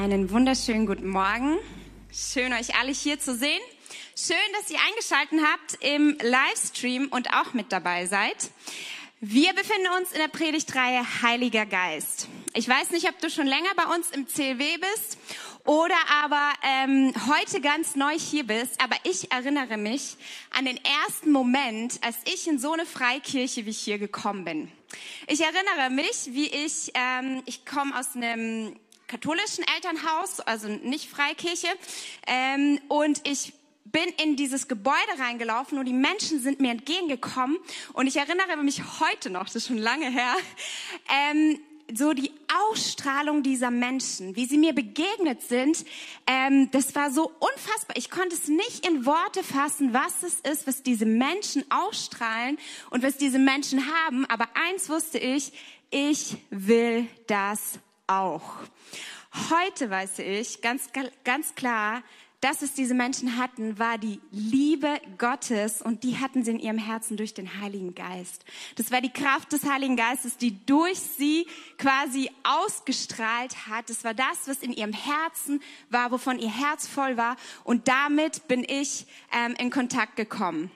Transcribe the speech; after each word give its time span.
Einen 0.00 0.30
wunderschönen 0.30 0.86
guten 0.86 1.08
Morgen. 1.08 1.58
Schön, 2.12 2.52
euch 2.52 2.76
alle 2.76 2.92
hier 2.92 3.18
zu 3.18 3.34
sehen. 3.34 3.60
Schön, 4.16 4.36
dass 4.52 4.70
ihr 4.70 4.78
eingeschaltet 4.88 5.40
habt 5.42 5.84
im 5.84 6.16
Livestream 6.22 7.08
und 7.08 7.34
auch 7.34 7.52
mit 7.52 7.72
dabei 7.72 8.06
seid. 8.06 8.52
Wir 9.20 9.52
befinden 9.54 9.88
uns 9.98 10.12
in 10.12 10.18
der 10.18 10.28
Predigtreihe 10.28 11.02
Heiliger 11.22 11.66
Geist. 11.66 12.28
Ich 12.54 12.68
weiß 12.68 12.92
nicht, 12.92 13.08
ob 13.08 13.18
du 13.18 13.28
schon 13.28 13.48
länger 13.48 13.70
bei 13.74 13.92
uns 13.92 14.12
im 14.12 14.28
CLW 14.28 14.78
bist 14.78 15.18
oder 15.64 15.96
aber 16.22 16.52
ähm, 16.62 17.12
heute 17.26 17.60
ganz 17.60 17.96
neu 17.96 18.16
hier 18.16 18.46
bist, 18.46 18.80
aber 18.80 18.94
ich 19.02 19.32
erinnere 19.32 19.78
mich 19.78 20.16
an 20.56 20.66
den 20.66 20.78
ersten 21.06 21.32
Moment, 21.32 21.98
als 22.02 22.18
ich 22.32 22.46
in 22.46 22.60
so 22.60 22.70
eine 22.70 22.86
Freikirche 22.86 23.66
wie 23.66 23.72
hier 23.72 23.98
gekommen 23.98 24.44
bin. 24.44 24.70
Ich 25.26 25.40
erinnere 25.40 25.90
mich, 25.90 26.28
wie 26.28 26.46
ich, 26.46 26.92
ähm, 26.94 27.42
ich 27.46 27.66
komme 27.66 27.98
aus 27.98 28.14
einem 28.14 28.76
katholischen 29.08 29.64
Elternhaus, 29.74 30.40
also 30.40 30.68
nicht 30.68 31.08
Freikirche, 31.08 31.68
ähm, 32.26 32.80
und 32.88 33.26
ich 33.26 33.54
bin 33.84 34.08
in 34.22 34.36
dieses 34.36 34.68
Gebäude 34.68 35.18
reingelaufen 35.18 35.78
und 35.78 35.86
die 35.86 35.92
Menschen 35.92 36.40
sind 36.40 36.60
mir 36.60 36.70
entgegengekommen 36.70 37.58
und 37.94 38.06
ich 38.06 38.16
erinnere 38.16 38.56
mich 38.62 38.82
heute 39.00 39.30
noch, 39.30 39.44
das 39.44 39.56
ist 39.56 39.66
schon 39.68 39.78
lange 39.78 40.10
her, 40.10 40.34
ähm, 41.10 41.58
so 41.94 42.12
die 42.12 42.32
Ausstrahlung 42.70 43.42
dieser 43.42 43.70
Menschen, 43.70 44.36
wie 44.36 44.44
sie 44.44 44.58
mir 44.58 44.74
begegnet 44.74 45.40
sind, 45.42 45.86
ähm, 46.26 46.70
das 46.70 46.94
war 46.94 47.10
so 47.10 47.32
unfassbar. 47.38 47.96
Ich 47.96 48.10
konnte 48.10 48.36
es 48.36 48.48
nicht 48.48 48.86
in 48.86 49.06
Worte 49.06 49.42
fassen, 49.42 49.94
was 49.94 50.22
es 50.22 50.40
ist, 50.40 50.66
was 50.66 50.82
diese 50.82 51.06
Menschen 51.06 51.64
ausstrahlen 51.70 52.58
und 52.90 53.02
was 53.02 53.16
diese 53.16 53.38
Menschen 53.38 53.90
haben. 53.90 54.26
Aber 54.26 54.48
eins 54.68 54.90
wusste 54.90 55.18
ich, 55.18 55.52
ich 55.90 56.36
will 56.50 57.06
das 57.26 57.78
auch. 58.08 58.54
Heute 59.50 59.90
weiß 59.90 60.18
ich 60.20 60.62
ganz, 60.62 60.88
ganz 61.24 61.54
klar, 61.54 62.02
dass 62.40 62.62
es 62.62 62.72
diese 62.72 62.94
Menschen 62.94 63.36
hatten, 63.36 63.78
war 63.78 63.98
die 63.98 64.20
Liebe 64.30 65.00
Gottes 65.18 65.82
und 65.82 66.04
die 66.04 66.18
hatten 66.18 66.44
sie 66.44 66.52
in 66.52 66.60
ihrem 66.60 66.78
Herzen 66.78 67.16
durch 67.16 67.34
den 67.34 67.60
Heiligen 67.60 67.96
Geist. 67.96 68.44
Das 68.76 68.92
war 68.92 69.00
die 69.00 69.12
Kraft 69.12 69.52
des 69.52 69.64
Heiligen 69.64 69.96
Geistes, 69.96 70.36
die 70.36 70.64
durch 70.64 71.00
sie 71.00 71.48
quasi 71.78 72.30
ausgestrahlt 72.44 73.66
hat. 73.66 73.90
Das 73.90 74.04
war 74.04 74.14
das, 74.14 74.46
was 74.46 74.58
in 74.58 74.72
ihrem 74.72 74.92
Herzen 74.92 75.60
war, 75.90 76.12
wovon 76.12 76.38
ihr 76.38 76.50
Herz 76.50 76.86
voll 76.86 77.16
war. 77.16 77.36
Und 77.64 77.88
damit 77.88 78.46
bin 78.46 78.64
ich 78.64 79.06
ähm, 79.32 79.56
in 79.58 79.70
Kontakt 79.70 80.14
gekommen. 80.14 80.70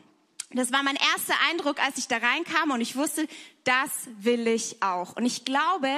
Das 0.55 0.73
war 0.73 0.83
mein 0.83 0.97
erster 0.97 1.35
Eindruck, 1.51 1.83
als 1.83 1.97
ich 1.97 2.09
da 2.09 2.19
reinkam 2.19 2.73
und 2.73 2.81
ich 2.81 2.97
wusste, 2.97 3.27
das 3.65 4.09
will 4.21 4.47
ich 4.49 4.83
auch. 4.83 5.17
Und 5.17 5.25
ich 5.25 5.45
glaube, 5.45 5.89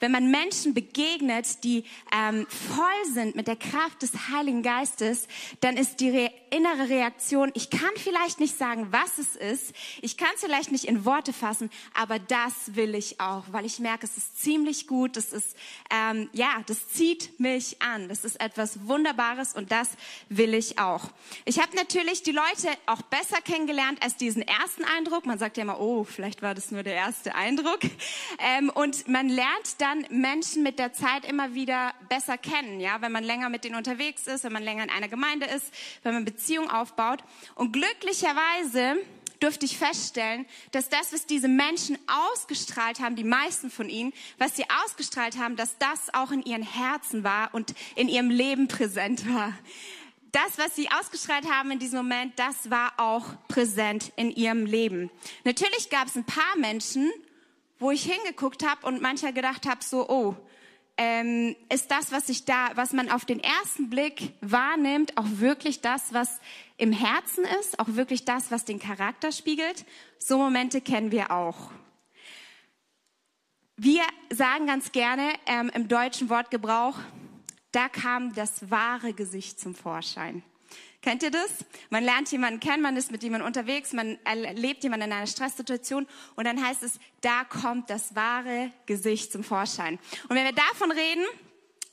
wenn 0.00 0.12
man 0.12 0.30
Menschen 0.30 0.74
begegnet, 0.74 1.64
die 1.64 1.84
ähm, 2.12 2.46
voll 2.48 3.12
sind 3.12 3.34
mit 3.34 3.46
der 3.46 3.56
Kraft 3.56 4.02
des 4.02 4.12
Heiligen 4.30 4.62
Geistes, 4.62 5.26
dann 5.60 5.76
ist 5.76 6.00
die 6.00 6.10
re 6.10 6.30
innere 6.50 6.88
Reaktion, 6.88 7.50
ich 7.54 7.68
kann 7.68 7.90
vielleicht 7.96 8.38
nicht 8.38 8.56
sagen, 8.56 8.86
was 8.92 9.18
es 9.18 9.34
ist, 9.34 9.74
ich 10.02 10.16
kann 10.16 10.28
es 10.36 10.42
vielleicht 10.42 10.70
nicht 10.70 10.84
in 10.84 11.04
Worte 11.04 11.32
fassen, 11.32 11.68
aber 11.94 12.20
das 12.20 12.76
will 12.76 12.94
ich 12.94 13.18
auch, 13.20 13.42
weil 13.50 13.64
ich 13.64 13.80
merke, 13.80 14.06
es 14.06 14.16
ist 14.16 14.40
ziemlich 14.40 14.86
gut, 14.86 15.16
das 15.16 15.32
ist, 15.32 15.56
ähm, 15.90 16.28
ja, 16.32 16.62
das 16.66 16.90
zieht 16.90 17.40
mich 17.40 17.82
an, 17.82 18.08
das 18.08 18.24
ist 18.24 18.40
etwas 18.40 18.86
Wunderbares 18.86 19.54
und 19.54 19.72
das 19.72 19.88
will 20.28 20.54
ich 20.54 20.78
auch. 20.78 21.10
Ich 21.44 21.58
habe 21.58 21.74
natürlich 21.74 22.22
die 22.22 22.30
Leute 22.30 22.68
auch 22.86 23.02
besser 23.02 23.40
kennengelernt 23.40 24.00
als 24.00 24.16
diesen 24.16 24.42
ersten 24.42 24.84
Eindruck. 24.84 25.26
Man 25.26 25.40
sagt 25.40 25.56
ja 25.56 25.64
immer, 25.64 25.80
oh, 25.80 26.04
vielleicht 26.04 26.40
war 26.40 26.54
das 26.54 26.70
nur 26.70 26.84
der 26.84 26.94
erste 26.94 27.13
erste 27.14 27.34
Eindruck. 27.36 27.80
Ähm, 28.38 28.70
und 28.70 29.06
man 29.06 29.28
lernt 29.28 29.80
dann 29.80 30.04
Menschen 30.10 30.64
mit 30.64 30.80
der 30.80 30.92
Zeit 30.92 31.24
immer 31.24 31.54
wieder 31.54 31.94
besser 32.08 32.36
kennen, 32.36 32.80
ja, 32.80 33.00
wenn 33.02 33.12
man 33.12 33.22
länger 33.22 33.48
mit 33.50 33.62
denen 33.62 33.76
unterwegs 33.76 34.26
ist, 34.26 34.42
wenn 34.42 34.52
man 34.52 34.64
länger 34.64 34.82
in 34.82 34.90
einer 34.90 35.08
Gemeinde 35.08 35.46
ist, 35.46 35.72
wenn 36.02 36.14
man 36.14 36.24
Beziehungen 36.24 36.68
aufbaut. 36.70 37.22
Und 37.54 37.72
glücklicherweise 37.72 38.96
durfte 39.38 39.64
ich 39.64 39.78
feststellen, 39.78 40.44
dass 40.72 40.88
das, 40.88 41.12
was 41.12 41.26
diese 41.26 41.46
Menschen 41.46 41.98
ausgestrahlt 42.32 42.98
haben, 42.98 43.14
die 43.14 43.24
meisten 43.24 43.70
von 43.70 43.88
ihnen, 43.88 44.12
was 44.38 44.56
sie 44.56 44.64
ausgestrahlt 44.84 45.38
haben, 45.38 45.54
dass 45.54 45.78
das 45.78 46.12
auch 46.14 46.32
in 46.32 46.42
ihren 46.42 46.62
Herzen 46.62 47.22
war 47.22 47.54
und 47.54 47.74
in 47.94 48.08
ihrem 48.08 48.30
Leben 48.30 48.66
präsent 48.66 49.32
war 49.32 49.52
das, 50.34 50.58
was 50.58 50.74
sie 50.74 50.88
ausgestrahlt 50.90 51.50
haben 51.50 51.70
in 51.70 51.78
diesem 51.78 51.98
Moment, 51.98 52.38
das 52.38 52.70
war 52.70 52.92
auch 52.96 53.24
präsent 53.48 54.12
in 54.16 54.30
ihrem 54.30 54.66
Leben. 54.66 55.10
Natürlich 55.44 55.90
gab 55.90 56.08
es 56.08 56.16
ein 56.16 56.24
paar 56.24 56.56
Menschen, 56.58 57.10
wo 57.78 57.90
ich 57.90 58.04
hingeguckt 58.04 58.66
habe 58.66 58.86
und 58.86 59.00
manchmal 59.00 59.32
gedacht 59.32 59.66
habe, 59.66 59.84
so, 59.84 60.08
oh, 60.08 60.34
ähm, 60.96 61.56
ist 61.72 61.90
das, 61.90 62.12
was 62.12 62.28
ich 62.28 62.44
da, 62.44 62.70
was 62.76 62.92
man 62.92 63.10
auf 63.10 63.24
den 63.24 63.40
ersten 63.40 63.90
Blick 63.90 64.32
wahrnimmt, 64.40 65.16
auch 65.16 65.26
wirklich 65.26 65.80
das, 65.80 66.12
was 66.12 66.40
im 66.76 66.92
Herzen 66.92 67.44
ist, 67.60 67.78
auch 67.78 67.88
wirklich 67.88 68.24
das, 68.24 68.50
was 68.50 68.64
den 68.64 68.78
Charakter 68.78 69.32
spiegelt? 69.32 69.84
So 70.18 70.38
Momente 70.38 70.80
kennen 70.80 71.10
wir 71.10 71.30
auch. 71.30 71.70
Wir 73.76 74.02
sagen 74.30 74.66
ganz 74.66 74.92
gerne 74.92 75.32
ähm, 75.46 75.70
im 75.74 75.88
deutschen 75.88 76.30
Wortgebrauch, 76.30 76.96
da 77.74 77.88
kam 77.88 78.34
das 78.34 78.70
wahre 78.70 79.12
Gesicht 79.12 79.60
zum 79.60 79.74
Vorschein. 79.74 80.42
Kennt 81.02 81.22
ihr 81.22 81.30
das? 81.30 81.66
Man 81.90 82.02
lernt 82.02 82.32
jemanden 82.32 82.60
kennen, 82.60 82.82
man 82.82 82.96
ist 82.96 83.12
mit 83.12 83.22
jemandem 83.22 83.46
unterwegs, 83.46 83.92
man 83.92 84.18
erlebt 84.24 84.82
jemanden 84.84 85.06
in 85.06 85.12
einer 85.12 85.26
Stresssituation 85.26 86.06
und 86.34 86.44
dann 86.46 86.64
heißt 86.64 86.82
es, 86.82 86.98
da 87.20 87.44
kommt 87.44 87.90
das 87.90 88.14
wahre 88.14 88.70
Gesicht 88.86 89.30
zum 89.30 89.44
Vorschein. 89.44 89.98
Und 90.28 90.36
wenn 90.36 90.44
wir 90.44 90.52
davon 90.52 90.90
reden, 90.90 91.24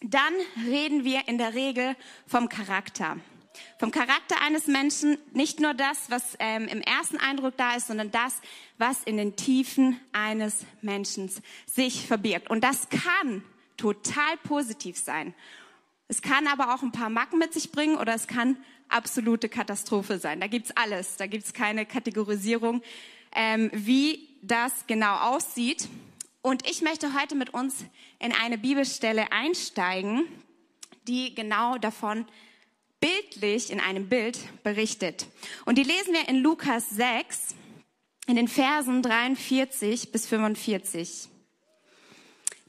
dann 0.02 0.34
reden 0.66 1.04
wir 1.04 1.28
in 1.28 1.38
der 1.38 1.54
Regel 1.54 1.96
vom 2.26 2.48
Charakter. 2.48 3.18
Vom 3.80 3.92
Charakter 3.92 4.42
eines 4.42 4.68
Menschen, 4.68 5.18
nicht 5.34 5.60
nur 5.60 5.74
das, 5.74 6.10
was 6.10 6.38
ähm, 6.40 6.70
im 6.70 6.80
ersten 6.82 7.18
Eindruck 7.18 7.58
da 7.58 7.76
ist, 7.76 7.88
sondern 7.88 8.12
das, 8.12 8.40
was 8.78 9.04
in 9.04 9.18
den 9.18 9.36
Tiefen 9.36 10.00
eines 10.14 10.66
Menschen 10.82 11.30
sich 11.66 12.08
verbirgt. 12.08 12.50
Und 12.50 12.64
das 12.64 12.88
kann 12.90 13.44
total 13.76 14.38
positiv 14.44 14.98
sein. 14.98 15.34
Es 16.12 16.22
kann 16.22 16.46
aber 16.48 16.76
auch 16.76 16.82
ein 16.82 16.92
paar 16.92 17.10
Macken 17.10 17.40
mit 17.40 17.54
sich 17.54 17.72
bringen 17.72 17.96
oder 17.96 18.14
es 18.14 18.28
kann 18.28 18.58
absolute 18.90 19.48
Katastrophe 19.48 20.20
sein. 20.20 20.42
Da 20.42 20.48
gibt's 20.48 20.72
alles. 20.76 21.16
Da 21.16 21.26
gibt's 21.26 21.54
keine 21.54 21.86
Kategorisierung, 21.86 22.82
ähm, 23.34 23.72
wie 23.74 24.28
das 24.42 24.74
genau 24.88 25.16
aussieht. 25.20 25.88
Und 26.42 26.70
ich 26.70 26.82
möchte 26.82 27.18
heute 27.18 27.36
mit 27.36 27.54
uns 27.54 27.86
in 28.20 28.34
eine 28.34 28.58
Bibelstelle 28.58 29.32
einsteigen, 29.32 30.26
die 31.08 31.34
genau 31.34 31.78
davon 31.78 32.26
bildlich 33.00 33.72
in 33.72 33.80
einem 33.80 34.10
Bild 34.10 34.38
berichtet. 34.64 35.28
Und 35.64 35.78
die 35.78 35.84
lesen 35.84 36.14
wir 36.14 36.28
in 36.28 36.42
Lukas 36.42 36.90
6 36.90 37.56
in 38.28 38.36
den 38.36 38.50
Versen 38.50 39.02
43 39.02 40.12
bis 40.12 40.28
45. 40.28 41.30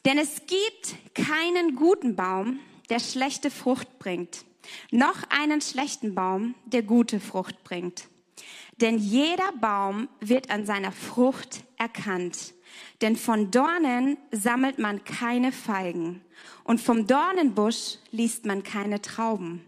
Denn 0.05 0.19
es 0.19 0.43
gibt 0.47 0.95
keinen 1.17 1.75
guten 1.75 2.15
Baum, 2.15 2.61
der 2.93 3.01
schlechte 3.01 3.51
Frucht 3.51 3.99
bringt, 3.99 4.45
noch 4.91 5.17
einen 5.31 5.63
schlechten 5.63 6.15
Baum, 6.15 6.55
der 6.67 6.83
gute 6.83 7.21
Frucht 7.21 7.65
bringt. 7.65 8.07
Denn 8.83 8.99
jeder 8.99 9.51
Baum 9.63 10.11
wird 10.21 10.51
an 10.51 10.67
seiner 10.67 10.93
Frucht 10.93 11.65
erkannt. 11.79 12.53
Denn 13.01 13.17
von 13.17 13.51
Dornen 13.51 14.19
sammelt 14.31 14.79
man 14.79 15.05
keine 15.05 15.53
Feigen 15.53 16.21
und 16.65 16.83
vom 16.83 17.07
Dornenbusch 17.07 17.97
liest 18.11 18.45
man 18.45 18.63
keine 18.63 19.01
Trauben. 19.01 19.67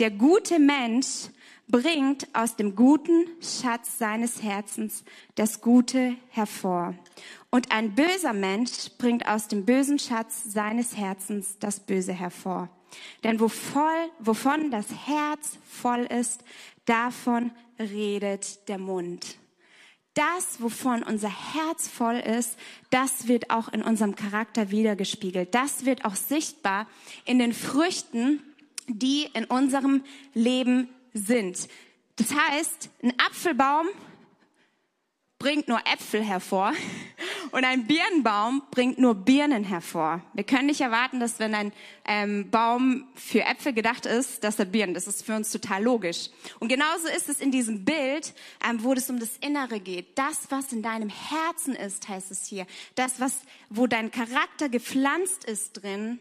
Der 0.00 0.10
gute 0.10 0.58
Mensch 0.58 1.28
bringt 1.70 2.34
aus 2.34 2.56
dem 2.56 2.74
guten 2.74 3.26
Schatz 3.42 3.98
seines 3.98 4.42
Herzens 4.42 5.04
das 5.34 5.60
Gute 5.60 6.16
hervor. 6.30 6.94
Und 7.50 7.70
ein 7.70 7.94
böser 7.94 8.32
Mensch 8.32 8.90
bringt 8.98 9.28
aus 9.28 9.48
dem 9.48 9.64
bösen 9.64 9.98
Schatz 9.98 10.44
seines 10.44 10.96
Herzens 10.96 11.58
das 11.58 11.80
Böse 11.80 12.12
hervor. 12.12 12.70
Denn 13.22 13.38
wo 13.38 13.48
voll, 13.48 14.10
wovon 14.18 14.70
das 14.70 14.86
Herz 15.06 15.58
voll 15.68 16.04
ist, 16.04 16.42
davon 16.86 17.50
redet 17.78 18.68
der 18.68 18.78
Mund. 18.78 19.36
Das, 20.14 20.60
wovon 20.60 21.02
unser 21.02 21.28
Herz 21.28 21.86
voll 21.86 22.16
ist, 22.16 22.58
das 22.90 23.28
wird 23.28 23.50
auch 23.50 23.68
in 23.68 23.82
unserem 23.82 24.16
Charakter 24.16 24.70
wiedergespiegelt. 24.70 25.54
Das 25.54 25.84
wird 25.84 26.04
auch 26.04 26.16
sichtbar 26.16 26.88
in 27.24 27.38
den 27.38 27.52
Früchten, 27.52 28.42
die 28.88 29.28
in 29.34 29.44
unserem 29.44 30.02
Leben 30.34 30.88
sind. 31.18 31.68
Das 32.16 32.34
heißt, 32.34 32.90
ein 33.02 33.12
Apfelbaum 33.18 33.88
bringt 35.38 35.68
nur 35.68 35.78
Äpfel 35.86 36.22
hervor 36.22 36.72
und 37.52 37.64
ein 37.64 37.86
Birnenbaum 37.86 38.62
bringt 38.72 38.98
nur 38.98 39.14
Birnen 39.14 39.62
hervor. 39.62 40.20
Wir 40.34 40.42
können 40.42 40.66
nicht 40.66 40.80
erwarten, 40.80 41.20
dass 41.20 41.38
wenn 41.38 41.54
ein 41.54 41.72
ähm, 42.04 42.50
Baum 42.50 43.06
für 43.14 43.42
Äpfel 43.42 43.72
gedacht 43.72 44.04
ist, 44.04 44.42
dass 44.42 44.58
er 44.58 44.64
Birnen. 44.64 44.94
Das 44.94 45.06
ist 45.06 45.24
für 45.24 45.36
uns 45.36 45.52
total 45.52 45.84
logisch. 45.84 46.30
Und 46.58 46.68
genauso 46.68 47.06
ist 47.08 47.28
es 47.28 47.40
in 47.40 47.52
diesem 47.52 47.84
Bild, 47.84 48.34
ähm, 48.68 48.82
wo 48.82 48.92
es 48.94 49.08
um 49.08 49.20
das 49.20 49.36
Innere 49.36 49.78
geht. 49.78 50.18
Das, 50.18 50.50
was 50.50 50.72
in 50.72 50.82
deinem 50.82 51.08
Herzen 51.08 51.76
ist, 51.76 52.08
heißt 52.08 52.32
es 52.32 52.46
hier. 52.46 52.66
Das, 52.96 53.20
was, 53.20 53.42
wo 53.70 53.86
dein 53.86 54.10
Charakter 54.10 54.68
gepflanzt 54.68 55.44
ist 55.44 55.74
drin, 55.74 56.18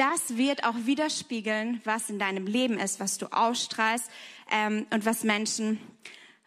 das 0.00 0.38
wird 0.38 0.64
auch 0.64 0.74
widerspiegeln, 0.86 1.82
was 1.84 2.08
in 2.08 2.18
deinem 2.18 2.46
Leben 2.46 2.78
ist, 2.78 3.00
was 3.00 3.18
du 3.18 3.26
ausstrahlst 3.26 4.10
ähm, 4.50 4.86
und 4.90 5.04
was 5.04 5.24
Menschen 5.24 5.78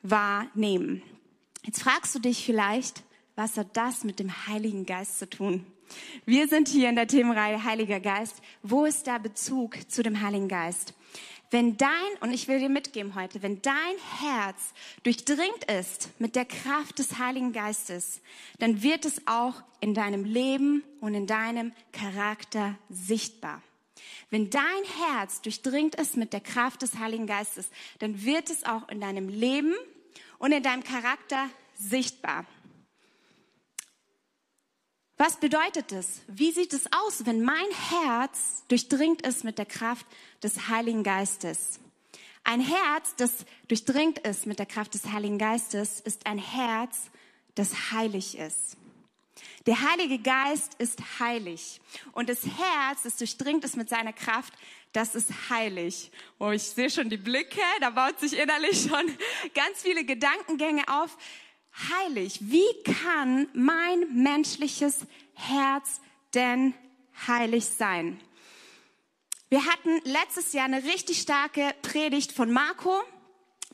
wahrnehmen. 0.01 1.03
Jetzt 1.63 1.83
fragst 1.83 2.15
du 2.15 2.19
dich 2.19 2.43
vielleicht, 2.43 3.03
was 3.35 3.55
hat 3.55 3.77
das 3.77 4.03
mit 4.03 4.17
dem 4.17 4.47
Heiligen 4.47 4.87
Geist 4.87 5.19
zu 5.19 5.29
tun? 5.29 5.67
Wir 6.25 6.47
sind 6.47 6.67
hier 6.67 6.89
in 6.89 6.95
der 6.95 7.05
Themenreihe 7.05 7.63
Heiliger 7.63 7.99
Geist. 7.99 8.41
Wo 8.63 8.85
ist 8.85 9.05
der 9.05 9.19
Bezug 9.19 9.77
zu 9.87 10.01
dem 10.01 10.21
Heiligen 10.21 10.47
Geist? 10.47 10.95
Wenn 11.53 11.77
dein, 11.77 11.91
und 12.21 12.33
ich 12.33 12.47
will 12.47 12.57
dir 12.57 12.67
mitgeben 12.67 13.13
heute, 13.13 13.43
wenn 13.43 13.61
dein 13.61 13.75
Herz 14.21 14.73
durchdringt 15.03 15.65
ist 15.65 16.09
mit 16.19 16.35
der 16.35 16.45
Kraft 16.45 16.97
des 16.97 17.19
Heiligen 17.19 17.53
Geistes, 17.53 18.21
dann 18.57 18.81
wird 18.81 19.05
es 19.05 19.21
auch 19.27 19.61
in 19.79 19.93
deinem 19.93 20.25
Leben 20.25 20.83
und 20.99 21.13
in 21.13 21.27
deinem 21.27 21.71
Charakter 21.91 22.75
sichtbar. 22.89 23.61
Wenn 24.31 24.49
dein 24.49 24.63
Herz 24.97 25.41
durchdringt 25.41 25.93
ist 25.93 26.17
mit 26.17 26.33
der 26.33 26.41
Kraft 26.41 26.81
des 26.81 26.97
Heiligen 26.97 27.27
Geistes, 27.27 27.69
dann 27.99 28.25
wird 28.25 28.49
es 28.49 28.63
auch 28.65 28.89
in 28.89 28.99
deinem 28.99 29.29
Leben 29.29 29.75
und 30.39 30.53
in 30.53 30.63
deinem 30.63 30.83
Charakter 30.83 31.51
sichtbar. 31.75 32.47
Was 35.17 35.37
bedeutet 35.37 35.91
es? 35.91 36.21
Wie 36.27 36.51
sieht 36.51 36.73
es 36.73 36.91
aus, 36.91 37.25
wenn 37.25 37.43
mein 37.43 37.69
Herz 37.91 38.63
durchdringt 38.67 39.21
ist 39.21 39.43
mit 39.43 39.59
der 39.59 39.65
Kraft 39.65 40.07
des 40.43 40.67
Heiligen 40.69 41.03
Geistes? 41.03 41.79
Ein 42.43 42.59
Herz, 42.59 43.15
das 43.15 43.45
durchdringt 43.67 44.19
ist 44.19 44.45
mit 44.45 44.59
der 44.59 44.65
Kraft 44.65 44.93
des 44.93 45.11
Heiligen 45.11 45.37
Geistes, 45.37 46.01
ist 46.01 46.25
ein 46.25 46.37
Herz, 46.37 47.09
das 47.55 47.91
heilig 47.91 48.37
ist. 48.37 48.77
Der 49.65 49.79
Heilige 49.89 50.19
Geist 50.19 50.73
ist 50.75 50.99
heilig 51.19 51.79
und 52.11 52.27
das 52.27 52.45
Herz, 52.45 53.03
das 53.03 53.15
durchdringt 53.15 53.63
ist 53.63 53.77
mit 53.77 53.87
seiner 53.87 54.11
Kraft, 54.11 54.53
das 54.91 55.15
ist 55.15 55.49
heilig. 55.49 56.11
Oh, 56.37 56.51
ich 56.51 56.63
sehe 56.63 56.89
schon 56.89 57.09
die 57.09 57.17
Blicke, 57.17 57.61
da 57.79 57.89
baut 57.89 58.19
sich 58.19 58.37
innerlich 58.37 58.81
schon 58.81 59.17
ganz 59.55 59.81
viele 59.81 60.03
Gedankengänge 60.03 60.83
auf 60.87 61.17
heilig? 61.91 62.39
Wie 62.41 62.83
kann 62.83 63.47
mein 63.53 64.21
menschliches 64.21 65.05
Herz 65.33 66.01
denn 66.33 66.73
heilig 67.27 67.65
sein? 67.65 68.19
Wir 69.53 69.67
hatten 69.67 70.01
letztes 70.05 70.51
Jahr 70.53 70.65
eine 70.65 70.83
richtig 70.83 71.21
starke 71.21 71.75
Predigt 71.83 72.31
von 72.31 72.51
Marco 72.51 73.03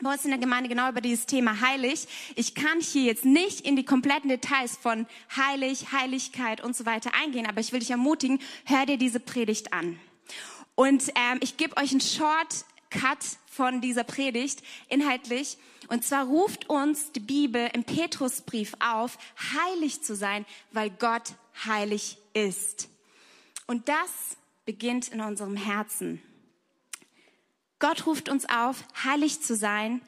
bei 0.02 0.12
uns 0.12 0.26
in 0.26 0.30
der 0.30 0.38
Gemeinde 0.38 0.68
genau 0.68 0.90
über 0.90 1.00
dieses 1.00 1.24
Thema 1.24 1.62
heilig. 1.62 2.06
Ich 2.34 2.54
kann 2.54 2.82
hier 2.82 3.04
jetzt 3.04 3.24
nicht 3.24 3.62
in 3.62 3.76
die 3.76 3.84
kompletten 3.86 4.28
Details 4.28 4.76
von 4.76 5.06
heilig, 5.34 5.90
Heiligkeit 5.90 6.62
und 6.62 6.76
so 6.76 6.84
weiter 6.84 7.14
eingehen, 7.14 7.46
aber 7.46 7.62
ich 7.62 7.72
will 7.72 7.80
dich 7.80 7.92
ermutigen, 7.92 8.40
hör 8.66 8.84
dir 8.84 8.98
diese 8.98 9.20
Predigt 9.20 9.72
an. 9.72 9.98
Und 10.74 11.04
ähm, 11.14 11.38
ich 11.40 11.56
gebe 11.56 11.74
euch 11.78 11.92
einen 11.92 12.02
Shortcut 12.02 13.38
von 13.50 13.80
dieser 13.80 14.04
Predigt 14.04 14.62
inhaltlich. 14.90 15.56
Und 15.88 16.04
zwar 16.04 16.26
ruft 16.26 16.68
uns 16.68 17.12
die 17.12 17.20
Bibel 17.20 17.70
im 17.72 17.84
Petrusbrief 17.84 18.74
auf, 18.80 19.16
heilig 19.54 20.02
zu 20.02 20.14
sein, 20.14 20.44
weil 20.72 20.90
Gott 20.90 21.32
heilig 21.64 22.18
ist. 22.34 22.90
Und 23.66 23.88
das 23.88 24.36
beginnt 24.70 25.08
in 25.08 25.20
unserem 25.20 25.56
Herzen. 25.56 26.22
Gott 27.80 28.06
ruft 28.06 28.28
uns 28.28 28.48
auf, 28.48 28.84
heilig 29.02 29.40
zu 29.40 29.56
sein, 29.56 30.00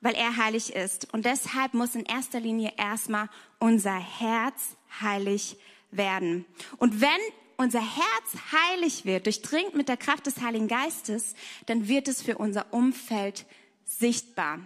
weil 0.00 0.14
er 0.14 0.38
heilig 0.38 0.74
ist. 0.74 1.12
Und 1.12 1.26
deshalb 1.26 1.74
muss 1.74 1.94
in 1.94 2.06
erster 2.06 2.40
Linie 2.40 2.72
erstmal 2.78 3.28
unser 3.58 3.98
Herz 3.98 4.78
heilig 5.02 5.58
werden. 5.90 6.46
Und 6.78 7.02
wenn 7.02 7.20
unser 7.58 7.82
Herz 7.82 8.36
heilig 8.50 9.04
wird, 9.04 9.26
durchdringt 9.26 9.74
mit 9.74 9.90
der 9.90 9.98
Kraft 9.98 10.24
des 10.24 10.40
Heiligen 10.40 10.68
Geistes, 10.68 11.34
dann 11.66 11.86
wird 11.86 12.08
es 12.08 12.22
für 12.22 12.38
unser 12.38 12.72
Umfeld 12.72 13.44
sichtbar 13.84 14.60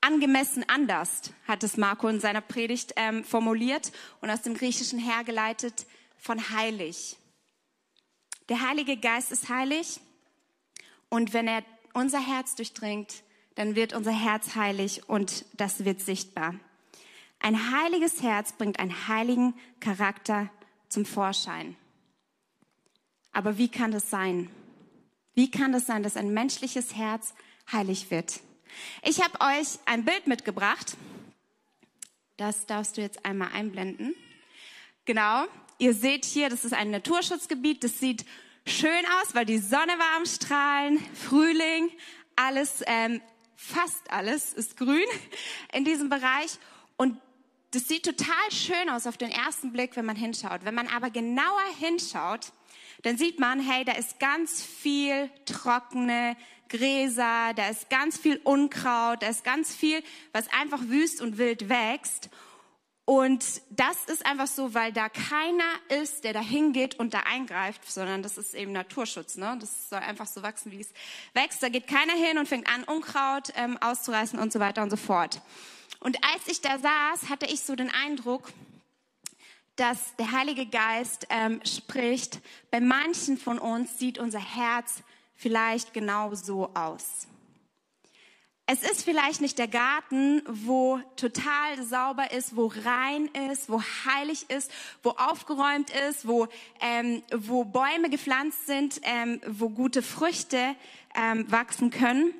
angemessen 0.00 0.64
anders, 0.66 1.34
hat 1.46 1.62
es 1.64 1.76
Marco 1.76 2.08
in 2.08 2.20
seiner 2.20 2.40
Predigt 2.40 2.94
ähm, 2.96 3.22
formuliert 3.24 3.92
und 4.22 4.30
aus 4.30 4.40
dem 4.40 4.54
Griechischen 4.54 4.98
hergeleitet 4.98 5.84
von 6.16 6.48
heilig. 6.48 7.18
Der 8.50 8.68
Heilige 8.68 8.96
Geist 8.96 9.30
ist 9.30 9.48
heilig 9.48 10.00
und 11.08 11.32
wenn 11.32 11.46
er 11.46 11.62
unser 11.94 12.18
Herz 12.18 12.56
durchdringt, 12.56 13.22
dann 13.54 13.76
wird 13.76 13.92
unser 13.92 14.10
Herz 14.10 14.56
heilig 14.56 15.08
und 15.08 15.44
das 15.54 15.84
wird 15.84 16.00
sichtbar. 16.00 16.56
Ein 17.38 17.70
heiliges 17.70 18.22
Herz 18.22 18.52
bringt 18.52 18.80
einen 18.80 19.06
heiligen 19.06 19.54
Charakter 19.78 20.50
zum 20.88 21.06
Vorschein. 21.06 21.76
Aber 23.30 23.56
wie 23.56 23.68
kann 23.68 23.92
das 23.92 24.10
sein? 24.10 24.50
Wie 25.34 25.48
kann 25.48 25.70
das 25.70 25.86
sein, 25.86 26.02
dass 26.02 26.16
ein 26.16 26.34
menschliches 26.34 26.96
Herz 26.96 27.34
heilig 27.70 28.10
wird? 28.10 28.40
Ich 29.04 29.22
habe 29.22 29.40
euch 29.40 29.78
ein 29.86 30.04
Bild 30.04 30.26
mitgebracht. 30.26 30.96
Das 32.36 32.66
darfst 32.66 32.96
du 32.96 33.00
jetzt 33.00 33.24
einmal 33.24 33.52
einblenden. 33.52 34.12
Genau. 35.04 35.46
Ihr 35.80 35.94
seht 35.94 36.26
hier, 36.26 36.50
das 36.50 36.66
ist 36.66 36.74
ein 36.74 36.90
Naturschutzgebiet. 36.90 37.82
Das 37.82 37.98
sieht 37.98 38.26
schön 38.66 39.02
aus, 39.22 39.34
weil 39.34 39.46
die 39.46 39.56
Sonne 39.56 39.98
war 39.98 40.18
am 40.18 40.26
Strahlen, 40.26 40.98
Frühling, 41.14 41.88
alles, 42.36 42.84
ähm, 42.86 43.22
fast 43.56 44.10
alles 44.10 44.52
ist 44.52 44.76
grün 44.76 45.06
in 45.72 45.86
diesem 45.86 46.10
Bereich. 46.10 46.58
Und 46.98 47.18
das 47.70 47.88
sieht 47.88 48.04
total 48.04 48.50
schön 48.50 48.90
aus 48.90 49.06
auf 49.06 49.16
den 49.16 49.30
ersten 49.30 49.72
Blick, 49.72 49.96
wenn 49.96 50.04
man 50.04 50.16
hinschaut. 50.16 50.66
Wenn 50.66 50.74
man 50.74 50.86
aber 50.86 51.08
genauer 51.08 51.64
hinschaut, 51.78 52.52
dann 53.00 53.16
sieht 53.16 53.40
man, 53.40 53.58
hey, 53.58 53.82
da 53.86 53.92
ist 53.92 54.20
ganz 54.20 54.62
viel 54.62 55.30
trockene 55.46 56.36
Gräser, 56.68 57.54
da 57.56 57.70
ist 57.70 57.88
ganz 57.88 58.18
viel 58.18 58.38
Unkraut, 58.44 59.22
da 59.22 59.28
ist 59.28 59.44
ganz 59.44 59.74
viel, 59.74 60.02
was 60.32 60.46
einfach 60.52 60.80
wüst 60.82 61.22
und 61.22 61.38
wild 61.38 61.70
wächst. 61.70 62.28
Und 63.04 63.44
das 63.70 64.04
ist 64.06 64.24
einfach 64.24 64.46
so, 64.46 64.72
weil 64.72 64.92
da 64.92 65.08
keiner 65.08 65.72
ist, 66.00 66.22
der 66.22 66.32
da 66.32 66.40
hingeht 66.40 66.94
und 66.94 67.12
da 67.12 67.20
eingreift, 67.20 67.90
sondern 67.90 68.22
das 68.22 68.38
ist 68.38 68.54
eben 68.54 68.72
Naturschutz. 68.72 69.36
Ne? 69.36 69.56
Das 69.60 69.90
soll 69.90 69.98
einfach 69.98 70.26
so 70.26 70.42
wachsen, 70.42 70.70
wie 70.70 70.80
es 70.80 70.92
wächst. 71.34 71.62
Da 71.62 71.68
geht 71.68 71.88
keiner 71.88 72.12
hin 72.12 72.38
und 72.38 72.46
fängt 72.46 72.72
an, 72.72 72.84
Unkraut 72.84 73.52
ähm, 73.56 73.78
auszureißen 73.78 74.38
und 74.38 74.52
so 74.52 74.60
weiter 74.60 74.82
und 74.82 74.90
so 74.90 74.96
fort. 74.96 75.40
Und 75.98 76.18
als 76.32 76.46
ich 76.46 76.60
da 76.60 76.78
saß, 76.78 77.28
hatte 77.28 77.46
ich 77.46 77.60
so 77.60 77.74
den 77.74 77.90
Eindruck, 77.90 78.52
dass 79.76 80.14
der 80.16 80.32
Heilige 80.32 80.66
Geist 80.66 81.26
ähm, 81.30 81.60
spricht. 81.64 82.40
Bei 82.70 82.80
manchen 82.80 83.38
von 83.38 83.58
uns 83.58 83.98
sieht 83.98 84.18
unser 84.18 84.38
Herz 84.38 85.02
vielleicht 85.34 85.94
genau 85.94 86.34
so 86.34 86.70
aus. 86.74 87.26
Es 88.72 88.82
ist 88.82 89.02
vielleicht 89.02 89.40
nicht 89.40 89.58
der 89.58 89.66
Garten, 89.66 90.42
wo 90.46 91.00
total 91.16 91.82
sauber 91.82 92.30
ist, 92.30 92.54
wo 92.54 92.72
rein 92.84 93.28
ist, 93.50 93.68
wo 93.68 93.82
heilig 93.82 94.48
ist, 94.48 94.70
wo 95.02 95.10
aufgeräumt 95.10 95.90
ist, 96.08 96.28
wo, 96.28 96.46
ähm, 96.80 97.20
wo 97.34 97.64
Bäume 97.64 98.08
gepflanzt 98.10 98.68
sind, 98.68 99.00
ähm, 99.02 99.40
wo 99.44 99.70
gute 99.70 100.02
Früchte 100.02 100.76
ähm, 101.16 101.50
wachsen 101.50 101.90
können, 101.90 102.32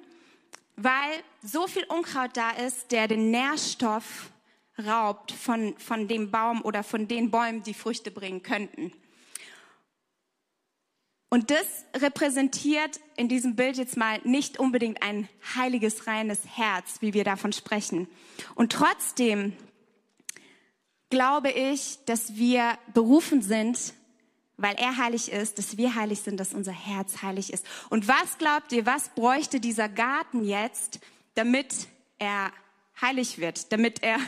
weil 0.77 0.95
so 1.43 1.67
viel 1.67 1.85
Unkraut 1.89 2.37
da 2.37 2.51
ist, 2.51 2.93
der 2.93 3.09
den 3.09 3.33
Nährstoff 3.33 4.31
raubt 4.79 5.33
von, 5.33 5.77
von 5.79 6.07
dem 6.07 6.31
Baum 6.31 6.63
oder 6.63 6.85
von 6.85 7.09
den 7.09 7.33
Bäumen, 7.33 7.65
die 7.65 7.75
Früchte 7.75 8.13
bringen 8.13 8.45
könnten. 8.45 8.93
Und 11.33 11.53
das 11.53 11.67
repräsentiert 11.97 12.99
in 13.17 13.29
diesem 13.29 13.55
Bild 13.55 13.77
jetzt 13.77 13.97
mal 13.97 14.21
nicht 14.25 14.59
unbedingt 14.59 15.01
ein 15.03 15.29
heiliges, 15.55 16.09
reines 16.09 16.41
Herz, 16.57 16.97
wie 17.01 17.15
wir 17.15 17.23
davon 17.23 17.53
sprechen. 17.53 18.09
Und 18.57 18.73
trotzdem 18.73 19.57
glaube 21.09 21.51
ich, 21.53 21.99
dass 22.05 22.35
wir 22.35 22.77
berufen 22.93 23.43
sind, 23.43 23.95
weil 24.57 24.75
er 24.75 24.97
heilig 24.97 25.31
ist, 25.31 25.59
dass 25.59 25.77
wir 25.77 25.95
heilig 25.95 26.21
sind, 26.21 26.39
dass 26.39 26.53
unser 26.53 26.73
Herz 26.73 27.23
heilig 27.23 27.53
ist. 27.53 27.65
Und 27.91 28.09
was 28.09 28.39
glaubt 28.39 28.73
ihr, 28.73 28.85
was 28.85 29.11
bräuchte 29.11 29.61
dieser 29.61 29.89
Garten 29.89 30.45
jetzt, 30.45 30.99
damit 31.35 31.87
er 32.19 32.53
heilig 33.01 33.39
wird, 33.39 33.73
damit 33.73 34.03
er 34.03 34.19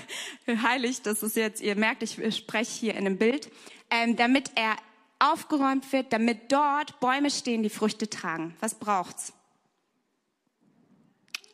heilig, 0.63 1.03
das 1.03 1.25
ist 1.25 1.35
jetzt, 1.35 1.61
ihr 1.61 1.75
merkt, 1.75 2.05
ich 2.05 2.37
spreche 2.37 2.71
hier 2.71 2.93
in 2.93 3.07
einem 3.07 3.19
Bild, 3.19 3.51
ähm, 3.91 4.15
damit 4.15 4.53
er 4.55 4.77
aufgeräumt 5.23 5.93
wird, 5.93 6.13
damit 6.13 6.51
dort 6.51 6.99
Bäume 7.01 7.31
stehen, 7.31 7.63
die 7.63 7.71
Früchte 7.71 8.11
tragen. 8.11 8.57
Was 8.61 8.75
braucht's? 8.75 9.33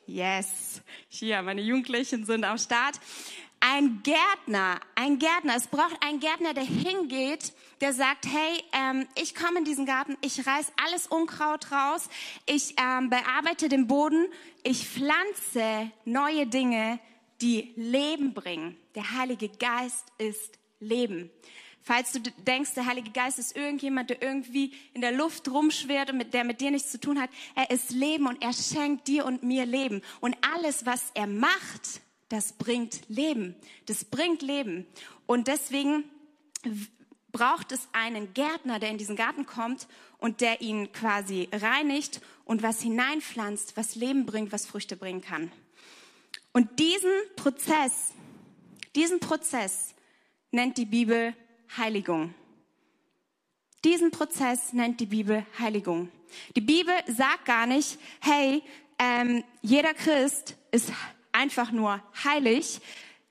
Yes, 0.06 0.80
hier, 1.08 1.42
meine 1.42 1.60
Jugendlichen 1.60 2.25
sind 2.25 2.44
am 2.44 2.56
Start. 2.56 2.98
Ein 3.60 4.02
Gärtner, 4.02 4.80
ein 4.94 5.18
Gärtner. 5.18 5.54
Es 5.56 5.66
braucht 5.66 6.02
einen 6.02 6.18
Gärtner, 6.20 6.54
der 6.54 6.64
hingeht, 6.64 7.52
der 7.82 7.92
sagt, 7.92 8.25
hey, 8.26 8.62
ähm, 8.72 9.06
ich 9.20 9.34
komme 9.34 9.58
in 9.58 9.64
diesen 9.64 9.84
Garten, 9.84 10.16
ich 10.22 10.46
reiß 10.46 10.72
alles 10.82 11.08
Unkraut 11.08 11.70
raus, 11.70 12.08
ich 12.46 12.75
ähm, 12.80 13.10
bearbeite 13.10 13.68
den 13.68 13.87
Boden, 13.87 14.28
ich 14.62 14.88
pflanze 14.88 15.90
neue 16.06 16.46
Dinge, 16.46 17.00
die 17.42 17.72
Leben 17.76 18.32
bringen. 18.32 18.76
Der 18.94 19.12
Heilige 19.12 19.48
Geist 19.48 20.06
ist 20.16 20.58
Leben. 20.80 21.30
Falls 21.88 22.12
du 22.12 22.21
denkst, 22.21 22.75
der 22.75 22.85
Heilige 22.85 23.12
Geist 23.12 23.38
ist 23.38 23.57
irgendjemand, 23.57 24.11
der 24.11 24.21
irgendwie 24.21 24.75
in 24.92 25.00
der 25.00 25.11
Luft 25.11 25.49
rumschwirrt 25.49 26.11
und 26.11 26.18
mit, 26.18 26.35
der 26.35 26.45
mit 26.45 26.61
dir 26.61 26.71
nichts 26.71 26.92
zu 26.92 27.00
tun 27.00 27.18
hat, 27.18 27.30
er 27.54 27.71
ist 27.71 27.92
Leben 27.92 28.26
und 28.26 28.42
er 28.42 28.52
schenkt 28.52 29.09
dir 29.09 29.25
und 29.25 29.42
mir 29.42 29.64
Leben. 29.64 30.02
Und 30.21 30.37
alles, 30.54 30.85
was 30.85 31.11
er 31.14 31.26
macht, 31.26 32.02
das 32.28 32.52
bringt 32.52 33.09
Leben. 33.09 33.57
Das 33.87 34.04
bringt 34.04 34.42
Leben. 34.42 34.87
Und 35.25 35.49
deswegen 35.49 36.04
braucht 37.33 37.73
es 37.73 37.88
einen 37.92 38.35
Gärtner, 38.35 38.78
der 38.78 38.90
in 38.90 38.99
diesen 38.99 39.16
Garten 39.16 39.47
kommt 39.47 39.88
und 40.18 40.42
der 40.42 40.61
ihn 40.61 40.92
quasi 40.92 41.49
reinigt 41.54 42.21
und 42.45 42.62
was 42.62 42.83
hineinpflanzt, 42.83 43.78
was 43.78 43.95
Leben 43.95 44.26
bringt, 44.26 44.52
was 44.52 44.66
Früchte 44.66 44.95
bringen 44.95 45.23
kann. 45.23 45.50
Und 46.52 46.80
diesen 46.80 47.12
Prozess, 47.37 48.12
diesen 48.95 49.21
Prozess 49.21 49.95
nennt 50.50 50.76
die 50.76 50.85
Bibel 50.85 51.35
Heiligung. 51.76 52.34
Diesen 53.84 54.10
Prozess 54.10 54.72
nennt 54.72 55.00
die 55.00 55.06
Bibel 55.06 55.46
Heiligung. 55.58 56.10
Die 56.56 56.60
Bibel 56.60 56.94
sagt 57.06 57.44
gar 57.44 57.66
nicht, 57.66 57.98
hey, 58.20 58.62
ähm, 58.98 59.44
jeder 59.62 59.94
Christ 59.94 60.56
ist 60.72 60.92
einfach 61.32 61.70
nur 61.70 62.02
heilig. 62.25 62.80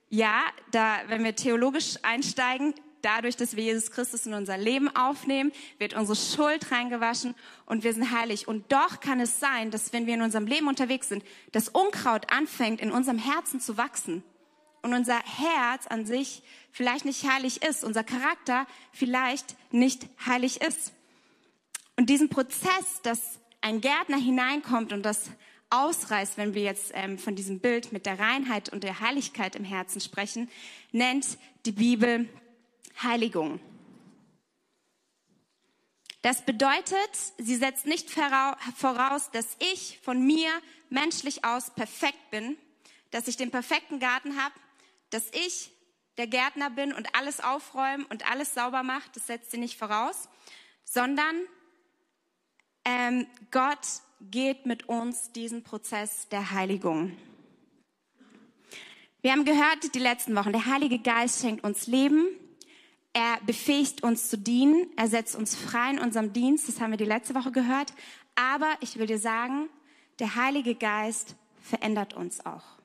Ja, 0.10 0.44
da, 0.72 1.00
wenn 1.08 1.24
wir 1.24 1.36
theologisch 1.36 1.98
einsteigen, 2.03 2.74
dadurch, 3.01 3.36
dass 3.36 3.56
wir 3.56 3.63
Jesus 3.63 3.91
Christus 3.91 4.25
in 4.25 4.34
unser 4.34 4.58
Leben 4.58 4.94
aufnehmen, 4.96 5.51
wird 5.79 5.94
unsere 5.94 6.15
Schuld 6.15 6.72
reingewaschen 6.72 7.36
und 7.65 7.84
wir 7.84 7.94
sind 7.94 8.12
heilig. 8.12 8.48
Und 8.48 8.72
doch 8.72 9.01
kann 9.01 9.20
es 9.20 9.39
sein, 9.39 9.70
dass 9.70 9.91
wenn 9.91 10.08
wir 10.08 10.13
in 10.13 10.22
unserem 10.22 10.48
Leben 10.48 10.67
unterwegs 10.67 11.10
sind, 11.10 11.24
das 11.51 11.67
Unkraut 11.70 12.32
anfängt, 12.32 12.79
in 12.79 12.91
unserem 12.91 13.17
Herzen 13.17 13.60
zu 13.60 13.77
wachsen 13.77 14.24
und 14.81 14.93
unser 14.93 15.19
Herz 15.19 15.88
an 15.88 16.05
sich 16.05 16.43
vielleicht 16.72 17.05
nicht 17.05 17.29
heilig 17.29 17.63
ist, 17.63 17.84
unser 17.84 18.03
Charakter 18.03 18.67
vielleicht 18.91 19.55
nicht 19.72 20.07
heilig 20.25 20.62
ist. 20.62 20.93
Und 21.96 22.10
diesen 22.10 22.29
Prozess, 22.29 23.01
dass 23.03 23.39
ein 23.62 23.81
Gärtner 23.81 24.17
hineinkommt 24.17 24.93
und 24.93 25.03
das 25.03 25.31
ausreißt, 25.69 26.38
wenn 26.38 26.53
wir 26.53 26.63
jetzt 26.63 26.91
ähm, 26.93 27.17
von 27.17 27.36
diesem 27.36 27.60
Bild 27.60 27.91
mit 27.91 28.05
der 28.05 28.19
Reinheit 28.19 28.69
und 28.69 28.84
der 28.84 29.00
Heiligkeit 29.00 29.55
im 29.55 29.63
Herzen 29.63 30.00
sprechen, 30.00 30.50
nennt 30.91 31.38
die 31.65 31.72
Bibel 31.72 32.29
Heiligung. 33.01 33.60
Das 36.22 36.43
bedeutet, 36.43 37.10
sie 37.38 37.55
setzt 37.55 37.86
nicht 37.86 38.10
voraus, 38.10 39.31
dass 39.31 39.55
ich 39.72 40.00
von 40.01 40.25
mir 40.25 40.50
menschlich 40.89 41.46
aus 41.46 41.74
perfekt 41.74 42.31
bin, 42.31 42.57
dass 43.12 43.27
ich 43.27 43.38
den 43.38 43.51
perfekten 43.51 44.00
Garten 44.00 44.41
habe, 44.41 44.53
dass 45.10 45.30
ich 45.32 45.72
der 46.18 46.28
Gärtner 46.28 46.70
bin 46.70 46.94
und 46.94 47.16
alles 47.16 47.40
aufräumen 47.40 48.06
und 48.06 48.30
alles 48.30 48.54
sauber 48.54 48.84
macht, 48.84 49.16
das 49.16 49.28
setzt 49.28 49.52
sie 49.52 49.58
nicht 49.58 49.78
voraus, 49.78 50.30
sondern 50.84 51.36
ähm, 52.86 53.28
Gott 53.52 53.86
geht 54.22 54.66
mit 54.66 54.90
uns 54.90 55.32
diesen 55.32 55.64
Prozess 55.64 56.28
der 56.30 56.52
Heiligung. 56.52 57.16
Wir 59.22 59.32
haben 59.32 59.46
gehört 59.46 59.94
die 59.94 60.00
letzten 60.00 60.36
Wochen, 60.36 60.52
der 60.52 60.66
Heilige 60.66 61.00
Geist 61.00 61.42
schenkt 61.42 61.64
uns 61.64 61.88
Leben, 61.88 62.28
er 63.14 63.40
befähigt 63.46 64.04
uns 64.04 64.30
zu 64.30 64.38
dienen, 64.38 64.88
er 64.96 65.08
setzt 65.08 65.36
uns 65.36 65.56
frei 65.56 65.92
in 65.92 66.00
unserem 66.00 66.34
Dienst, 66.34 66.68
das 66.68 66.80
haben 66.80 66.92
wir 66.92 66.98
die 66.98 67.06
letzte 67.06 67.36
Woche 67.36 67.52
gehört, 67.52 67.94
aber 68.36 68.70
ich 68.80 68.98
will 68.98 69.08
dir 69.08 69.20
sagen, 69.20 69.70
der 70.20 70.36
Heilige 70.36 70.76
Geist 70.76 71.36
verändert 71.62 72.14
uns 72.14 72.46
auch. 72.46 72.76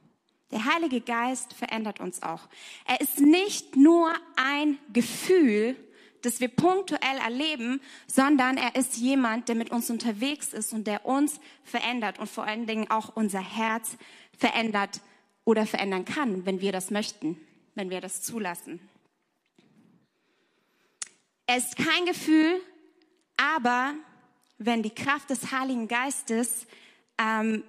Der 0.52 0.66
Heilige 0.66 1.00
Geist 1.00 1.54
verändert 1.54 1.99
uns 1.99 2.23
auch. 2.23 2.47
Er 2.87 3.00
ist 3.00 3.21
nicht 3.21 3.75
nur 3.76 4.12
ein 4.37 4.78
Gefühl, 4.92 5.76
das 6.21 6.40
wir 6.40 6.49
punktuell 6.49 7.18
erleben, 7.25 7.80
sondern 8.06 8.56
er 8.56 8.76
ist 8.76 8.97
jemand, 8.97 9.49
der 9.49 9.56
mit 9.56 9.71
uns 9.71 9.90
unterwegs 9.90 10.52
ist 10.52 10.73
und 10.73 10.87
der 10.87 11.04
uns 11.06 11.40
verändert 11.64 12.18
und 12.18 12.28
vor 12.28 12.44
allen 12.44 12.66
Dingen 12.66 12.90
auch 12.90 13.16
unser 13.16 13.40
Herz 13.40 13.97
verändert 14.38 15.00
oder 15.44 15.66
verändern 15.66 16.04
kann, 16.04 16.47
wenn 16.47 16.61
wir 16.61 16.71
das 16.71 16.90
möchten, 16.90 17.40
wenn 17.75 17.90
wir 17.90 18.00
das 18.00 18.23
zulassen. 18.23 18.78
Er 21.47 21.56
ist 21.56 21.76
kein 21.76 22.06
Gefühl, 22.06 22.61
aber 23.37 23.94
wenn 24.59 24.82
die 24.82 24.94
Kraft 24.94 25.30
des 25.30 25.50
Heiligen 25.50 25.88
Geistes 25.88 26.66
ähm, 27.18 27.64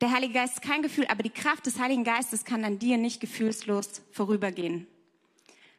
der 0.00 0.12
Heilige 0.12 0.34
Geist 0.34 0.54
ist 0.54 0.62
kein 0.62 0.82
Gefühl, 0.82 1.06
aber 1.08 1.22
die 1.22 1.30
Kraft 1.30 1.66
des 1.66 1.78
Heiligen 1.78 2.04
Geistes 2.04 2.44
kann 2.44 2.64
an 2.64 2.78
dir 2.78 2.96
nicht 2.96 3.20
gefühlslos 3.20 4.02
vorübergehen. 4.12 4.86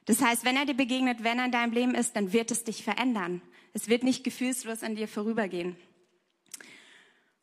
Das 0.06 0.22
heißt, 0.22 0.46
wenn 0.46 0.56
er 0.56 0.66
dir 0.66 0.74
begegnet, 0.74 1.24
wenn 1.24 1.40
er 1.40 1.46
in 1.46 1.52
deinem 1.52 1.74
Leben 1.74 1.96
ist, 1.96 2.16
dann 2.16 2.34
wird 2.34 2.52
es 2.52 2.64
dich 2.64 2.84
verändern. 2.84 3.42
Es 3.74 3.88
wird 3.88 4.04
nicht 4.04 4.24
gefühlslos 4.24 4.84
an 4.84 4.96
dir 4.96 5.08
vorübergehen. 5.08 5.76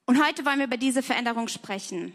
Und 0.07 0.25
heute 0.25 0.45
wollen 0.45 0.59
wir 0.59 0.67
über 0.67 0.77
diese 0.77 1.03
Veränderung 1.03 1.49
sprechen. 1.49 2.15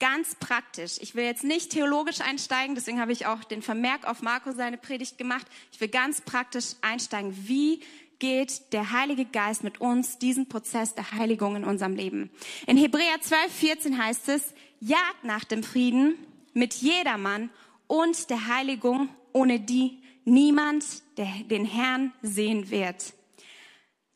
Ganz 0.00 0.34
praktisch. 0.34 0.98
Ich 1.00 1.14
will 1.14 1.24
jetzt 1.24 1.44
nicht 1.44 1.70
theologisch 1.70 2.20
einsteigen, 2.20 2.74
deswegen 2.74 3.00
habe 3.00 3.12
ich 3.12 3.26
auch 3.26 3.44
den 3.44 3.62
Vermerk 3.62 4.06
auf 4.06 4.22
Marco 4.22 4.52
seine 4.52 4.76
Predigt 4.76 5.18
gemacht. 5.18 5.46
Ich 5.72 5.80
will 5.80 5.88
ganz 5.88 6.20
praktisch 6.20 6.74
einsteigen. 6.82 7.48
Wie 7.48 7.80
geht 8.24 8.72
der 8.72 8.90
Heilige 8.90 9.26
Geist 9.26 9.64
mit 9.64 9.82
uns 9.82 10.16
diesen 10.16 10.48
Prozess 10.48 10.94
der 10.94 11.12
Heiligung 11.12 11.56
in 11.56 11.64
unserem 11.64 11.94
Leben. 11.94 12.30
In 12.66 12.78
Hebräer 12.78 13.20
12, 13.20 13.52
14 13.52 14.02
heißt 14.02 14.30
es, 14.30 14.54
jagt 14.80 15.24
nach 15.24 15.44
dem 15.44 15.62
Frieden 15.62 16.16
mit 16.54 16.72
jedermann 16.72 17.50
und 17.86 18.30
der 18.30 18.46
Heiligung, 18.46 19.10
ohne 19.34 19.60
die 19.60 20.02
niemand 20.24 20.86
den 21.18 21.66
Herrn 21.66 22.14
sehen 22.22 22.70
wird. 22.70 23.12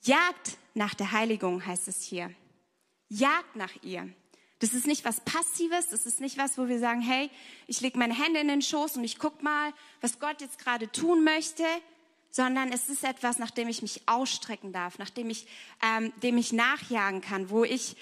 Jagt 0.05 0.57
nach 0.73 0.95
der 0.95 1.13
Heiligung 1.13 1.67
heißt 1.67 1.87
es 1.89 2.03
hier. 2.03 2.31
Jagt 3.11 3.57
nach 3.57 3.75
ihr. 3.83 4.09
Das 4.61 4.73
ist 4.73 4.87
nicht 4.87 5.05
was 5.05 5.21
Passives, 5.21 5.89
das 5.91 6.07
ist 6.07 6.23
nicht 6.23 6.39
was, 6.39 6.57
wo 6.57 6.67
wir 6.67 6.79
sagen, 6.79 7.03
hey, 7.03 7.29
ich 7.67 7.83
lege 7.83 7.99
meine 7.99 8.15
Hände 8.15 8.41
in 8.41 8.49
den 8.49 8.63
Schoß 8.63 8.97
und 8.97 9.05
ich 9.05 9.19
guck 9.19 9.43
mal, 9.43 9.75
was 10.01 10.19
Gott 10.19 10.41
jetzt 10.41 10.59
gerade 10.59 10.91
tun 10.91 11.25
möchte, 11.25 11.65
sondern 12.31 12.73
es 12.73 12.89
ist 12.89 13.05
etwas, 13.05 13.39
nach 13.39 13.51
dem 13.51 13.69
ich 13.69 13.83
mich 13.83 14.03
ausstrecken 14.07 14.73
darf, 14.73 14.99
nach 14.99 15.11
dem 15.11 15.31
ich, 15.31 15.47
ähm, 15.83 16.13
dem 16.23 16.39
ich 16.39 16.53
nachjagen 16.53 17.21
kann, 17.21 17.51
wo 17.51 17.65
ich 17.65 17.97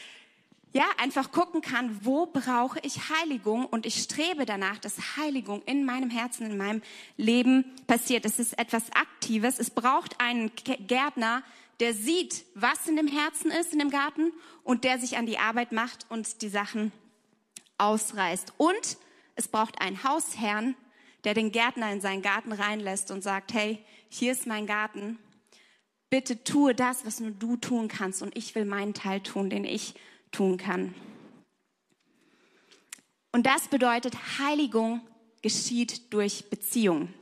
ja 0.73 0.85
einfach 0.99 1.33
gucken 1.33 1.63
kann, 1.63 2.05
wo 2.05 2.27
brauche 2.27 2.79
ich 2.83 3.09
Heiligung 3.09 3.67
und 3.67 3.87
ich 3.87 4.03
strebe 4.03 4.45
danach, 4.45 4.79
dass 4.79 5.17
Heiligung 5.17 5.63
in 5.65 5.85
meinem 5.85 6.11
Herzen, 6.11 6.51
in 6.51 6.59
meinem 6.59 6.83
Leben 7.17 7.65
passiert. 7.87 8.27
Es 8.27 8.39
ist 8.39 8.59
etwas 8.59 8.93
Aktives. 8.93 9.59
Es 9.59 9.71
braucht 9.71 10.21
einen 10.21 10.51
Gärtner, 10.55 11.43
der 11.81 11.95
sieht, 11.95 12.45
was 12.55 12.87
in 12.87 12.97
dem 12.97 13.09
Herzen 13.09 13.51
ist, 13.51 13.73
in 13.73 13.79
dem 13.79 13.91
Garten 13.91 14.33
und 14.65 14.85
der 14.85 14.99
sich 14.99 15.17
an 15.17 15.27
die 15.27 15.39
Arbeit 15.39 15.73
macht 15.73 16.07
und 16.11 16.43
die 16.43 16.49
Sachen 16.49 16.93
ausreißt. 17.79 18.55
Und 18.59 18.99
es 19.35 19.49
braucht 19.49 19.81
einen 19.81 20.03
Hausherrn, 20.05 20.75
der 21.25 21.35
den 21.35 21.53
Gärtner 21.53 21.91
in 21.93 22.01
seinen 22.01 22.23
Garten 22.23 22.53
reinlässt 22.53 23.11
und 23.11 23.23
sagt, 23.23 23.53
hey, 23.53 23.85
hier 24.09 24.33
ist 24.33 24.47
mein 24.47 24.67
Garten. 24.67 25.19
Bitte 26.11 26.45
tue 26.45 26.75
das, 26.75 27.05
was 27.05 27.21
nur 27.21 27.33
du 27.33 27.57
tun 27.57 27.89
kannst 27.89 28.23
und 28.23 28.37
ich 28.37 28.55
will 28.55 28.65
meinen 28.65 28.95
Teil 28.95 29.21
tun, 29.21 29.51
den 29.51 29.65
ich 29.65 29.95
tun 30.31 30.57
kann. 30.57 30.95
Und 33.33 33.45
das 33.45 33.69
bedeutet, 33.69 34.15
Heiligung 34.39 35.01
geschieht 35.43 36.13
durch 36.13 36.49
Beziehung. 36.49 37.13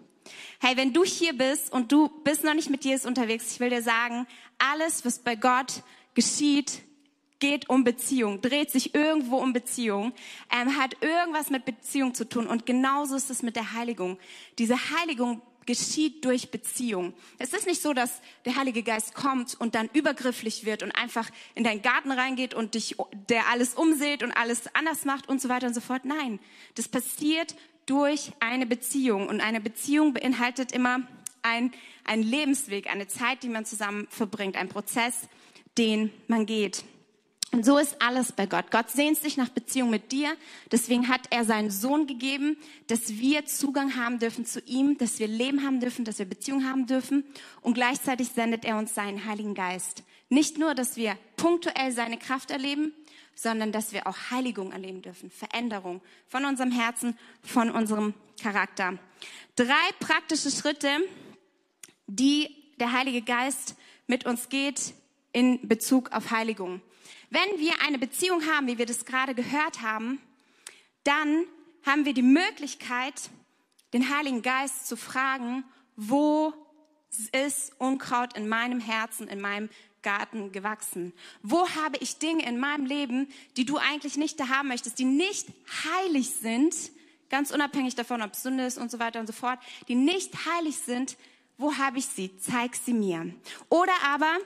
Hey, 0.61 0.77
wenn 0.77 0.93
du 0.93 1.05
hier 1.05 1.33
bist 1.33 1.73
und 1.73 1.93
du 1.93 2.09
bist 2.23 2.45
noch 2.45 2.55
nicht 2.55 2.71
mit 2.71 2.85
Jesus 2.85 3.05
unterwegs, 3.05 3.53
ich 3.53 3.61
will 3.61 3.71
dir 3.71 3.83
sagen, 3.83 4.27
alles, 4.59 5.05
was 5.05 5.19
bei 5.19 5.37
Gott 5.37 5.83
geschieht, 6.15 6.83
geht 7.41 7.69
um 7.69 7.85
Beziehung, 7.85 8.41
dreht 8.41 8.71
sich 8.71 8.95
irgendwo 8.95 9.37
um 9.37 9.53
Beziehung, 9.53 10.13
ähm, 10.51 10.79
hat 10.79 10.97
irgendwas 11.03 11.51
mit 11.51 11.65
Beziehung 11.65 12.15
zu 12.15 12.27
tun. 12.27 12.47
Und 12.47 12.65
genauso 12.65 13.17
ist 13.17 13.29
es 13.29 13.43
mit 13.43 13.57
der 13.57 13.73
Heiligung. 13.73 14.19
Diese 14.59 14.77
Heiligung 14.77 15.43
geschieht 15.67 16.25
durch 16.25 16.51
Beziehung. 16.51 17.15
Es 17.39 17.53
ist 17.53 17.67
nicht 17.67 17.83
so, 17.83 17.93
dass 17.93 18.21
der 18.45 18.57
Heilige 18.57 18.83
Geist 18.83 19.15
kommt 19.15 19.59
und 19.61 19.75
dann 19.75 19.89
übergrifflich 19.93 20.65
wird 20.65 20.83
und 20.83 20.93
einfach 20.93 21.29
in 21.55 21.65
deinen 21.65 21.83
Garten 21.83 22.13
reingeht 22.13 22.55
und 22.55 22.75
dich, 22.75 22.97
der 23.29 23.49
alles 23.49 23.75
umseht 23.75 24.23
und 24.23 24.33
alles 24.33 24.75
anders 24.75 25.05
macht 25.05 25.29
und 25.29 25.41
so 25.41 25.49
weiter 25.49 25.67
und 25.67 25.75
so 25.75 25.81
fort. 25.81 26.05
Nein, 26.05 26.39
das 26.75 26.89
passiert 26.89 27.55
durch 27.87 28.33
eine 28.41 28.67
Beziehung 28.67 29.29
und 29.29 29.41
eine 29.41 29.61
Beziehung 29.61 30.15
beinhaltet 30.15 30.73
immer 30.73 31.01
ein, 31.43 31.73
ein 32.05 32.23
Lebensweg, 32.23 32.91
eine 32.91 33.07
Zeit, 33.07 33.43
die 33.43 33.49
man 33.49 33.65
zusammen 33.65 34.07
verbringt, 34.11 34.57
ein 34.57 34.69
Prozess, 34.69 35.29
den 35.77 36.11
man 36.29 36.47
geht. 36.47 36.85
Und 37.55 37.65
so 37.65 37.79
ist 37.79 38.03
alles 38.03 38.33
bei 38.33 38.47
Gott. 38.47 38.73
Gott 38.73 38.91
sehnt 38.91 39.17
sich 39.17 39.37
nach 39.37 39.49
Beziehung 39.49 39.89
mit 39.89 40.11
dir. 40.11 40.37
Deswegen 40.73 41.07
hat 41.07 41.21
er 41.31 41.45
seinen 41.45 41.71
Sohn 41.71 42.09
gegeben, 42.09 42.57
dass 42.89 43.11
wir 43.11 43.47
Zugang 43.47 43.95
haben 43.95 44.19
dürfen 44.19 44.45
zu 44.45 44.59
ihm, 44.63 44.99
dass 44.99 45.21
wir 45.21 45.29
Leben 45.29 45.63
haben 45.63 45.79
dürfen, 45.79 46.05
dass 46.05 46.19
wir 46.19 46.27
Beziehung 46.27 46.69
haben 46.69 46.87
dürfen. 46.87 47.23
Und 47.61 47.75
gleichzeitig 47.75 48.31
sendet 48.31 48.65
er 48.65 48.77
uns 48.77 48.93
seinen 48.93 49.25
Heiligen 49.25 49.55
Geist. 49.55 50.03
Nicht 50.29 50.59
nur, 50.59 50.75
dass 50.75 50.97
wir 50.97 51.17
punktuell 51.37 51.93
seine 51.93 52.19
Kraft 52.19 52.51
erleben, 52.51 52.93
sondern 53.37 53.71
dass 53.71 53.93
wir 53.93 54.09
auch 54.09 54.33
Heiligung 54.33 54.73
erleben 54.73 55.01
dürfen, 55.01 55.31
Veränderung 55.31 56.01
von 56.27 56.45
unserem 56.47 56.73
Herzen, 56.73 57.17
von 57.41 57.71
unserem 57.71 58.15
Charakter. 58.43 58.99
Drei 59.55 59.93
praktische 60.01 60.51
Schritte, 60.51 60.89
die 62.09 62.49
der 62.81 62.91
Heilige 62.91 63.23
Geist 63.23 63.77
mit 64.09 64.27
uns 64.27 64.49
geht 64.49 64.93
in 65.33 65.69
Bezug 65.69 66.11
auf 66.11 66.33
Heiligung. 66.33 66.83
Wenn 67.31 67.59
wir 67.59 67.73
eine 67.87 67.99
Beziehung 67.99 68.47
haben, 68.47 68.67
wie 68.67 68.79
wir 68.79 68.87
das 68.87 69.05
gerade 69.05 69.35
gehört 69.35 69.83
haben, 69.83 70.21
dann 71.05 71.45
haben 71.85 72.05
wir 72.05 72.15
die 72.15 72.23
Möglichkeit, 72.23 73.31
den 73.93 74.15
Heiligen 74.15 74.43
Geist 74.43 74.87
zu 74.89 74.97
fragen, 74.97 75.65
wo 75.97 76.53
ist 77.33 77.73
Unkraut 77.79 78.37
in 78.37 78.49
meinem 78.49 78.81
Herzen, 78.81 79.29
in 79.29 79.41
meinem 79.41 79.69
Garten 80.03 80.53
gewachsen? 80.53 81.13
Wo 81.43 81.69
habe 81.71 81.97
ich 82.01 82.19
Dinge 82.19 82.47
in 82.47 82.59
meinem 82.59 82.87
Leben, 82.87 83.29
die 83.57 83.65
du 83.65 83.77
eigentlich 83.77 84.17
nicht 84.17 84.41
da 84.41 84.49
haben 84.49 84.69
möchtest, 84.69 84.99
die 84.99 85.05
nicht 85.05 85.47
heilig 85.85 86.31
sind, 86.31 86.75
ganz 87.31 87.51
unabhängig 87.51 87.95
davon, 87.95 88.23
ob 88.23 88.33
es 88.33 88.43
Sünde 88.43 88.67
ist 88.67 88.79
und 88.79 88.91
so 88.91 88.99
weiter 88.99 89.21
und 89.21 89.27
so 89.27 89.33
fort, 89.33 89.59
die 89.89 89.95
nicht 89.95 90.33
heilig 90.47 90.77
sind, 90.79 91.17
wo 91.57 91.77
habe 91.77 91.99
ich 91.99 92.07
sie? 92.07 92.37
Zeig 92.39 92.75
sie 92.75 92.93
mir. 92.95 93.33
Oder 93.69 93.93
aber, 94.05 94.39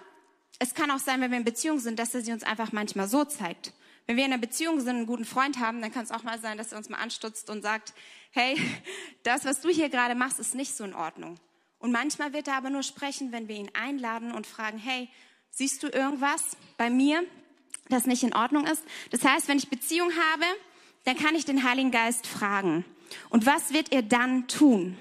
es 0.59 0.75
kann 0.75 0.91
auch 0.91 0.99
sein, 0.99 1.21
wenn 1.21 1.31
wir 1.31 1.39
in 1.39 1.45
Beziehung 1.45 1.79
sind, 1.79 1.99
dass 1.99 2.15
er 2.15 2.23
sie 2.23 2.33
uns 2.33 2.43
einfach 2.43 2.73
manchmal 2.73 3.09
so 3.09 3.25
zeigt. 3.25 3.73
Wenn 4.07 4.17
wir 4.17 4.25
in 4.25 4.33
einer 4.33 4.41
Beziehung 4.41 4.81
sind, 4.81 4.97
einen 4.97 5.07
guten 5.07 5.25
Freund 5.25 5.59
haben, 5.59 5.83
dann 5.83 5.93
kann 5.93 6.05
es 6.05 6.11
auch 6.11 6.23
mal 6.23 6.41
sein, 6.41 6.59
dass 6.59 6.73
er 6.73 6.79
uns 6.79 6.89
mal 6.89 6.97
anstutzt 6.97 7.51
und 7.51 7.63
sagt, 7.63 7.93
hey, 8.31 8.57
das, 9.23 9.45
was 9.45 9.61
du 9.61 9.69
hier 9.69 9.89
gerade 9.89 10.15
machst, 10.15 10.39
ist 10.39 10.55
nicht 10.55 10.75
so 10.75 10.85
in 10.85 10.95
Ordnung. 10.95 11.39
Und 11.79 11.93
manchmal 11.93 12.33
wird 12.33 12.49
er 12.49 12.55
aber 12.55 12.71
nur 12.71 12.83
sprechen, 12.83 13.31
wenn 13.31 13.47
wir 13.49 13.57
ihn 13.57 13.71
einladen 13.75 14.33
und 14.33 14.47
fragen, 14.47 14.79
hey, 14.79 15.09
siehst 15.51 15.83
du 15.83 15.89
irgendwas 15.89 16.57
bei 16.77 16.91
mir, 16.91 17.23
das 17.89 18.07
nicht 18.07 18.25
in 18.25 18.35
Ordnung 18.35 18.67
ist? 18.67 18.83
Das 19.11 19.25
heißt, 19.25 19.47
wenn 19.47 19.59
ich 19.59 19.71
Beziehung 19.71 20.11
habe, 20.33 20.45
dann 21.05 21.17
kann 21.17 21.37
ich 21.37 21.45
den 21.45 21.63
Heiligen 21.63 21.93
Geist 21.93 22.27
fragen. 22.27 22.85
Und 23.31 23.47
was 23.47 23.73
wird 23.73 23.93
er 23.93 24.03
dann 24.03 24.49
tun? 24.49 24.97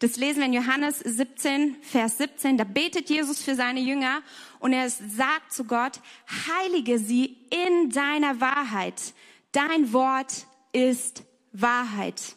Das 0.00 0.16
lesen 0.16 0.38
wir 0.38 0.46
in 0.46 0.52
Johannes 0.52 1.00
17, 1.00 1.76
Vers 1.82 2.18
17. 2.18 2.56
Da 2.56 2.64
betet 2.64 3.10
Jesus 3.10 3.42
für 3.42 3.56
seine 3.56 3.80
Jünger 3.80 4.22
und 4.60 4.72
er 4.72 4.88
sagt 4.90 5.52
zu 5.52 5.64
Gott, 5.64 6.00
heilige 6.46 7.00
sie 7.00 7.36
in 7.50 7.90
deiner 7.90 8.40
Wahrheit. 8.40 9.12
Dein 9.50 9.92
Wort 9.92 10.46
ist 10.72 11.24
Wahrheit. 11.52 12.36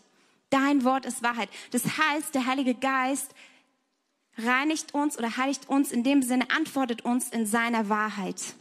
Dein 0.50 0.84
Wort 0.84 1.06
ist 1.06 1.22
Wahrheit. 1.22 1.50
Das 1.70 1.84
heißt, 2.00 2.34
der 2.34 2.48
Heilige 2.48 2.74
Geist 2.74 3.36
reinigt 4.38 4.96
uns 4.96 5.18
oder 5.18 5.38
heiligt 5.38 5.70
uns 5.70 5.92
in 5.92 6.04
dem 6.04 6.24
Sinne, 6.24 6.50
antwortet 6.50 7.04
uns 7.04 7.30
in 7.30 7.46
seiner 7.46 7.90
Wahrheit. 7.90 8.56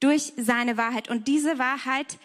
Durch 0.00 0.32
seine 0.38 0.78
Wahrheit. 0.78 1.10
Und 1.10 1.28
diese 1.28 1.58
Wahrheit 1.58 2.18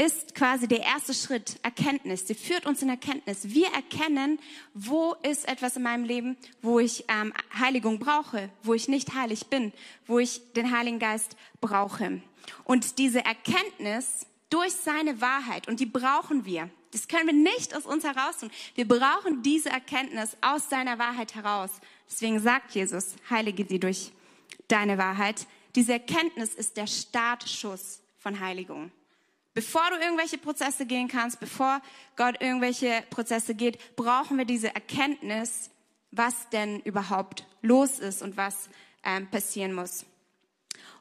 ist 0.00 0.34
quasi 0.34 0.66
der 0.66 0.80
erste 0.80 1.12
Schritt, 1.12 1.60
Erkenntnis. 1.62 2.26
Sie 2.26 2.34
führt 2.34 2.64
uns 2.64 2.80
in 2.80 2.88
Erkenntnis. 2.88 3.50
Wir 3.50 3.66
erkennen, 3.74 4.38
wo 4.72 5.14
ist 5.22 5.46
etwas 5.46 5.76
in 5.76 5.82
meinem 5.82 6.04
Leben, 6.04 6.38
wo 6.62 6.78
ich 6.78 7.04
ähm, 7.08 7.34
Heiligung 7.58 7.98
brauche, 7.98 8.48
wo 8.62 8.72
ich 8.72 8.88
nicht 8.88 9.12
heilig 9.14 9.48
bin, 9.48 9.74
wo 10.06 10.18
ich 10.18 10.40
den 10.54 10.74
Heiligen 10.74 11.00
Geist 11.00 11.36
brauche. 11.60 12.22
Und 12.64 12.96
diese 12.96 13.22
Erkenntnis 13.22 14.26
durch 14.48 14.72
seine 14.72 15.20
Wahrheit, 15.20 15.68
und 15.68 15.80
die 15.80 15.86
brauchen 15.86 16.46
wir. 16.46 16.70
Das 16.92 17.06
können 17.06 17.26
wir 17.26 17.34
nicht 17.34 17.76
aus 17.76 17.84
uns 17.84 18.02
heraus 18.02 18.38
tun. 18.38 18.50
Wir 18.74 18.88
brauchen 18.88 19.42
diese 19.42 19.68
Erkenntnis 19.68 20.34
aus 20.40 20.70
seiner 20.70 20.98
Wahrheit 20.98 21.34
heraus. 21.34 21.72
Deswegen 22.10 22.40
sagt 22.40 22.74
Jesus, 22.74 23.16
heilige 23.28 23.66
sie 23.66 23.78
durch 23.78 24.12
deine 24.66 24.96
Wahrheit. 24.96 25.46
Diese 25.74 25.92
Erkenntnis 25.92 26.54
ist 26.54 26.78
der 26.78 26.86
Startschuss 26.86 28.00
von 28.16 28.40
Heiligung. 28.40 28.90
Bevor 29.52 29.82
du 29.90 29.96
irgendwelche 29.96 30.38
Prozesse 30.38 30.86
gehen 30.86 31.08
kannst, 31.08 31.40
bevor 31.40 31.82
Gott 32.16 32.40
irgendwelche 32.40 33.02
Prozesse 33.10 33.54
geht, 33.54 33.96
brauchen 33.96 34.38
wir 34.38 34.44
diese 34.44 34.74
Erkenntnis, 34.74 35.70
was 36.12 36.48
denn 36.50 36.80
überhaupt 36.80 37.46
los 37.62 37.98
ist 37.98 38.22
und 38.22 38.36
was 38.36 38.68
ähm, 39.04 39.28
passieren 39.28 39.74
muss. 39.74 40.04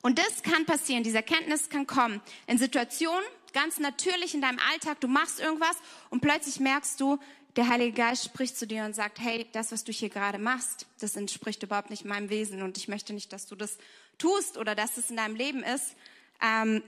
Und 0.01 0.17
das 0.17 0.43
kann 0.43 0.65
passieren, 0.65 1.03
diese 1.03 1.17
Erkenntnis 1.17 1.69
kann 1.69 1.85
kommen 1.85 2.21
in 2.47 2.57
Situationen, 2.57 3.23
ganz 3.53 3.79
natürlich 3.79 4.33
in 4.33 4.41
deinem 4.41 4.59
Alltag, 4.71 4.99
du 5.01 5.07
machst 5.07 5.39
irgendwas 5.39 5.75
und 6.09 6.21
plötzlich 6.21 6.59
merkst 6.59 6.99
du, 6.99 7.19
der 7.55 7.67
Heilige 7.67 7.93
Geist 7.93 8.25
spricht 8.25 8.57
zu 8.57 8.67
dir 8.67 8.85
und 8.85 8.95
sagt, 8.95 9.19
hey, 9.19 9.47
das, 9.51 9.71
was 9.71 9.83
du 9.83 9.91
hier 9.91 10.09
gerade 10.09 10.37
machst, 10.37 10.85
das 10.99 11.15
entspricht 11.15 11.63
überhaupt 11.63 11.89
nicht 11.89 12.05
meinem 12.05 12.29
Wesen 12.29 12.61
und 12.61 12.77
ich 12.77 12.87
möchte 12.87 13.13
nicht, 13.13 13.33
dass 13.33 13.47
du 13.47 13.55
das 13.55 13.77
tust 14.17 14.57
oder 14.57 14.75
dass 14.75 14.97
es 14.97 15.09
in 15.09 15.17
deinem 15.17 15.35
Leben 15.35 15.63
ist. 15.63 15.95
Ähm, 16.41 16.83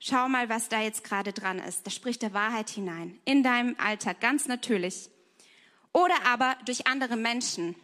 Schau 0.00 0.28
mal, 0.28 0.48
was 0.48 0.68
da 0.68 0.80
jetzt 0.80 1.02
gerade 1.02 1.32
dran 1.32 1.58
ist. 1.58 1.86
Da 1.86 1.90
spricht 1.90 2.22
der 2.22 2.32
Wahrheit 2.32 2.70
hinein. 2.70 3.18
In 3.24 3.42
deinem 3.42 3.74
Alltag, 3.78 4.20
ganz 4.20 4.46
natürlich. 4.46 5.10
Oder 5.92 6.14
aber 6.24 6.56
durch 6.64 6.86
andere 6.86 7.16
Menschen. 7.16 7.74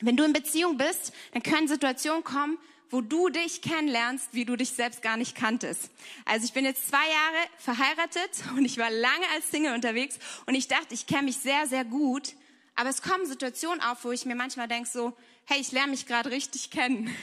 Wenn 0.00 0.16
du 0.16 0.24
in 0.24 0.32
Beziehung 0.32 0.78
bist, 0.78 1.12
dann 1.32 1.42
können 1.42 1.68
Situationen 1.68 2.24
kommen, 2.24 2.58
wo 2.90 3.00
du 3.00 3.28
dich 3.28 3.62
kennenlernst, 3.62 4.28
wie 4.32 4.44
du 4.44 4.56
dich 4.56 4.70
selbst 4.70 5.02
gar 5.02 5.16
nicht 5.16 5.34
kanntest. 5.34 5.90
Also 6.24 6.46
ich 6.46 6.52
bin 6.52 6.64
jetzt 6.64 6.88
zwei 6.88 6.96
Jahre 6.96 7.48
verheiratet 7.58 8.30
und 8.56 8.64
ich 8.64 8.78
war 8.78 8.90
lange 8.90 9.26
als 9.34 9.50
Single 9.50 9.74
unterwegs 9.74 10.18
und 10.46 10.54
ich 10.54 10.68
dachte, 10.68 10.94
ich 10.94 11.06
kenne 11.06 11.24
mich 11.24 11.38
sehr, 11.38 11.66
sehr 11.66 11.84
gut. 11.84 12.34
Aber 12.76 12.90
es 12.90 13.02
kommen 13.02 13.26
Situationen 13.26 13.80
auf, 13.82 14.04
wo 14.04 14.12
ich 14.12 14.26
mir 14.26 14.34
manchmal 14.34 14.68
denke 14.68 14.88
so, 14.88 15.16
hey, 15.46 15.60
ich 15.60 15.70
lerne 15.70 15.92
mich 15.92 16.06
gerade 16.06 16.30
richtig 16.30 16.70
kennen. 16.70 17.14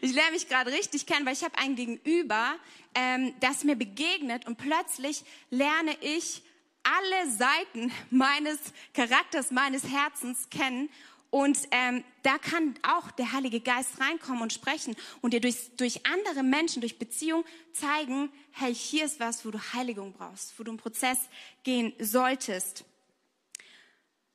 Ich 0.00 0.12
lerne 0.14 0.32
mich 0.32 0.48
gerade 0.48 0.70
richtig 0.70 1.06
kennen, 1.06 1.26
weil 1.26 1.32
ich 1.32 1.42
habe 1.42 1.58
ein 1.58 1.74
Gegenüber, 1.74 2.54
ähm, 2.94 3.34
das 3.40 3.64
mir 3.64 3.74
begegnet 3.74 4.46
und 4.46 4.56
plötzlich 4.56 5.24
lerne 5.50 5.96
ich 6.00 6.42
alle 6.84 7.30
Seiten 7.30 7.92
meines 8.10 8.58
Charakters, 8.94 9.50
meines 9.50 9.84
Herzens 9.84 10.48
kennen. 10.50 10.88
Und 11.30 11.58
ähm, 11.72 12.04
da 12.22 12.38
kann 12.38 12.78
auch 12.84 13.10
der 13.10 13.32
Heilige 13.32 13.58
Geist 13.58 14.00
reinkommen 14.00 14.42
und 14.42 14.52
sprechen 14.52 14.94
und 15.20 15.34
dir 15.34 15.40
durch, 15.40 15.70
durch 15.76 16.06
andere 16.06 16.44
Menschen, 16.44 16.80
durch 16.80 16.96
Beziehung 16.96 17.44
zeigen, 17.72 18.30
hey, 18.52 18.72
hier 18.72 19.04
ist 19.04 19.18
was, 19.18 19.44
wo 19.44 19.50
du 19.50 19.58
Heiligung 19.72 20.12
brauchst, 20.12 20.56
wo 20.56 20.62
du 20.62 20.70
einen 20.70 20.78
Prozess 20.78 21.18
gehen 21.64 21.92
solltest. 21.98 22.84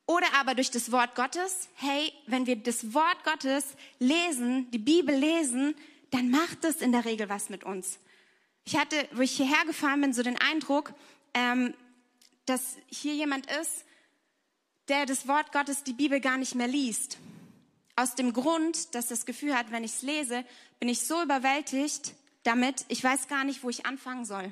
Oder 0.09 0.33
aber 0.33 0.55
durch 0.55 0.71
das 0.71 0.91
Wort 0.91 1.13
Gottes. 1.13 1.69
Hey, 1.75 2.11
wenn 2.25 2.47
wir 2.47 2.55
das 2.55 2.95
Wort 2.95 3.23
Gottes 3.23 3.75
lesen, 3.99 4.71
die 4.71 4.79
Bibel 4.79 5.13
lesen, 5.13 5.75
dann 6.09 6.31
macht 6.31 6.65
es 6.65 6.77
in 6.77 6.91
der 6.91 7.05
Regel 7.05 7.29
was 7.29 7.51
mit 7.51 7.63
uns. 7.63 7.99
Ich 8.65 8.75
hatte, 8.75 9.07
wo 9.11 9.21
ich 9.21 9.33
hierher 9.33 9.63
gefahren 9.67 10.01
bin, 10.01 10.11
so 10.11 10.23
den 10.23 10.41
Eindruck, 10.41 10.95
ähm, 11.35 11.75
dass 12.47 12.77
hier 12.87 13.13
jemand 13.13 13.51
ist, 13.51 13.85
der 14.87 15.05
das 15.05 15.27
Wort 15.27 15.51
Gottes, 15.51 15.83
die 15.83 15.93
Bibel 15.93 16.19
gar 16.19 16.39
nicht 16.39 16.55
mehr 16.55 16.67
liest. 16.67 17.19
Aus 17.95 18.15
dem 18.15 18.33
Grund, 18.33 18.95
dass 18.95 19.09
das 19.09 19.27
Gefühl 19.27 19.55
hat, 19.55 19.69
wenn 19.69 19.83
ich 19.83 19.91
es 19.91 20.01
lese, 20.01 20.43
bin 20.79 20.89
ich 20.89 21.01
so 21.01 21.21
überwältigt 21.21 22.15
damit, 22.41 22.83
ich 22.87 23.03
weiß 23.03 23.27
gar 23.27 23.43
nicht, 23.43 23.61
wo 23.61 23.69
ich 23.69 23.85
anfangen 23.85 24.25
soll. 24.25 24.51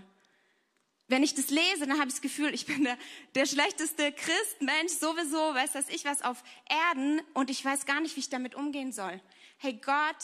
Wenn 1.09 1.23
ich 1.23 1.33
das 1.33 1.49
lese, 1.49 1.87
dann 1.87 1.99
habe 1.99 2.07
ich 2.07 2.15
das 2.15 2.21
Gefühl, 2.21 2.53
ich 2.53 2.65
bin 2.65 2.83
der, 2.83 2.97
der 3.35 3.45
schlechteste 3.45 4.11
Christ, 4.11 4.61
Mensch, 4.61 4.93
sowieso, 4.93 5.37
weiß 5.37 5.71
das 5.71 5.87
ich 5.89 6.03
was 6.03 6.21
auf 6.21 6.43
Erden 6.69 7.21
und 7.33 7.49
ich 7.49 7.63
weiß 7.63 7.85
gar 7.85 8.01
nicht, 8.01 8.15
wie 8.17 8.21
ich 8.21 8.29
damit 8.29 8.55
umgehen 8.55 8.91
soll. 8.91 9.21
Hey, 9.57 9.73
Gott 9.73 10.17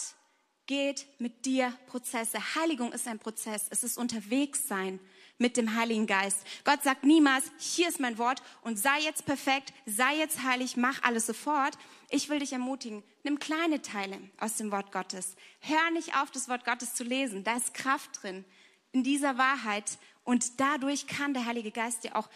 geht 0.66 1.06
mit 1.20 1.46
dir 1.46 1.74
Prozesse. 1.88 2.38
Heiligung 2.56 2.92
ist 2.92 3.08
ein 3.08 3.20
Prozess. 3.20 3.68
Es 3.70 3.84
ist 3.84 3.98
unterwegs 3.98 4.68
sein 4.68 5.00
mit 5.38 5.58
dem 5.58 5.76
Heiligen 5.76 6.06
Geist. 6.06 6.46
Gott 6.64 6.84
sagt 6.84 7.04
niemals, 7.04 7.46
hier 7.58 7.88
ist 7.88 8.00
mein 8.00 8.18
Wort 8.18 8.42
und 8.62 8.78
sei 8.78 9.00
jetzt 9.02 9.26
perfekt, 9.26 9.74
sei 9.86 10.18
jetzt 10.18 10.44
heilig, 10.44 10.78
mach 10.78 11.02
alles 11.04 11.26
sofort. 11.26 11.78
Ich 12.10 12.30
will 12.30 12.40
dich 12.40 12.54
ermutigen, 12.54 13.04
nimm 13.24 13.40
kleine 13.40 13.82
Teile 13.82 14.20
aus 14.38 14.56
dem 14.56 14.72
Wort 14.72 14.92
Gottes. 14.92 15.36
Hör 15.60 15.92
nicht 15.92 16.16
auf, 16.16 16.32
das 16.32 16.50
Wort 16.50 16.66
Gottes 16.66 16.94
zu 16.94 17.04
lesen. 17.04 17.44
Da 17.44 17.58
ist 17.58 17.74
Kraft 17.74 18.22
drin 18.22 18.46
in 18.94 19.04
dieser 19.04 19.38
Wahrheit 19.38 19.98
und 20.24 20.60
dadurch 20.60 21.08
kann 21.08 21.34
der 21.34 21.46
Heilige 21.46 21.72
Geist 21.72 22.04
dir 22.04 22.16
auch 22.16 22.30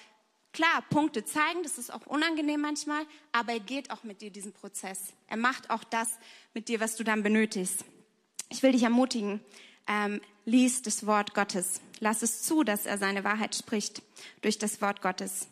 klar 0.53 0.83
Punkte 0.89 1.23
zeigen, 1.23 1.63
das 1.63 1.77
ist 1.77 1.93
auch 1.93 2.05
unangenehm 2.07 2.61
manchmal, 2.61 3.05
aber 3.31 3.53
er 3.53 3.59
geht 3.59 3.91
auch 3.91 4.03
mit 4.03 4.21
dir 4.21 4.31
diesen 4.31 4.53
Prozess. 4.53 5.13
Er 5.27 5.37
macht 5.37 5.69
auch 5.69 5.83
das 5.83 6.17
mit 6.53 6.67
dir, 6.67 6.79
was 6.79 6.95
du 6.95 7.03
dann 7.03 7.23
benötigst. 7.23 7.85
Ich 8.49 8.63
will 8.63 8.71
dich 8.71 8.83
ermutigen, 8.83 9.41
ähm, 9.87 10.21
lies 10.45 10.81
das 10.81 11.05
Wort 11.05 11.33
Gottes. 11.33 11.81
Lass 11.99 12.21
es 12.21 12.43
zu, 12.43 12.63
dass 12.63 12.85
er 12.85 12.97
seine 12.97 13.23
Wahrheit 13.23 13.55
spricht 13.55 14.01
durch 14.41 14.57
das 14.57 14.81
Wort 14.81 15.01
Gottes. 15.01 15.47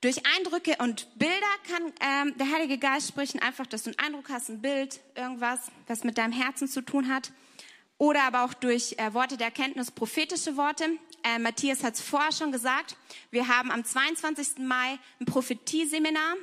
Durch 0.00 0.22
Eindrücke 0.36 0.76
und 0.78 1.08
Bilder 1.18 1.34
kann 1.66 1.92
ähm, 2.00 2.38
der 2.38 2.52
Heilige 2.52 2.78
Geist 2.78 3.08
sprechen, 3.08 3.40
einfach, 3.40 3.66
dass 3.66 3.82
du 3.82 3.90
einen 3.90 3.98
Eindruck 3.98 4.28
hast, 4.28 4.48
ein 4.48 4.62
Bild, 4.62 5.00
irgendwas, 5.16 5.72
was 5.88 6.04
mit 6.04 6.18
deinem 6.18 6.32
Herzen 6.32 6.68
zu 6.68 6.82
tun 6.82 7.12
hat. 7.12 7.32
Oder 7.98 8.22
aber 8.22 8.44
auch 8.44 8.54
durch 8.54 8.94
äh, 8.96 9.12
Worte 9.12 9.36
der 9.36 9.48
Erkenntnis, 9.48 9.90
prophetische 9.90 10.56
Worte. 10.56 10.88
Äh, 11.24 11.38
Matthias 11.40 11.82
hat 11.82 11.94
es 11.94 12.00
vorher 12.00 12.32
schon 12.32 12.52
gesagt. 12.52 12.96
Wir 13.30 13.48
haben 13.48 13.70
am 13.72 13.84
22. 13.84 14.58
Mai 14.58 14.98
ein 15.20 15.26
Prophetieseminar 15.26 16.34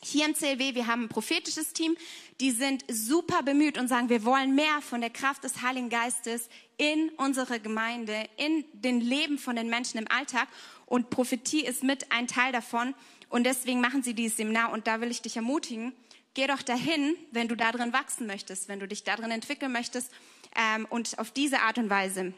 hier 0.00 0.26
im 0.26 0.34
CLW. 0.34 0.76
Wir 0.76 0.86
haben 0.86 1.04
ein 1.04 1.08
prophetisches 1.08 1.72
Team. 1.72 1.96
Die 2.40 2.52
sind 2.52 2.84
super 2.88 3.42
bemüht 3.42 3.78
und 3.78 3.88
sagen, 3.88 4.08
wir 4.08 4.24
wollen 4.24 4.54
mehr 4.54 4.80
von 4.80 5.00
der 5.00 5.10
Kraft 5.10 5.42
des 5.42 5.62
Heiligen 5.62 5.88
Geistes 5.88 6.48
in 6.76 7.08
unsere 7.16 7.58
Gemeinde, 7.58 8.28
in 8.36 8.64
den 8.72 9.00
Leben 9.00 9.38
von 9.38 9.56
den 9.56 9.68
Menschen 9.68 9.98
im 9.98 10.08
Alltag. 10.08 10.46
Und 10.84 11.10
Prophetie 11.10 11.64
ist 11.64 11.82
mit 11.82 12.12
ein 12.12 12.28
Teil 12.28 12.52
davon. 12.52 12.94
Und 13.28 13.44
deswegen 13.44 13.80
machen 13.80 14.04
sie 14.04 14.14
dieses 14.14 14.36
Seminar. 14.36 14.72
Und 14.72 14.86
da 14.86 15.00
will 15.00 15.10
ich 15.10 15.22
dich 15.22 15.36
ermutigen, 15.36 15.92
geh 16.34 16.46
doch 16.46 16.62
dahin, 16.62 17.16
wenn 17.32 17.48
du 17.48 17.56
darin 17.56 17.92
wachsen 17.92 18.28
möchtest, 18.28 18.68
wenn 18.68 18.78
du 18.78 18.86
dich 18.86 19.02
darin 19.02 19.32
entwickeln 19.32 19.72
möchtest 19.72 20.12
ähm, 20.56 20.86
und 20.88 21.18
auf 21.18 21.30
diese 21.30 21.60
Art 21.60 21.78
und 21.78 21.90
Weise 21.90 22.32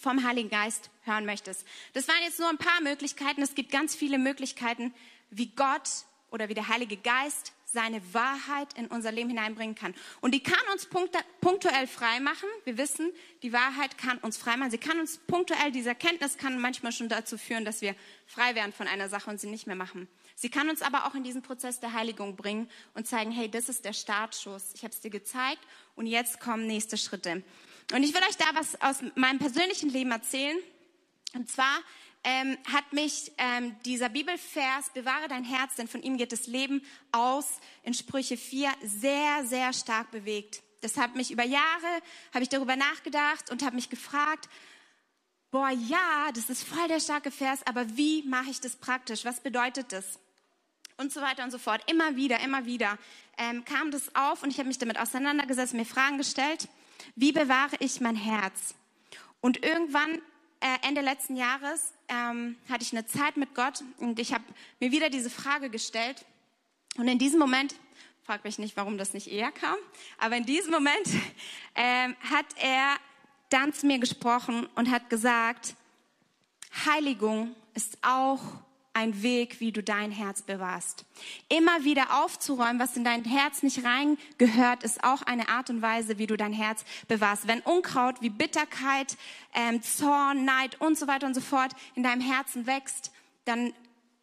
vom 0.00 0.26
Heiligen 0.26 0.50
Geist 0.50 0.90
hören 1.02 1.24
möchtest. 1.24 1.66
Das 1.92 2.08
waren 2.08 2.22
jetzt 2.24 2.38
nur 2.38 2.48
ein 2.48 2.58
paar 2.58 2.80
Möglichkeiten. 2.82 3.42
Es 3.42 3.54
gibt 3.54 3.70
ganz 3.70 3.94
viele 3.94 4.18
Möglichkeiten, 4.18 4.92
wie 5.30 5.48
Gott 5.48 5.88
oder 6.30 6.48
wie 6.48 6.54
der 6.54 6.68
Heilige 6.68 6.96
Geist 6.96 7.52
seine 7.74 8.00
Wahrheit 8.14 8.72
in 8.74 8.86
unser 8.86 9.12
Leben 9.12 9.28
hineinbringen 9.28 9.74
kann. 9.74 9.94
Und 10.20 10.32
die 10.32 10.42
kann 10.42 10.62
uns 10.72 10.88
punktuell 11.40 11.86
frei 11.86 12.20
machen. 12.20 12.48
Wir 12.64 12.78
wissen, 12.78 13.12
die 13.42 13.52
Wahrheit 13.52 13.98
kann 13.98 14.18
uns 14.18 14.36
frei 14.36 14.56
machen. 14.56 14.70
Sie 14.70 14.78
kann 14.78 15.00
uns 15.00 15.18
punktuell, 15.18 15.72
diese 15.72 15.90
Erkenntnis 15.90 16.38
kann 16.38 16.58
manchmal 16.60 16.92
schon 16.92 17.08
dazu 17.08 17.36
führen, 17.36 17.64
dass 17.64 17.82
wir 17.82 17.94
frei 18.26 18.54
werden 18.54 18.72
von 18.72 18.86
einer 18.86 19.08
Sache 19.08 19.28
und 19.28 19.40
sie 19.40 19.48
nicht 19.48 19.66
mehr 19.66 19.76
machen. 19.76 20.08
Sie 20.34 20.50
kann 20.50 20.68
uns 20.68 20.82
aber 20.82 21.06
auch 21.06 21.14
in 21.14 21.22
diesen 21.22 21.42
Prozess 21.42 21.80
der 21.80 21.92
Heiligung 21.92 22.36
bringen 22.36 22.68
und 22.94 23.06
zeigen, 23.06 23.30
hey, 23.30 23.48
das 23.48 23.68
ist 23.68 23.84
der 23.84 23.92
Startschuss. 23.92 24.72
Ich 24.74 24.82
habe 24.82 24.92
es 24.92 25.00
dir 25.00 25.10
gezeigt 25.10 25.60
und 25.94 26.06
jetzt 26.06 26.40
kommen 26.40 26.66
nächste 26.66 26.96
Schritte. 26.96 27.42
Und 27.92 28.02
ich 28.02 28.14
will 28.14 28.22
euch 28.22 28.36
da 28.36 28.46
was 28.54 28.80
aus 28.80 28.96
meinem 29.14 29.38
persönlichen 29.38 29.90
Leben 29.90 30.10
erzählen. 30.10 30.56
Und 31.34 31.50
zwar 31.50 31.78
ähm, 32.24 32.56
hat 32.72 32.92
mich 32.92 33.32
ähm, 33.38 33.76
dieser 33.84 34.08
Bibelvers, 34.08 34.90
bewahre 34.94 35.28
dein 35.28 35.44
Herz, 35.44 35.76
denn 35.76 35.88
von 35.88 36.02
ihm 36.02 36.16
geht 36.16 36.32
das 36.32 36.46
Leben 36.46 36.82
aus, 37.12 37.60
in 37.82 37.94
Sprüche 37.94 38.36
4 38.36 38.70
sehr, 38.82 39.44
sehr 39.44 39.72
stark 39.72 40.10
bewegt. 40.10 40.62
Das 40.80 40.96
hat 40.96 41.14
mich 41.14 41.30
über 41.30 41.44
Jahre, 41.44 42.02
habe 42.32 42.42
ich 42.42 42.48
darüber 42.48 42.76
nachgedacht 42.76 43.50
und 43.50 43.62
habe 43.62 43.76
mich 43.76 43.90
gefragt, 43.90 44.48
boah, 45.50 45.70
ja, 45.70 46.30
das 46.34 46.50
ist 46.50 46.64
voll 46.64 46.88
der 46.88 47.00
starke 47.00 47.30
Vers, 47.30 47.60
aber 47.66 47.96
wie 47.96 48.22
mache 48.24 48.50
ich 48.50 48.60
das 48.60 48.76
praktisch? 48.76 49.24
Was 49.24 49.40
bedeutet 49.40 49.92
das? 49.92 50.18
Und 50.96 51.12
so 51.12 51.20
weiter 51.20 51.44
und 51.44 51.50
so 51.50 51.58
fort. 51.58 51.82
Immer 51.90 52.16
wieder, 52.16 52.40
immer 52.40 52.66
wieder 52.66 52.98
ähm, 53.38 53.64
kam 53.64 53.90
das 53.90 54.14
auf 54.14 54.42
und 54.42 54.50
ich 54.50 54.58
habe 54.58 54.68
mich 54.68 54.78
damit 54.78 54.98
auseinandergesetzt, 54.98 55.74
mir 55.74 55.84
Fragen 55.84 56.18
gestellt, 56.18 56.68
wie 57.16 57.32
bewahre 57.32 57.76
ich 57.80 58.00
mein 58.00 58.16
Herz? 58.16 58.74
Und 59.40 59.64
irgendwann, 59.64 60.22
äh, 60.60 60.86
Ende 60.86 61.00
letzten 61.00 61.36
Jahres, 61.36 61.92
ähm, 62.08 62.56
hatte 62.68 62.84
ich 62.84 62.92
eine 62.92 63.06
Zeit 63.06 63.36
mit 63.36 63.54
Gott 63.54 63.82
und 63.98 64.18
ich 64.18 64.32
habe 64.32 64.44
mir 64.80 64.92
wieder 64.92 65.10
diese 65.10 65.30
Frage 65.30 65.70
gestellt. 65.70 66.24
Und 66.96 67.08
in 67.08 67.18
diesem 67.18 67.40
Moment, 67.40 67.74
frag 68.22 68.44
mich 68.44 68.58
nicht, 68.58 68.76
warum 68.76 68.96
das 68.96 69.12
nicht 69.12 69.30
eher 69.30 69.52
kam, 69.52 69.76
aber 70.18 70.36
in 70.36 70.46
diesem 70.46 70.70
Moment 70.70 71.06
ähm, 71.74 72.16
hat 72.30 72.46
er 72.56 72.96
dann 73.50 73.72
zu 73.72 73.86
mir 73.86 73.98
gesprochen 73.98 74.66
und 74.74 74.90
hat 74.90 75.10
gesagt, 75.10 75.74
Heiligung 76.86 77.54
ist 77.74 77.98
auch 78.02 78.40
ein 78.94 79.22
Weg, 79.22 79.60
wie 79.60 79.72
du 79.72 79.82
dein 79.82 80.10
Herz 80.10 80.42
bewahrst. 80.42 81.04
Immer 81.48 81.84
wieder 81.84 82.22
aufzuräumen, 82.22 82.78
was 82.78 82.96
in 82.96 83.04
dein 83.04 83.24
Herz 83.24 83.62
nicht 83.62 83.84
reingehört, 83.84 84.84
ist 84.84 85.02
auch 85.04 85.22
eine 85.22 85.48
Art 85.48 85.68
und 85.68 85.82
Weise, 85.82 86.18
wie 86.18 86.26
du 86.26 86.36
dein 86.36 86.52
Herz 86.52 86.84
bewahrst. 87.08 87.46
Wenn 87.48 87.60
Unkraut 87.60 88.22
wie 88.22 88.30
Bitterkeit, 88.30 89.16
ähm, 89.52 89.82
Zorn, 89.82 90.44
Neid 90.44 90.80
und 90.80 90.96
so 90.96 91.06
weiter 91.06 91.26
und 91.26 91.34
so 91.34 91.40
fort 91.40 91.72
in 91.94 92.02
deinem 92.02 92.20
Herzen 92.20 92.66
wächst, 92.66 93.12
dann 93.44 93.74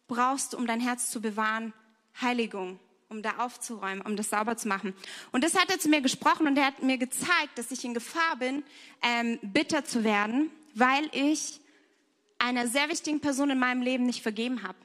brauchst 0.08 0.52
du, 0.52 0.56
um 0.56 0.66
dein 0.66 0.80
Herz 0.80 1.10
zu 1.10 1.20
bewahren, 1.20 1.72
Heiligung 2.20 2.80
um 3.12 3.22
da 3.22 3.36
aufzuräumen, 3.38 4.00
um 4.00 4.16
das 4.16 4.30
sauber 4.30 4.56
zu 4.56 4.66
machen. 4.66 4.94
Und 5.32 5.44
das 5.44 5.54
hat 5.54 5.70
er 5.70 5.78
zu 5.78 5.90
mir 5.90 6.00
gesprochen 6.00 6.46
und 6.46 6.56
er 6.56 6.64
hat 6.64 6.82
mir 6.82 6.96
gezeigt, 6.96 7.56
dass 7.56 7.70
ich 7.70 7.84
in 7.84 7.92
Gefahr 7.92 8.36
bin, 8.38 8.64
ähm, 9.02 9.38
bitter 9.42 9.84
zu 9.84 10.02
werden, 10.02 10.50
weil 10.74 11.08
ich 11.12 11.60
einer 12.42 12.66
sehr 12.66 12.88
wichtigen 12.88 13.20
Person 13.20 13.50
in 13.50 13.58
meinem 13.58 13.82
Leben 13.82 14.04
nicht 14.04 14.22
vergeben 14.22 14.62
habe. 14.62 14.78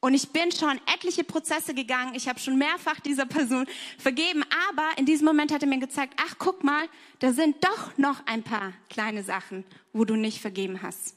Und 0.00 0.14
ich 0.14 0.30
bin 0.30 0.50
schon 0.50 0.80
etliche 0.92 1.22
Prozesse 1.22 1.74
gegangen. 1.74 2.14
Ich 2.14 2.28
habe 2.28 2.40
schon 2.40 2.58
mehrfach 2.58 2.98
dieser 3.00 3.26
Person 3.26 3.66
vergeben. 3.98 4.44
Aber 4.68 4.88
in 4.96 5.06
diesem 5.06 5.26
Moment 5.26 5.52
hat 5.52 5.62
er 5.62 5.68
mir 5.68 5.78
gezeigt, 5.78 6.14
ach, 6.16 6.34
guck 6.38 6.64
mal, 6.64 6.88
da 7.20 7.32
sind 7.32 7.62
doch 7.64 7.96
noch 7.98 8.26
ein 8.26 8.42
paar 8.42 8.72
kleine 8.88 9.22
Sachen, 9.22 9.64
wo 9.92 10.04
du 10.04 10.16
nicht 10.16 10.40
vergeben 10.40 10.82
hast. 10.82 11.14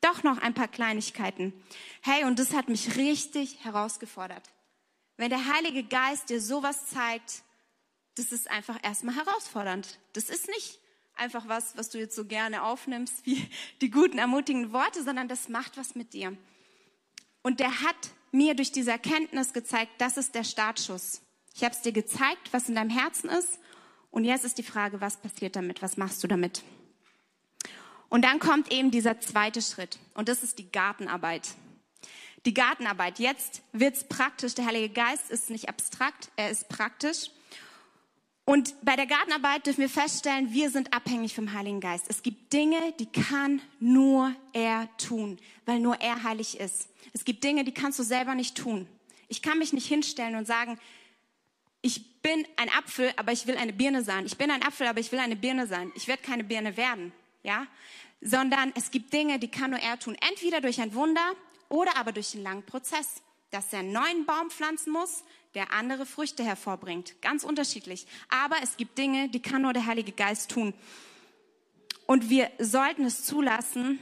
Doch 0.00 0.22
noch 0.22 0.38
ein 0.38 0.54
paar 0.54 0.68
Kleinigkeiten. 0.68 1.52
Hey, 2.02 2.24
und 2.24 2.38
das 2.38 2.52
hat 2.52 2.68
mich 2.68 2.96
richtig 2.96 3.64
herausgefordert. 3.64 4.48
Wenn 5.16 5.30
der 5.30 5.52
Heilige 5.52 5.82
Geist 5.82 6.30
dir 6.30 6.40
sowas 6.40 6.86
zeigt, 6.86 7.42
das 8.16 8.30
ist 8.30 8.48
einfach 8.48 8.78
erstmal 8.82 9.16
herausfordernd. 9.16 9.98
Das 10.12 10.28
ist 10.28 10.46
nicht 10.48 10.78
einfach 11.16 11.48
was, 11.48 11.76
was 11.76 11.90
du 11.90 11.98
jetzt 11.98 12.16
so 12.16 12.24
gerne 12.24 12.62
aufnimmst, 12.62 13.24
wie 13.26 13.48
die 13.80 13.90
guten, 13.90 14.18
ermutigenden 14.18 14.72
Worte, 14.72 15.02
sondern 15.02 15.28
das 15.28 15.48
macht 15.48 15.76
was 15.76 15.94
mit 15.94 16.12
dir. 16.12 16.36
Und 17.42 17.60
der 17.60 17.82
hat 17.82 17.96
mir 18.32 18.54
durch 18.54 18.72
diese 18.72 18.90
Erkenntnis 18.90 19.52
gezeigt, 19.52 19.92
das 19.98 20.16
ist 20.16 20.34
der 20.34 20.44
Startschuss. 20.44 21.22
Ich 21.54 21.62
habe 21.62 21.74
es 21.74 21.82
dir 21.82 21.92
gezeigt, 21.92 22.52
was 22.52 22.68
in 22.68 22.74
deinem 22.74 22.90
Herzen 22.90 23.28
ist. 23.30 23.60
Und 24.10 24.24
jetzt 24.24 24.44
ist 24.44 24.58
die 24.58 24.64
Frage, 24.64 25.00
was 25.00 25.18
passiert 25.18 25.56
damit? 25.56 25.82
Was 25.82 25.96
machst 25.96 26.22
du 26.22 26.26
damit? 26.26 26.62
Und 28.08 28.22
dann 28.22 28.38
kommt 28.38 28.72
eben 28.72 28.90
dieser 28.90 29.20
zweite 29.20 29.60
Schritt. 29.62 29.98
Und 30.14 30.28
das 30.28 30.42
ist 30.42 30.58
die 30.58 30.70
Gartenarbeit. 30.70 31.54
Die 32.44 32.54
Gartenarbeit. 32.54 33.18
Jetzt 33.18 33.62
wird's 33.72 34.04
praktisch. 34.04 34.54
Der 34.54 34.66
Heilige 34.66 34.92
Geist 34.92 35.30
ist 35.30 35.50
nicht 35.50 35.68
abstrakt, 35.68 36.30
er 36.36 36.50
ist 36.50 36.68
praktisch. 36.68 37.30
Und 38.46 38.74
bei 38.82 38.94
der 38.94 39.06
Gartenarbeit 39.06 39.66
dürfen 39.66 39.80
wir 39.80 39.88
feststellen, 39.88 40.52
wir 40.52 40.70
sind 40.70 40.92
abhängig 40.92 41.34
vom 41.34 41.52
Heiligen 41.54 41.80
Geist. 41.80 42.04
Es 42.08 42.22
gibt 42.22 42.52
Dinge, 42.52 42.92
die 42.98 43.06
kann 43.06 43.62
nur 43.80 44.34
er 44.52 44.88
tun, 44.98 45.38
weil 45.64 45.80
nur 45.80 46.00
er 46.00 46.22
heilig 46.22 46.60
ist. 46.60 46.88
Es 47.14 47.24
gibt 47.24 47.42
Dinge, 47.42 47.64
die 47.64 47.72
kannst 47.72 47.98
du 47.98 48.02
selber 48.02 48.34
nicht 48.34 48.56
tun. 48.56 48.86
Ich 49.28 49.40
kann 49.40 49.58
mich 49.58 49.72
nicht 49.72 49.86
hinstellen 49.86 50.36
und 50.36 50.46
sagen, 50.46 50.78
ich 51.80 52.20
bin 52.20 52.46
ein 52.56 52.68
Apfel, 52.70 53.12
aber 53.16 53.32
ich 53.32 53.46
will 53.46 53.56
eine 53.56 53.72
Birne 53.72 54.04
sein. 54.04 54.26
Ich 54.26 54.36
bin 54.36 54.50
ein 54.50 54.62
Apfel, 54.62 54.86
aber 54.88 55.00
ich 55.00 55.10
will 55.10 55.20
eine 55.20 55.36
Birne 55.36 55.66
sein. 55.66 55.90
Ich 55.94 56.06
werde 56.06 56.22
keine 56.22 56.44
Birne 56.44 56.76
werden, 56.76 57.12
ja? 57.42 57.66
Sondern 58.20 58.72
es 58.74 58.90
gibt 58.90 59.12
Dinge, 59.12 59.38
die 59.38 59.48
kann 59.48 59.70
nur 59.70 59.80
er 59.80 59.98
tun. 59.98 60.16
Entweder 60.30 60.60
durch 60.60 60.80
ein 60.80 60.94
Wunder 60.94 61.32
oder 61.68 61.96
aber 61.96 62.12
durch 62.12 62.34
einen 62.34 62.42
langen 62.42 62.62
Prozess 62.64 63.22
dass 63.54 63.72
er 63.72 63.78
einen 63.78 63.92
neuen 63.92 64.26
Baum 64.26 64.50
pflanzen 64.50 64.92
muss, 64.92 65.22
der 65.54 65.72
andere 65.72 66.06
Früchte 66.06 66.44
hervorbringt. 66.44 67.20
Ganz 67.22 67.44
unterschiedlich. 67.44 68.06
Aber 68.28 68.56
es 68.62 68.76
gibt 68.76 68.98
Dinge, 68.98 69.28
die 69.28 69.40
kann 69.40 69.62
nur 69.62 69.72
der 69.72 69.86
Heilige 69.86 70.12
Geist 70.12 70.50
tun. 70.50 70.74
Und 72.06 72.28
wir 72.30 72.50
sollten 72.58 73.04
es 73.04 73.24
zulassen, 73.24 73.98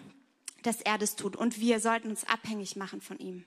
dass 0.62 0.80
er 0.80 0.98
das 0.98 1.16
tut. 1.16 1.36
Und 1.36 1.60
wir 1.60 1.80
sollten 1.80 2.10
uns 2.10 2.24
abhängig 2.24 2.76
machen 2.76 3.00
von 3.00 3.18
ihm. 3.18 3.44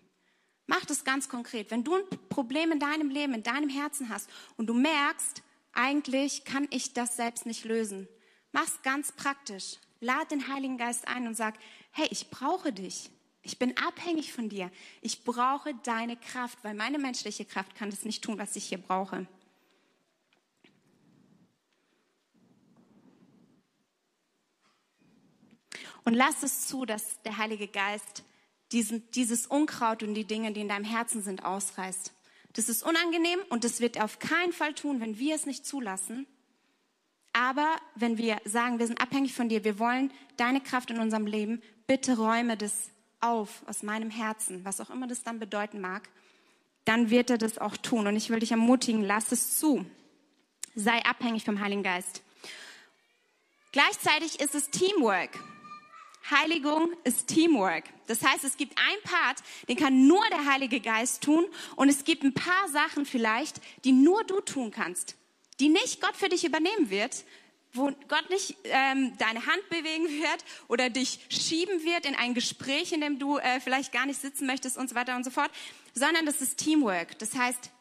Mach 0.67 0.85
das 0.85 1.03
ganz 1.03 1.29
konkret. 1.29 1.71
Wenn 1.71 1.83
du 1.83 1.95
ein 1.95 2.03
Problem 2.29 2.71
in 2.71 2.79
deinem 2.79 3.09
Leben, 3.09 3.33
in 3.33 3.43
deinem 3.43 3.69
Herzen 3.69 4.09
hast 4.09 4.29
und 4.57 4.67
du 4.67 4.73
merkst, 4.73 5.43
eigentlich 5.73 6.45
kann 6.45 6.67
ich 6.71 6.93
das 6.93 7.15
selbst 7.15 7.45
nicht 7.45 7.65
lösen, 7.65 8.07
mach's 8.51 8.81
ganz 8.81 9.11
praktisch. 9.11 9.77
Lad 9.99 10.31
den 10.31 10.47
Heiligen 10.47 10.77
Geist 10.77 11.07
ein 11.07 11.27
und 11.27 11.35
sag, 11.35 11.55
hey, 11.91 12.07
ich 12.09 12.29
brauche 12.29 12.73
dich. 12.73 13.09
Ich 13.45 13.59
bin 13.59 13.77
abhängig 13.77 14.33
von 14.33 14.49
dir. 14.49 14.71
Ich 15.01 15.23
brauche 15.23 15.75
deine 15.83 16.17
Kraft, 16.17 16.57
weil 16.63 16.73
meine 16.73 16.97
menschliche 16.97 17.45
Kraft 17.45 17.75
kann 17.75 17.91
das 17.91 18.03
nicht 18.03 18.23
tun, 18.23 18.39
was 18.39 18.55
ich 18.55 18.65
hier 18.65 18.79
brauche. 18.79 19.27
Und 26.05 26.15
lass 26.15 26.41
es 26.41 26.67
zu, 26.67 26.85
dass 26.85 27.21
der 27.21 27.37
Heilige 27.37 27.67
Geist 27.67 28.23
diesen, 28.71 29.09
dieses 29.11 29.45
Unkraut 29.45 30.01
und 30.01 30.15
die 30.15 30.25
Dinge, 30.25 30.51
die 30.51 30.61
in 30.61 30.67
deinem 30.67 30.83
Herzen 30.83 31.21
sind, 31.21 31.45
ausreißt. 31.45 32.13
Das 32.53 32.67
ist 32.67 32.81
unangenehm 32.83 33.39
und 33.49 33.63
das 33.63 33.79
wird 33.79 33.95
er 33.95 34.05
auf 34.05 34.17
keinen 34.17 34.53
Fall 34.53 34.73
tun, 34.73 35.01
wenn 35.01 35.19
wir 35.19 35.35
es 35.35 35.45
nicht 35.45 35.67
zulassen. 35.67 36.25
Aber 37.33 37.75
wenn 37.93 38.17
wir 38.17 38.41
sagen, 38.45 38.79
wir 38.79 38.87
sind 38.87 39.01
abhängig 39.01 39.33
von 39.33 39.49
dir, 39.49 39.63
wir 39.63 39.77
wollen 39.77 40.11
deine 40.37 40.61
Kraft 40.61 40.89
in 40.89 40.99
unserem 40.99 41.27
Leben, 41.27 41.61
bitte 41.85 42.17
räume 42.17 42.57
das 42.57 42.89
auf 43.27 43.63
aus 43.67 43.83
meinem 43.83 44.09
Herzen, 44.09 44.63
was 44.65 44.81
auch 44.81 44.89
immer 44.89 45.07
das 45.07 45.23
dann 45.23 45.39
bedeuten 45.39 45.81
mag, 45.81 46.09
dann 46.85 47.09
wird 47.09 47.29
er 47.29 47.37
das 47.37 47.57
auch 47.57 47.77
tun. 47.77 48.07
Und 48.07 48.15
ich 48.15 48.29
will 48.29 48.39
dich 48.39 48.51
ermutigen, 48.51 49.03
lass 49.03 49.31
es 49.31 49.57
zu. 49.57 49.85
Sei 50.75 51.03
abhängig 51.05 51.43
vom 51.43 51.59
Heiligen 51.59 51.83
Geist. 51.83 52.21
Gleichzeitig 53.71 54.39
ist 54.39 54.55
es 54.55 54.69
Teamwork. 54.69 55.31
Heiligung 56.29 56.91
ist 57.03 57.27
Teamwork. 57.27 57.83
Das 58.07 58.23
heißt, 58.23 58.43
es 58.43 58.57
gibt 58.57 58.77
ein 58.77 59.01
Part, 59.03 59.43
den 59.67 59.75
kann 59.75 60.07
nur 60.07 60.23
der 60.31 60.45
Heilige 60.45 60.79
Geist 60.79 61.21
tun 61.23 61.45
und 61.75 61.89
es 61.89 62.03
gibt 62.03 62.23
ein 62.23 62.33
paar 62.33 62.67
Sachen 62.69 63.05
vielleicht, 63.05 63.61
die 63.83 63.91
nur 63.91 64.23
du 64.23 64.41
tun 64.41 64.71
kannst, 64.71 65.15
die 65.59 65.69
nicht 65.69 66.01
Gott 66.01 66.15
für 66.15 66.29
dich 66.29 66.45
übernehmen 66.45 66.89
wird, 66.89 67.25
wo 67.75 67.91
Gott 68.07 68.29
nicht 68.29 68.55
ähm, 68.65 69.17
deine 69.17 69.45
Hand 69.45 69.69
bewegen 69.69 70.07
wird 70.07 70.45
oder 70.67 70.89
dich 70.89 71.19
schieben 71.29 71.83
wird 71.83 72.05
in 72.05 72.15
ein 72.15 72.33
Gespräch, 72.33 72.91
in 72.93 73.01
dem 73.01 73.19
du 73.19 73.37
äh, 73.37 73.59
vielleicht 73.59 73.91
gar 73.91 74.05
nicht 74.05 74.19
sitzen 74.19 74.47
möchtest 74.47 74.77
und 74.77 74.89
so 74.89 74.95
weiter 74.95 75.15
und 75.15 75.23
so 75.23 75.31
fort, 75.31 75.51
sondern 75.93 76.25
das 76.25 76.41
ist 76.41 76.57
Teamwork. 76.57 77.17
Das 77.19 77.35
heißt, 77.35 77.71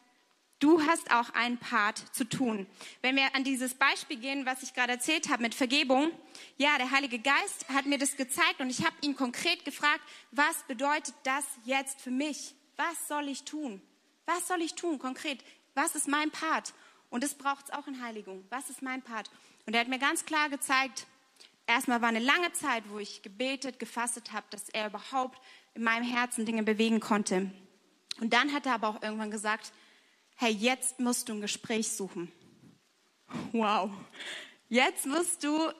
Du 0.59 0.81
hast 0.81 1.11
auch 1.11 1.31
einen 1.31 1.57
Part 1.57 1.97
zu 2.15 2.23
tun. 2.23 2.65
Wenn 3.01 3.17
wir 3.17 3.35
an 3.35 3.43
dieses 3.43 3.73
Beispiel 3.73 4.17
gehen, 4.17 4.45
was 4.45 4.63
ich 4.63 4.73
gerade 4.73 4.93
erzählt 4.93 5.29
habe 5.29 5.43
mit 5.43 5.53
Vergebung, 5.53 6.11
ja, 6.57 6.77
der 6.77 6.91
Heilige 6.91 7.19
Geist 7.19 7.67
hat 7.67 7.85
mir 7.85 7.97
das 7.97 8.15
gezeigt 8.15 8.61
und 8.61 8.69
ich 8.69 8.85
habe 8.85 8.95
ihn 9.01 9.17
konkret 9.17 9.65
gefragt, 9.65 9.99
was 10.31 10.63
bedeutet 10.63 11.13
das 11.23 11.43
jetzt 11.65 11.99
für 11.99 12.09
mich? 12.09 12.55
Was 12.77 13.07
soll 13.09 13.27
ich 13.27 13.43
tun? 13.43 13.81
Was 14.25 14.47
soll 14.47 14.61
ich 14.61 14.75
tun 14.75 14.97
konkret? 14.97 15.43
Was 15.73 15.93
ist 15.93 16.07
mein 16.07 16.31
Part? 16.31 16.73
Und 17.09 17.23
das 17.23 17.35
braucht 17.35 17.65
es 17.65 17.71
auch 17.71 17.87
in 17.87 18.01
Heiligung. 18.01 18.45
Was 18.49 18.69
ist 18.69 18.81
mein 18.81 19.01
Part? 19.01 19.29
Und 19.65 19.73
er 19.73 19.81
hat 19.81 19.87
mir 19.87 19.99
ganz 19.99 20.25
klar 20.25 20.49
gezeigt, 20.49 21.07
erstmal 21.67 22.01
war 22.01 22.09
eine 22.09 22.19
lange 22.19 22.51
Zeit, 22.53 22.83
wo 22.89 22.99
ich 22.99 23.21
gebetet, 23.21 23.79
gefastet 23.79 24.31
habe, 24.31 24.45
dass 24.49 24.69
er 24.69 24.87
überhaupt 24.87 25.39
in 25.73 25.83
meinem 25.83 26.05
Herzen 26.05 26.45
Dinge 26.45 26.63
bewegen 26.63 26.99
konnte. 26.99 27.51
Und 28.21 28.33
dann 28.33 28.53
hat 28.53 28.65
er 28.65 28.75
aber 28.75 28.87
auch 28.89 29.01
irgendwann 29.01 29.31
gesagt, 29.31 29.73
hey, 30.35 30.51
jetzt 30.51 30.99
musst 30.99 31.29
du 31.29 31.33
ein 31.33 31.41
Gespräch 31.41 31.91
suchen. 31.91 32.31
Wow. 33.51 33.89
Jetzt 34.69 35.05
musst 35.05 35.43
du 35.43 35.71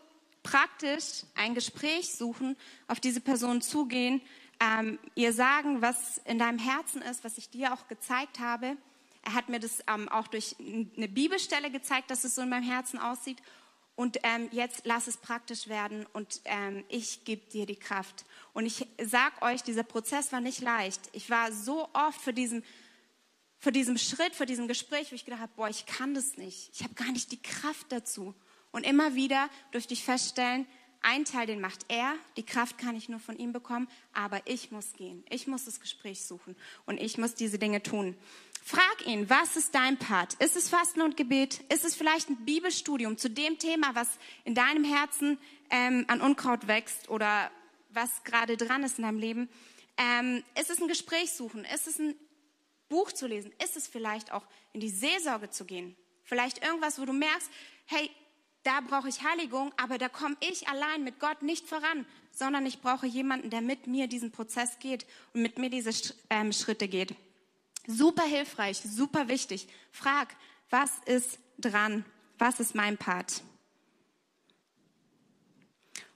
praktisch 0.43 1.23
ein 1.35 1.55
Gespräch 1.55 2.13
suchen, 2.13 2.55
auf 2.87 2.99
diese 2.99 3.19
Person 3.19 3.61
zugehen, 3.61 4.21
ähm, 4.59 4.99
ihr 5.15 5.33
sagen, 5.33 5.81
was 5.81 6.19
in 6.19 6.39
deinem 6.39 6.59
Herzen 6.59 7.01
ist, 7.01 7.23
was 7.23 7.37
ich 7.37 7.49
dir 7.49 7.73
auch 7.73 7.87
gezeigt 7.87 8.39
habe. 8.39 8.77
Er 9.23 9.33
hat 9.33 9.49
mir 9.49 9.59
das 9.59 9.83
ähm, 9.87 10.07
auch 10.07 10.27
durch 10.27 10.55
eine 10.59 11.09
Bibelstelle 11.09 11.71
gezeigt, 11.71 12.11
dass 12.11 12.23
es 12.23 12.35
so 12.35 12.41
in 12.41 12.49
meinem 12.49 12.63
Herzen 12.63 12.99
aussieht. 12.99 13.41
Und 13.95 14.19
ähm, 14.23 14.49
jetzt 14.51 14.81
lass 14.83 15.07
es 15.07 15.17
praktisch 15.17 15.69
werden 15.69 16.05
und 16.11 16.41
ähm, 16.45 16.83
ich 16.89 17.23
gebe 17.23 17.49
dir 17.49 17.65
die 17.65 17.77
Kraft. 17.77 18.25
Und 18.53 18.65
ich 18.65 18.85
sag 19.01 19.41
euch, 19.41 19.63
dieser 19.63 19.83
Prozess 19.83 20.33
war 20.33 20.41
nicht 20.41 20.61
leicht. 20.61 21.01
Ich 21.13 21.29
war 21.29 21.53
so 21.53 21.87
oft 21.93 22.19
für 22.19 22.33
diesen 22.33 22.63
vor 23.57 23.71
diesem 23.71 23.97
Schritt, 23.97 24.35
vor 24.35 24.45
diesem 24.45 24.67
Gespräch, 24.67 25.11
wo 25.11 25.15
ich 25.15 25.25
gedacht 25.25 25.41
habe, 25.41 25.51
boah, 25.55 25.69
ich 25.69 25.85
kann 25.85 26.13
das 26.13 26.37
nicht. 26.37 26.69
Ich 26.73 26.83
habe 26.83 26.93
gar 26.93 27.11
nicht 27.11 27.31
die 27.31 27.41
Kraft 27.41 27.89
dazu. 27.89 28.35
Und 28.71 28.85
immer 28.85 29.15
wieder 29.15 29.49
durfte 29.71 29.93
ich 29.93 30.03
feststellen, 30.03 30.67
ein 31.01 31.23
Teil, 31.23 31.47
den 31.47 31.61
macht 31.61 31.85
er, 31.87 32.13
die 32.35 32.45
Kraft 32.45 32.77
kann 32.77 32.95
ich 32.95 33.09
nur 33.09 33.19
von 33.19 33.37
ihm 33.37 33.53
bekommen, 33.53 33.87
aber 34.11 34.41
ich 34.45 34.71
muss 34.71 34.93
gehen. 34.93 35.23
Ich 35.29 35.47
muss 35.47 35.65
das 35.65 35.79
Gespräch 35.79 36.23
suchen 36.25 36.55
und 36.85 36.99
ich 36.99 37.17
muss 37.17 37.35
diese 37.35 37.59
Dinge 37.59 37.81
tun. 37.83 38.17
Frag 38.67 39.05
ihn, 39.05 39.29
was 39.29 39.57
ist 39.57 39.75
dein 39.75 39.99
Part? 39.99 40.33
Ist 40.35 40.55
es 40.55 40.69
Fasten 40.69 41.03
und 41.03 41.15
Gebet? 41.15 41.59
Ist 41.71 41.85
es 41.85 41.93
vielleicht 41.93 42.31
ein 42.31 42.45
Bibelstudium 42.45 43.15
zu 43.15 43.29
dem 43.29 43.59
Thema, 43.59 43.93
was 43.93 44.09
in 44.43 44.55
deinem 44.55 44.83
Herzen 44.83 45.37
ähm, 45.69 46.03
an 46.07 46.19
Unkraut 46.19 46.65
wächst 46.65 47.07
oder 47.09 47.51
was 47.91 48.23
gerade 48.23 48.57
dran 48.57 48.81
ist 48.81 48.97
in 48.97 49.03
deinem 49.03 49.19
Leben? 49.19 49.49
Ähm, 49.97 50.43
ist 50.59 50.71
es 50.71 50.81
ein 50.81 50.87
Gespräch 50.87 51.31
suchen? 51.31 51.63
Ist 51.75 51.85
es 51.85 51.99
ein 51.99 52.15
Buch 52.89 53.11
zu 53.11 53.27
lesen? 53.27 53.53
Ist 53.63 53.77
es 53.77 53.87
vielleicht 53.87 54.31
auch 54.33 54.47
in 54.73 54.79
die 54.79 54.89
Seelsorge 54.89 55.51
zu 55.51 55.65
gehen? 55.65 55.95
Vielleicht 56.23 56.65
irgendwas, 56.65 56.99
wo 56.99 57.05
du 57.05 57.13
merkst, 57.13 57.51
hey, 57.85 58.09
da 58.63 58.81
brauche 58.81 59.09
ich 59.09 59.21
Heiligung, 59.21 59.73
aber 59.77 59.99
da 59.99 60.09
komme 60.09 60.37
ich 60.39 60.67
allein 60.67 61.03
mit 61.03 61.19
Gott 61.19 61.43
nicht 61.43 61.67
voran, 61.67 62.07
sondern 62.31 62.65
ich 62.65 62.81
brauche 62.81 63.05
jemanden, 63.05 63.51
der 63.51 63.61
mit 63.61 63.85
mir 63.85 64.07
diesen 64.07 64.31
Prozess 64.31 64.79
geht 64.79 65.05
und 65.35 65.43
mit 65.43 65.59
mir 65.59 65.69
diese 65.69 65.91
ähm, 66.31 66.51
Schritte 66.51 66.87
geht. 66.87 67.13
Super 67.87 68.23
hilfreich, 68.23 68.81
super 68.81 69.27
wichtig. 69.27 69.67
Frag, 69.91 70.35
was 70.69 70.91
ist 71.05 71.39
dran? 71.57 72.05
Was 72.37 72.59
ist 72.59 72.75
mein 72.75 72.97
Part? 72.97 73.43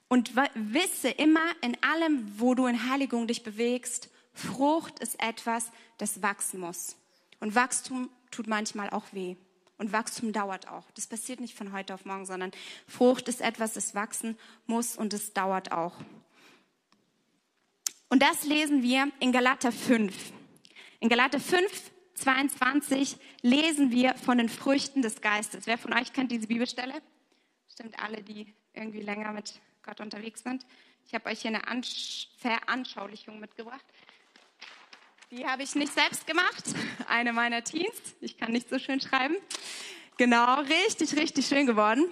Und 0.07 0.31
wisse 0.55 1.09
immer 1.09 1.45
in 1.61 1.77
allem, 1.83 2.39
wo 2.39 2.55
du 2.55 2.65
in 2.65 2.89
Heiligung 2.89 3.27
dich 3.27 3.43
bewegst, 3.43 4.09
Frucht 4.33 4.99
ist 4.99 5.21
etwas, 5.21 5.71
das 5.97 6.21
wachsen 6.21 6.59
muss. 6.59 6.95
Und 7.39 7.55
Wachstum 7.55 8.09
tut 8.31 8.47
manchmal 8.47 8.89
auch 8.89 9.05
weh. 9.11 9.35
Und 9.77 9.93
Wachstum 9.93 10.33
dauert 10.33 10.67
auch. 10.67 10.83
Das 10.95 11.07
passiert 11.07 11.39
nicht 11.39 11.55
von 11.55 11.71
heute 11.71 11.93
auf 11.93 12.05
morgen, 12.05 12.25
sondern 12.25 12.51
Frucht 12.87 13.27
ist 13.29 13.39
etwas, 13.39 13.73
das 13.73 13.95
wachsen 13.95 14.37
muss 14.65 14.97
und 14.97 15.13
es 15.13 15.33
dauert 15.33 15.71
auch. 15.71 15.93
Und 18.09 18.21
das 18.23 18.43
lesen 18.43 18.81
wir 18.81 19.11
in 19.19 19.31
Galater 19.31 19.71
5. 19.71 20.33
In 21.01 21.07
Galater 21.07 21.39
5, 21.39 21.91
22 22.15 23.15
lesen 23.41 23.89
wir 23.89 24.15
von 24.15 24.37
den 24.37 24.49
Früchten 24.49 25.01
des 25.01 25.21
Geistes. 25.21 25.65
Wer 25.65 25.77
von 25.77 25.93
euch 25.93 26.11
kennt 26.11 26.29
diese 26.29 26.47
Bibelstelle? 26.47 26.93
Stimmt 27.71 27.97
alle, 28.03 28.21
die 28.21 28.53
irgendwie 28.73 28.99
länger 28.99 29.31
mit 29.31 29.61
Gott 29.81 30.01
unterwegs 30.01 30.43
sind. 30.43 30.65
Ich 31.05 31.13
habe 31.13 31.29
euch 31.29 31.41
hier 31.41 31.51
eine 31.51 31.81
Veranschaulichung 32.37 33.39
mitgebracht. 33.39 33.85
Die 35.31 35.45
habe 35.45 35.63
ich 35.63 35.73
nicht 35.75 35.93
selbst 35.93 36.27
gemacht, 36.27 36.65
eine 37.07 37.31
meiner 37.31 37.63
Teens. 37.63 37.95
Ich 38.19 38.37
kann 38.37 38.51
nicht 38.51 38.67
so 38.67 38.77
schön 38.77 38.99
schreiben. 38.99 39.37
Genau, 40.17 40.59
richtig, 40.59 41.15
richtig 41.15 41.47
schön 41.47 41.65
geworden. 41.65 42.03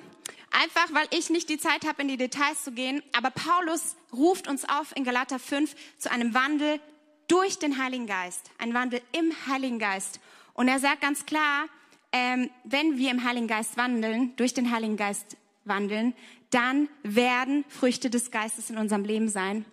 Einfach, 0.51 0.93
weil 0.93 1.07
ich 1.11 1.29
nicht 1.29 1.49
die 1.49 1.57
Zeit 1.57 1.85
habe, 1.85 2.03
in 2.03 2.07
die 2.07 2.15
Details 2.15 2.63
zu 2.63 2.71
gehen. 2.71 3.03
Aber 3.11 3.31
Paulus 3.31 3.97
ruft 4.13 4.47
uns 4.47 4.63
auf 4.63 4.95
in 4.95 5.03
Galater 5.03 5.39
5 5.39 5.75
zu 5.97 6.09
einem 6.09 6.33
Wandel 6.33 6.79
durch 7.27 7.59
den 7.59 7.81
Heiligen 7.81 8.07
Geist. 8.07 8.51
Ein 8.57 8.73
Wandel 8.73 9.01
im 9.11 9.33
Heiligen 9.47 9.79
Geist. 9.79 10.19
Und 10.53 10.67
er 10.67 10.79
sagt 10.79 11.01
ganz 11.01 11.25
klar, 11.25 11.65
ähm, 12.11 12.49
wenn 12.63 12.97
wir 12.97 13.11
im 13.11 13.23
Heiligen 13.23 13.47
Geist 13.47 13.77
wandeln, 13.77 14.35
durch 14.37 14.53
den 14.53 14.71
Heiligen 14.71 14.97
Geist 14.97 15.37
wandeln, 15.65 16.13
dann 16.49 16.87
werden 17.03 17.65
Früchte 17.67 18.09
des 18.09 18.31
Geistes 18.31 18.69
in 18.69 18.77
unserem 18.77 19.03
Leben 19.03 19.29
sein. 19.29 19.65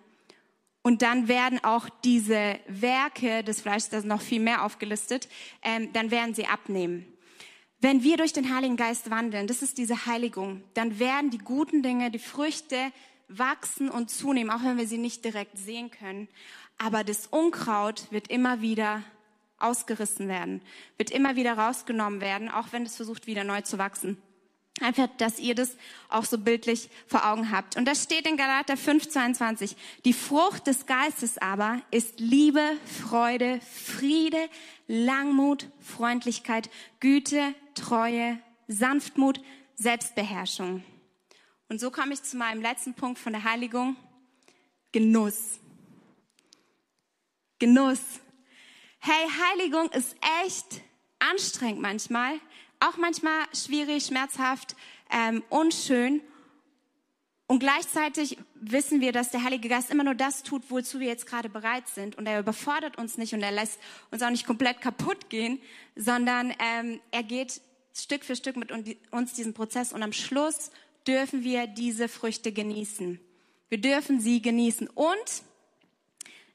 Und 0.81 1.01
dann 1.01 1.27
werden 1.27 1.63
auch 1.63 1.89
diese 2.03 2.59
Werke 2.67 3.43
des 3.43 3.61
Fleisches, 3.61 3.89
da 3.89 3.99
sind 4.01 4.09
noch 4.09 4.21
viel 4.21 4.39
mehr 4.39 4.63
aufgelistet, 4.63 5.27
ähm, 5.63 5.91
dann 5.93 6.11
werden 6.11 6.35
sie 6.35 6.45
abnehmen. 6.45 7.07
Wenn 7.79 8.03
wir 8.03 8.17
durch 8.17 8.33
den 8.33 8.53
Heiligen 8.53 8.77
Geist 8.77 9.09
wandeln, 9.09 9.47
das 9.47 9.61
ist 9.61 9.77
diese 9.77 10.05
Heiligung, 10.05 10.63
dann 10.75 10.99
werden 10.99 11.31
die 11.31 11.39
guten 11.39 11.81
Dinge, 11.81 12.11
die 12.11 12.19
Früchte 12.19 12.91
wachsen 13.27 13.89
und 13.89 14.09
zunehmen, 14.09 14.51
auch 14.51 14.63
wenn 14.63 14.77
wir 14.77 14.87
sie 14.87 14.97
nicht 14.97 15.25
direkt 15.25 15.57
sehen 15.57 15.89
können. 15.89 16.27
Aber 16.77 17.03
das 17.03 17.27
Unkraut 17.27 18.11
wird 18.11 18.27
immer 18.29 18.61
wieder 18.61 19.03
ausgerissen 19.57 20.27
werden, 20.27 20.61
wird 20.97 21.11
immer 21.11 21.35
wieder 21.35 21.57
rausgenommen 21.57 22.21
werden, 22.21 22.49
auch 22.49 22.67
wenn 22.71 22.83
es 22.83 22.95
versucht, 22.95 23.27
wieder 23.27 23.43
neu 23.43 23.61
zu 23.61 23.77
wachsen. 23.77 24.17
Einfach, 24.81 25.07
dass 25.17 25.39
ihr 25.39 25.55
das 25.55 25.77
auch 26.09 26.25
so 26.25 26.37
bildlich 26.37 26.89
vor 27.07 27.25
Augen 27.25 27.49
habt. 27.49 27.77
Und 27.77 27.85
das 27.85 28.03
steht 28.03 28.27
in 28.27 28.35
Galater 28.35 28.75
5, 28.75 29.07
22. 29.07 29.77
Die 30.03 30.11
Frucht 30.11 30.67
des 30.67 30.85
Geistes 30.85 31.37
aber 31.37 31.81
ist 31.91 32.19
Liebe, 32.19 32.61
Freude, 32.85 33.61
Friede, 33.61 34.49
Langmut, 34.87 35.69
Freundlichkeit, 35.79 36.69
Güte, 36.99 37.55
Treue, 37.73 38.37
Sanftmut, 38.67 39.39
Selbstbeherrschung. 39.75 40.83
Und 41.69 41.79
so 41.79 41.89
komme 41.89 42.13
ich 42.13 42.23
zu 42.23 42.35
meinem 42.35 42.61
letzten 42.61 42.95
Punkt 42.95 43.17
von 43.17 43.31
der 43.31 43.45
Heiligung. 43.45 43.95
Genuss. 44.91 45.59
Genuss. 47.59 48.01
Hey, 48.99 49.27
Heiligung 49.51 49.89
ist 49.91 50.15
echt 50.45 50.81
anstrengend 51.19 51.81
manchmal, 51.81 52.33
auch 52.81 52.97
manchmal 52.97 53.45
schwierig, 53.53 54.05
schmerzhaft, 54.05 54.75
ähm, 55.09 55.41
unschön. 55.49 56.21
Und 57.47 57.59
gleichzeitig 57.59 58.37
wissen 58.55 58.99
wir, 58.99 59.11
dass 59.13 59.29
der 59.29 59.43
Heilige 59.43 59.69
Geist 59.69 59.89
immer 59.89 60.03
nur 60.03 60.15
das 60.15 60.43
tut, 60.43 60.63
wozu 60.69 60.99
wir 60.99 61.07
jetzt 61.07 61.27
gerade 61.27 61.47
bereit 61.47 61.87
sind. 61.87 62.17
Und 62.17 62.25
er 62.25 62.39
überfordert 62.39 62.97
uns 62.97 63.17
nicht 63.17 63.33
und 63.33 63.41
er 63.41 63.51
lässt 63.51 63.79
uns 64.11 64.21
auch 64.21 64.31
nicht 64.31 64.47
komplett 64.47 64.81
kaputt 64.81 65.29
gehen, 65.29 65.61
sondern 65.95 66.53
ähm, 66.59 66.99
er 67.11 67.23
geht 67.23 67.61
Stück 67.93 68.25
für 68.25 68.35
Stück 68.35 68.57
mit 68.57 68.71
uns 69.11 69.33
diesen 69.33 69.53
Prozess. 69.53 69.93
Und 69.93 70.03
am 70.03 70.11
Schluss 70.11 70.71
dürfen 71.07 71.43
wir 71.43 71.67
diese 71.67 72.09
Früchte 72.09 72.51
genießen. 72.51 73.19
Wir 73.69 73.79
dürfen 73.79 74.19
sie 74.19 74.41
genießen. 74.41 74.87
Und 74.89 75.43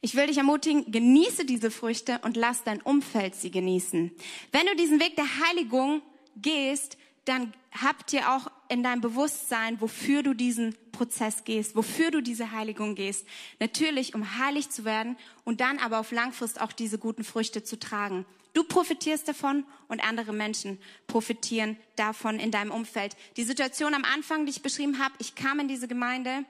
ich 0.01 0.15
will 0.15 0.27
dich 0.27 0.39
ermutigen, 0.39 0.91
genieße 0.91 1.45
diese 1.45 1.71
Früchte 1.71 2.21
und 2.23 2.37
lass 2.37 2.65
dein 2.65 2.81
Umfeld 2.81 3.35
sie 3.35 3.51
genießen. 3.51 4.11
Wenn 4.53 4.67
du 4.67 4.77
diesen 4.77 5.01
Weg 5.01 5.17
der 5.17 5.27
Heiligung 5.41 6.03
gehst, 6.37 6.97
dann 7.27 7.53
habt 7.73 8.13
ihr 8.13 8.33
auch 8.35 8.51
in 8.69 8.83
deinem 8.83 9.01
Bewusstsein, 9.01 9.81
wofür 9.81 10.23
du 10.23 10.35
diesen 10.35 10.75
Prozess 10.93 11.45
gehst, 11.45 11.77
wofür 11.77 12.11
du 12.11 12.23
diese 12.23 12.53
Heiligung 12.53 12.95
gehst. 12.95 13.27
Natürlich, 13.59 14.15
um 14.15 14.39
heilig 14.39 14.71
zu 14.71 14.85
werden 14.85 15.17
und 15.45 15.61
dann 15.61 15.79
aber 15.79 16.01
auf 16.01 16.13
Langfrist 16.13 16.61
auch 16.61 16.73
diese 16.73 16.99
guten 16.99 17.25
Früchte 17.25 17.63
zu 17.63 17.79
tragen. 17.79 18.25
Du 18.53 18.65
profitierst 18.65 19.29
davon 19.29 19.65
und 19.87 20.03
andere 20.03 20.33
Menschen 20.33 20.79
profitieren 21.07 21.77
davon 21.95 22.41
in 22.41 22.51
deinem 22.51 22.73
Umfeld. 22.73 23.17
Die 23.37 23.45
Situation 23.45 23.95
am 23.95 24.05
Anfang, 24.05 24.45
die 24.45 24.51
ich 24.51 24.63
beschrieben 24.63 24.99
habe, 24.99 25.15
ich 25.19 25.35
kam 25.35 25.61
in 25.61 25.69
diese 25.69 25.87
Gemeinde 25.87 26.45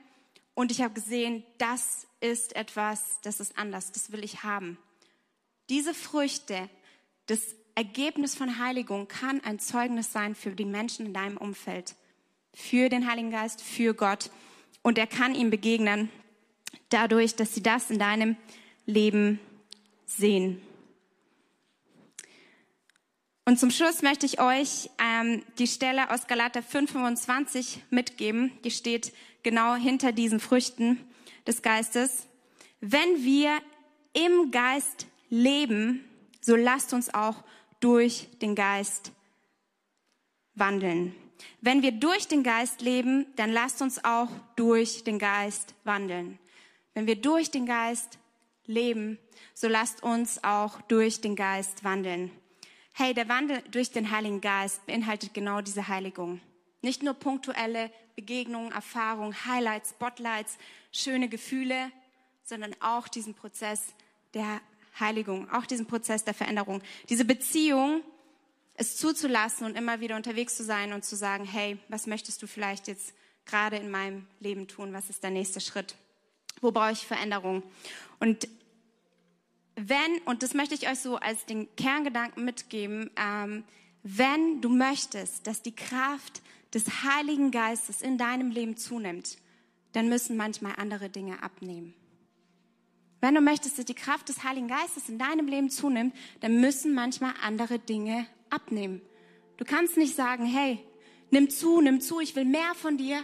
und 0.55 0.71
ich 0.71 0.83
habe 0.83 0.95
gesehen, 0.95 1.45
das 1.59 2.07
ist 2.21 2.55
etwas, 2.57 3.21
das 3.23 3.41
ist 3.41 3.57
anders, 3.57 3.93
das 3.93 4.13
will 4.13 4.25
ich 4.25 4.43
haben. 4.43 4.79
Diese 5.69 5.95
Früchte, 5.95 6.69
das 7.27 7.55
Ergebnis 7.75 8.35
von 8.35 8.59
Heiligung 8.59 9.09
kann 9.09 9.41
ein 9.43 9.59
Zeugnis 9.59 10.13
sein 10.13 10.35
für 10.35 10.51
die 10.51 10.65
Menschen 10.65 11.07
in 11.07 11.15
deinem 11.15 11.37
Umfeld. 11.37 11.95
für 12.53 12.89
den 12.89 13.09
Heiligen 13.09 13.31
Geist, 13.31 13.63
für 13.63 13.95
Gott. 13.95 14.31
Und 14.83 14.99
er 14.99 15.07
kann 15.07 15.35
ihm 15.37 15.51
begegnen 15.51 16.11
dadurch, 16.89 17.37
dass 17.37 17.55
sie 17.55 17.63
das 17.63 17.91
in 17.91 17.99
deinem 17.99 18.37
Leben 18.87 19.39
sehen. 20.05 20.61
Und 23.45 23.59
zum 23.59 23.71
Schluss 23.71 24.03
möchte 24.03 24.27
ich 24.27 24.41
euch 24.41 24.91
ähm, 24.99 25.43
die 25.59 25.67
Stelle 25.67 26.11
aus 26.11 26.27
Galater 26.27 26.61
5,25 26.61 27.79
mitgeben. 27.91 28.53
Die 28.65 28.71
steht 28.71 29.13
genau 29.43 29.75
hinter 29.75 30.13
diesen 30.13 30.41
Früchten 30.41 30.99
des 31.47 31.63
Geistes. 31.63 32.27
Wenn 32.81 33.25
wir 33.25 33.59
im 34.13 34.51
Geist 34.51 35.07
leben, 35.29 36.05
so 36.41 36.57
lasst 36.57 36.93
uns 36.93 37.13
auch 37.13 37.43
durch 37.81 38.29
den 38.41 38.55
Geist 38.55 39.13
wandeln. 40.55 41.15
Wenn 41.61 41.83
wir 41.83 41.93
durch 41.93 42.29
den 42.29 42.43
Geist 42.43 42.83
leben, 42.83 43.27
dann 43.37 43.51
lasst 43.51 43.83
uns 43.83 44.05
auch 44.05 44.29
durch 44.57 45.05
den 45.05 45.19
Geist 45.19 45.75
wandeln. 45.85 46.39
Wenn 46.95 47.07
wir 47.07 47.17
durch 47.17 47.51
den 47.51 47.67
Geist 47.67 48.19
leben, 48.67 49.19
so 49.55 49.69
lasst 49.69 50.03
uns 50.03 50.43
auch 50.45 50.81
durch 50.83 51.21
den 51.21 51.37
Geist 51.37 51.85
wandeln. 51.85 52.31
Hey, 52.93 53.15
der 53.15 53.29
Wandel 53.29 53.63
durch 53.71 53.91
den 53.91 54.11
Heiligen 54.11 54.41
Geist 54.41 54.85
beinhaltet 54.87 55.33
genau 55.33 55.61
diese 55.61 55.89
Heiligung. 55.89 56.41
Nicht 56.83 57.03
nur 57.03 57.15
punktuelle 57.15 57.91
Begegnungen, 58.17 58.73
Erfahrungen, 58.73 59.35
Highlights, 59.45 59.91
Spotlights, 59.91 60.59
schöne 60.93 61.29
Gefühle, 61.29 61.91
sondern 62.43 62.75
auch 62.81 63.09
diesen 63.09 63.35
Prozess 63.35 63.83
der 64.35 64.61
Heiligung, 64.99 65.51
auch 65.51 65.67
diesen 65.67 65.87
Prozess 65.87 66.25
der 66.25 66.35
Veränderung. 66.35 66.83
Diese 67.09 67.25
Beziehung, 67.25 68.03
es 68.75 68.97
zuzulassen 68.97 69.67
und 69.67 69.77
immer 69.77 70.01
wieder 70.01 70.17
unterwegs 70.17 70.57
zu 70.57 70.65
sein 70.65 70.93
und 70.93 71.05
zu 71.05 71.17
sagen, 71.17 71.45
hey, 71.45 71.79
was 71.89 72.07
möchtest 72.07 72.43
du 72.43 72.47
vielleicht 72.47 72.89
jetzt 72.89 73.15
gerade 73.45 73.77
in 73.77 73.91
meinem 73.91 74.27
Leben 74.41 74.69
tun? 74.69 74.93
Was 74.93 75.11
ist 75.11 75.23
der 75.23 75.31
nächste 75.31 75.61
Schritt? 75.61 75.95
Wo 76.61 76.73
brauche 76.73 76.93
ich 76.93 77.07
Veränderung? 77.07 77.63
Und 78.19 78.49
wenn, 79.77 80.19
und 80.25 80.43
das 80.43 80.55
möchte 80.55 80.75
ich 80.75 80.89
euch 80.89 80.99
so 80.99 81.17
als 81.17 81.47
den 81.47 81.69
Kerngedanken 81.77 82.45
mitgeben, 82.45 83.11
ähm, 83.17 83.65
wenn 84.03 84.61
du 84.61 84.69
möchtest, 84.69 85.47
dass 85.47 85.63
die 85.63 85.75
Kraft 85.75 86.43
des 86.75 87.05
Heiligen 87.05 87.51
Geistes 87.51 88.03
in 88.03 88.19
deinem 88.19 88.51
Leben 88.51 88.77
zunimmt, 88.77 89.39
dann 89.93 90.09
müssen 90.09 90.37
manchmal 90.37 90.75
andere 90.77 91.11
Dinge 91.11 91.43
abnehmen. 91.43 91.95
Wenn 93.21 93.35
du 93.35 93.41
möchtest, 93.41 93.79
dass 93.79 93.85
die 93.85 93.95
Kraft 93.95 94.29
des 94.29 94.45
Heiligen 94.45 94.69
Geistes 94.69 95.09
in 95.09 95.19
deinem 95.19 95.47
Leben 95.47 95.69
zunimmt, 95.71 96.15
dann 96.41 96.61
müssen 96.61 96.95
manchmal 96.95 97.35
andere 97.43 97.79
Dinge 97.79 98.27
abnehmen. 98.49 99.03
Du 99.59 99.65
kannst 99.65 99.97
nicht 99.97 100.17
sagen, 100.17 100.47
hey, 100.47 100.79
nimm 101.31 101.51
zu, 101.51 101.81
nimm 101.81 102.01
zu, 102.01 102.21
ich 102.21 102.35
will 102.35 102.47
mehr 102.47 102.75
von 102.75 102.97
dir, 102.97 103.23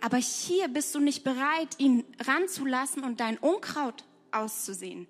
aber 0.00 0.18
hier 0.18 0.68
bist 0.68 0.94
du 0.94 1.00
nicht 1.00 1.24
bereit, 1.24 1.78
ihn 1.78 2.04
ranzulassen 2.20 3.04
und 3.04 3.20
dein 3.20 3.38
Unkraut 3.38 4.04
auszusehen 4.30 5.06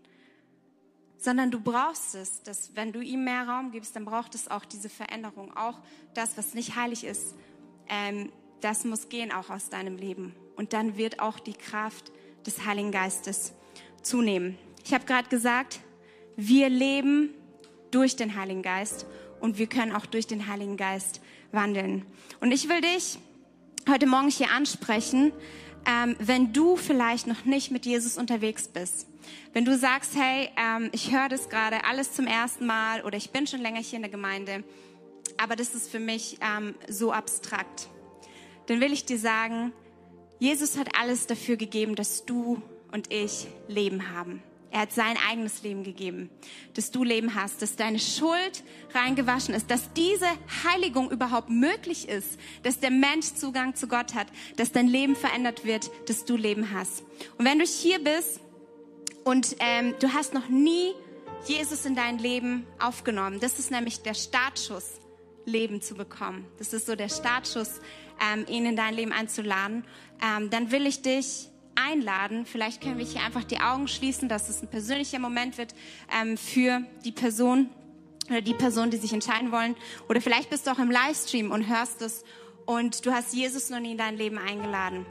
sondern 1.22 1.52
du 1.52 1.60
brauchst 1.60 2.16
es, 2.16 2.42
dass 2.42 2.74
wenn 2.74 2.92
du 2.92 3.00
ihm 3.00 3.24
mehr 3.24 3.46
Raum 3.46 3.70
gibst, 3.70 3.94
dann 3.94 4.04
braucht 4.04 4.34
es 4.34 4.50
auch 4.50 4.64
diese 4.64 4.88
Veränderung, 4.88 5.56
auch 5.56 5.78
das, 6.14 6.36
was 6.36 6.54
nicht 6.54 6.74
heilig 6.74 7.04
ist, 7.04 7.34
ähm, 7.92 8.32
das 8.60 8.84
muss 8.84 9.08
gehen 9.08 9.30
auch 9.32 9.50
aus 9.50 9.68
deinem 9.68 9.96
Leben. 9.96 10.34
Und 10.56 10.72
dann 10.72 10.96
wird 10.96 11.20
auch 11.20 11.38
die 11.38 11.52
Kraft 11.52 12.10
des 12.46 12.64
Heiligen 12.64 12.90
Geistes 12.90 13.52
zunehmen. 14.02 14.58
Ich 14.84 14.94
habe 14.94 15.04
gerade 15.04 15.28
gesagt, 15.28 15.80
wir 16.36 16.68
leben 16.68 17.30
durch 17.90 18.16
den 18.16 18.36
Heiligen 18.36 18.62
Geist 18.62 19.06
und 19.40 19.58
wir 19.58 19.66
können 19.66 19.92
auch 19.92 20.06
durch 20.06 20.26
den 20.26 20.48
Heiligen 20.48 20.76
Geist 20.76 21.20
wandeln. 21.52 22.06
Und 22.40 22.52
ich 22.52 22.68
will 22.68 22.80
dich 22.80 23.18
heute 23.88 24.06
Morgen 24.06 24.30
hier 24.30 24.50
ansprechen, 24.50 25.32
ähm, 25.86 26.16
wenn 26.18 26.52
du 26.52 26.76
vielleicht 26.76 27.26
noch 27.26 27.44
nicht 27.44 27.70
mit 27.70 27.84
Jesus 27.84 28.16
unterwegs 28.16 28.68
bist. 28.68 29.08
Wenn 29.52 29.64
du 29.64 29.76
sagst, 29.76 30.16
hey, 30.16 30.48
ähm, 30.56 30.88
ich 30.92 31.12
höre 31.12 31.28
das 31.28 31.48
gerade 31.48 31.84
alles 31.84 32.12
zum 32.12 32.26
ersten 32.26 32.66
Mal 32.66 33.02
oder 33.02 33.16
ich 33.16 33.30
bin 33.30 33.46
schon 33.46 33.60
länger 33.60 33.80
hier 33.80 33.96
in 33.96 34.02
der 34.02 34.10
Gemeinde, 34.10 34.64
aber 35.42 35.56
das 35.56 35.74
ist 35.74 35.90
für 35.90 35.98
mich 35.98 36.38
ähm, 36.40 36.76
so 36.88 37.10
abstrakt, 37.10 37.88
dann 38.66 38.80
will 38.80 38.92
ich 38.92 39.04
dir 39.04 39.18
sagen, 39.18 39.72
Jesus 40.38 40.78
hat 40.78 40.96
alles 41.00 41.26
dafür 41.26 41.56
gegeben, 41.56 41.96
dass 41.96 42.24
du 42.24 42.62
und 42.92 43.12
ich 43.12 43.48
Leben 43.66 44.12
haben. 44.14 44.40
Er 44.70 44.82
hat 44.82 44.92
sein 44.92 45.16
eigenes 45.28 45.62
Leben 45.64 45.82
gegeben, 45.82 46.30
dass 46.74 46.92
du 46.92 47.02
Leben 47.02 47.34
hast, 47.34 47.60
dass 47.60 47.76
deine 47.76 47.98
Schuld 47.98 48.62
reingewaschen 48.94 49.52
ist, 49.52 49.70
dass 49.70 49.92
diese 49.94 50.28
Heiligung 50.64 51.10
überhaupt 51.10 51.50
möglich 51.50 52.08
ist, 52.08 52.38
dass 52.62 52.78
der 52.78 52.90
Mensch 52.90 53.34
Zugang 53.34 53.74
zu 53.74 53.88
Gott 53.88 54.14
hat, 54.14 54.28
dass 54.56 54.72
dein 54.72 54.86
Leben 54.86 55.16
verändert 55.16 55.66
wird, 55.66 55.90
dass 56.08 56.24
du 56.24 56.36
Leben 56.36 56.72
hast. 56.72 57.02
Und 57.36 57.44
wenn 57.44 57.58
du 57.58 57.64
hier 57.66 57.98
bist 57.98 58.40
und 59.24 59.56
ähm, 59.58 59.94
du 59.98 60.14
hast 60.14 60.34
noch 60.34 60.48
nie 60.48 60.92
Jesus 61.46 61.84
in 61.84 61.96
dein 61.96 62.18
Leben 62.18 62.64
aufgenommen, 62.78 63.40
das 63.40 63.58
ist 63.58 63.70
nämlich 63.72 64.02
der 64.02 64.14
Startschuss, 64.14 65.01
Leben 65.44 65.80
zu 65.80 65.94
bekommen. 65.94 66.46
Das 66.58 66.72
ist 66.72 66.86
so 66.86 66.96
der 66.96 67.08
Startschuss, 67.08 67.80
ähm, 68.32 68.46
ihn 68.48 68.66
in 68.66 68.76
dein 68.76 68.94
Leben 68.94 69.12
einzuladen. 69.12 69.84
Ähm, 70.22 70.50
dann 70.50 70.70
will 70.70 70.86
ich 70.86 71.02
dich 71.02 71.48
einladen. 71.74 72.46
Vielleicht 72.46 72.82
können 72.82 72.98
wir 72.98 73.04
hier 73.04 73.22
einfach 73.22 73.44
die 73.44 73.60
Augen 73.60 73.88
schließen, 73.88 74.28
dass 74.28 74.48
es 74.48 74.62
ein 74.62 74.68
persönlicher 74.68 75.18
Moment 75.18 75.58
wird 75.58 75.74
ähm, 76.12 76.36
für 76.36 76.82
die 77.04 77.12
Person 77.12 77.70
oder 78.28 78.40
die 78.40 78.54
Person, 78.54 78.90
die 78.90 78.98
sich 78.98 79.12
entscheiden 79.12 79.52
wollen. 79.52 79.76
Oder 80.08 80.20
vielleicht 80.20 80.50
bist 80.50 80.66
du 80.66 80.70
auch 80.70 80.78
im 80.78 80.90
Livestream 80.90 81.50
und 81.50 81.68
hörst 81.68 82.02
es 82.02 82.24
und 82.66 83.04
du 83.04 83.12
hast 83.12 83.34
Jesus 83.34 83.70
noch 83.70 83.80
nie 83.80 83.92
in 83.92 83.98
dein 83.98 84.16
Leben 84.16 84.38
eingeladen. 84.38 85.06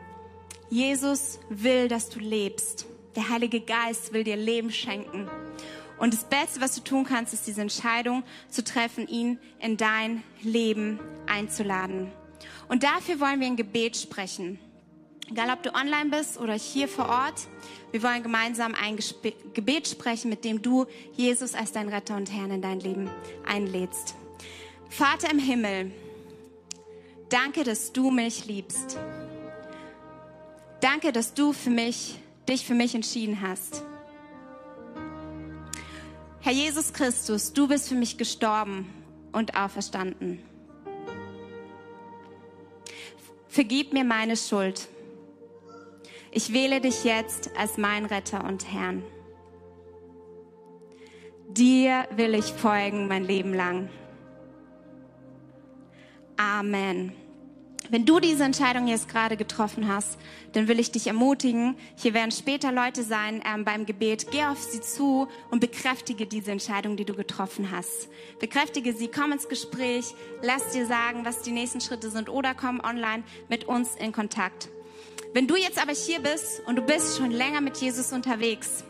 Jesus 0.70 1.40
will, 1.50 1.88
dass 1.88 2.10
du 2.10 2.20
lebst. 2.20 2.86
Der 3.16 3.28
Heilige 3.28 3.60
Geist 3.60 4.14
will 4.14 4.24
dir 4.24 4.38
Leben 4.38 4.72
schenken. 4.72 5.30
Und 6.02 6.16
das 6.16 6.24
Beste, 6.24 6.62
was 6.62 6.74
du 6.74 6.82
tun 6.82 7.04
kannst, 7.04 7.32
ist 7.32 7.46
diese 7.46 7.62
Entscheidung 7.62 8.24
zu 8.50 8.64
treffen, 8.64 9.08
ihn 9.08 9.38
in 9.60 9.78
dein 9.78 10.24
Leben 10.42 11.00
einzuladen. 11.28 12.12
Und 12.68 12.82
dafür 12.82 13.20
wollen 13.20 13.40
wir 13.40 13.46
ein 13.46 13.56
Gebet 13.56 13.96
sprechen. 13.98 14.58
Egal, 15.30 15.52
ob 15.52 15.62
du 15.62 15.76
online 15.76 16.10
bist 16.10 16.40
oder 16.40 16.56
hier 16.56 16.88
vor 16.88 17.08
Ort, 17.08 17.48
wir 17.92 18.02
wollen 18.02 18.24
gemeinsam 18.24 18.74
ein 18.74 18.98
Gebet 19.54 19.88
sprechen, 19.88 20.32
mit 20.32 20.44
dem 20.44 20.64
du 20.64 20.88
Jesus 21.14 21.54
als 21.54 21.72
dein 21.72 21.88
Retter 21.88 22.16
und 22.16 22.34
Herrn 22.34 22.50
in 22.50 22.64
dein 22.64 22.80
Leben 22.80 23.08
einlädst. 23.46 24.16
Vater 24.90 25.30
im 25.30 25.38
Himmel, 25.38 25.92
danke, 27.30 27.64
dass 27.64 27.94
du 27.94 28.10
mich 28.10 28.48
liebst. 28.48 28.98
Danke, 30.80 31.12
dass 31.12 31.36
du 31.36 31.54
für 31.54 31.70
mich, 31.70 32.18
dich 32.50 32.66
für 32.66 32.74
mich 32.74 32.96
entschieden 32.96 33.40
hast. 33.42 33.84
Herr 36.42 36.54
Jesus 36.54 36.92
Christus, 36.92 37.54
du 37.54 37.68
bist 37.68 37.88
für 37.88 37.96
mich 37.96 38.18
gestorben 38.18 38.90
und 39.32 39.56
auferstanden. 39.56 40.40
Vergib 43.48 43.94
mir 43.94 44.04
meine 44.04 44.36
Schuld 44.36 44.88
ich 46.34 46.54
wähle 46.54 46.80
dich 46.80 47.04
jetzt 47.04 47.52
als 47.58 47.78
mein 47.78 48.06
Retter 48.06 48.46
und 48.46 48.72
Herrn. 48.72 49.04
Dir 51.50 52.08
will 52.16 52.34
ich 52.36 52.46
folgen 52.46 53.10
mein 53.10 53.26
Leben 53.26 53.54
lang. 53.54 53.90
Amen. 56.38 57.12
Wenn 57.92 58.06
du 58.06 58.22
diese 58.22 58.46
Entscheidung 58.46 58.88
jetzt 58.88 59.10
gerade 59.10 59.36
getroffen 59.36 59.90
hast, 59.90 60.18
dann 60.54 60.70
will 60.70 60.80
ich 60.80 60.94
dich 60.94 61.08
ermutigen. 61.08 61.76
Hier 61.98 62.14
werden 62.14 62.32
später 62.32 62.72
Leute 62.72 63.04
sein 63.04 63.44
ähm, 63.46 63.66
beim 63.66 63.86
Gebet. 63.86 64.28
Geh 64.32 64.46
auf 64.46 64.64
sie 64.64 64.80
zu 64.80 65.28
und 65.50 65.60
bekräftige 65.60 66.26
diese 66.26 66.54
Entscheidung, 66.54 66.96
die 66.96 67.04
du 67.04 67.14
getroffen 67.14 67.70
hast. 67.70 68.08
Bekräftige 68.40 68.94
sie, 68.94 69.10
komm 69.10 69.34
ins 69.34 69.50
Gespräch, 69.50 70.16
lass 70.42 70.70
dir 70.70 70.86
sagen, 70.86 71.26
was 71.26 71.42
die 71.42 71.52
nächsten 71.52 71.82
Schritte 71.82 72.10
sind 72.10 72.30
oder 72.30 72.56
komm 72.56 72.80
online 72.80 73.24
mit 73.50 73.66
uns 73.66 73.98
in 73.98 74.14
Kontakt. 74.14 74.70
Wenn 75.34 75.48
du 75.48 75.58
jetzt 75.58 75.82
aber 75.82 75.92
hier 75.92 76.22
bist 76.22 76.62
und 76.66 76.78
du 76.78 76.82
bist 76.82 77.18
schon 77.18 77.32
länger 77.32 77.60
mit 77.60 77.76
Jesus 77.76 78.14
unterwegs 78.14 78.86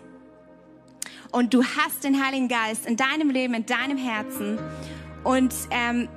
und 1.31 1.55
du 1.55 1.63
hast 1.63 2.03
den 2.03 2.23
Heiligen 2.23 2.49
Geist 2.49 2.85
in 2.85 2.97
deinem 2.97 3.31
Leben, 3.31 3.55
in 3.55 3.65
deinem 3.65 3.97
Herzen 3.97 4.59
und 5.23 5.55
ähm, 5.71 6.07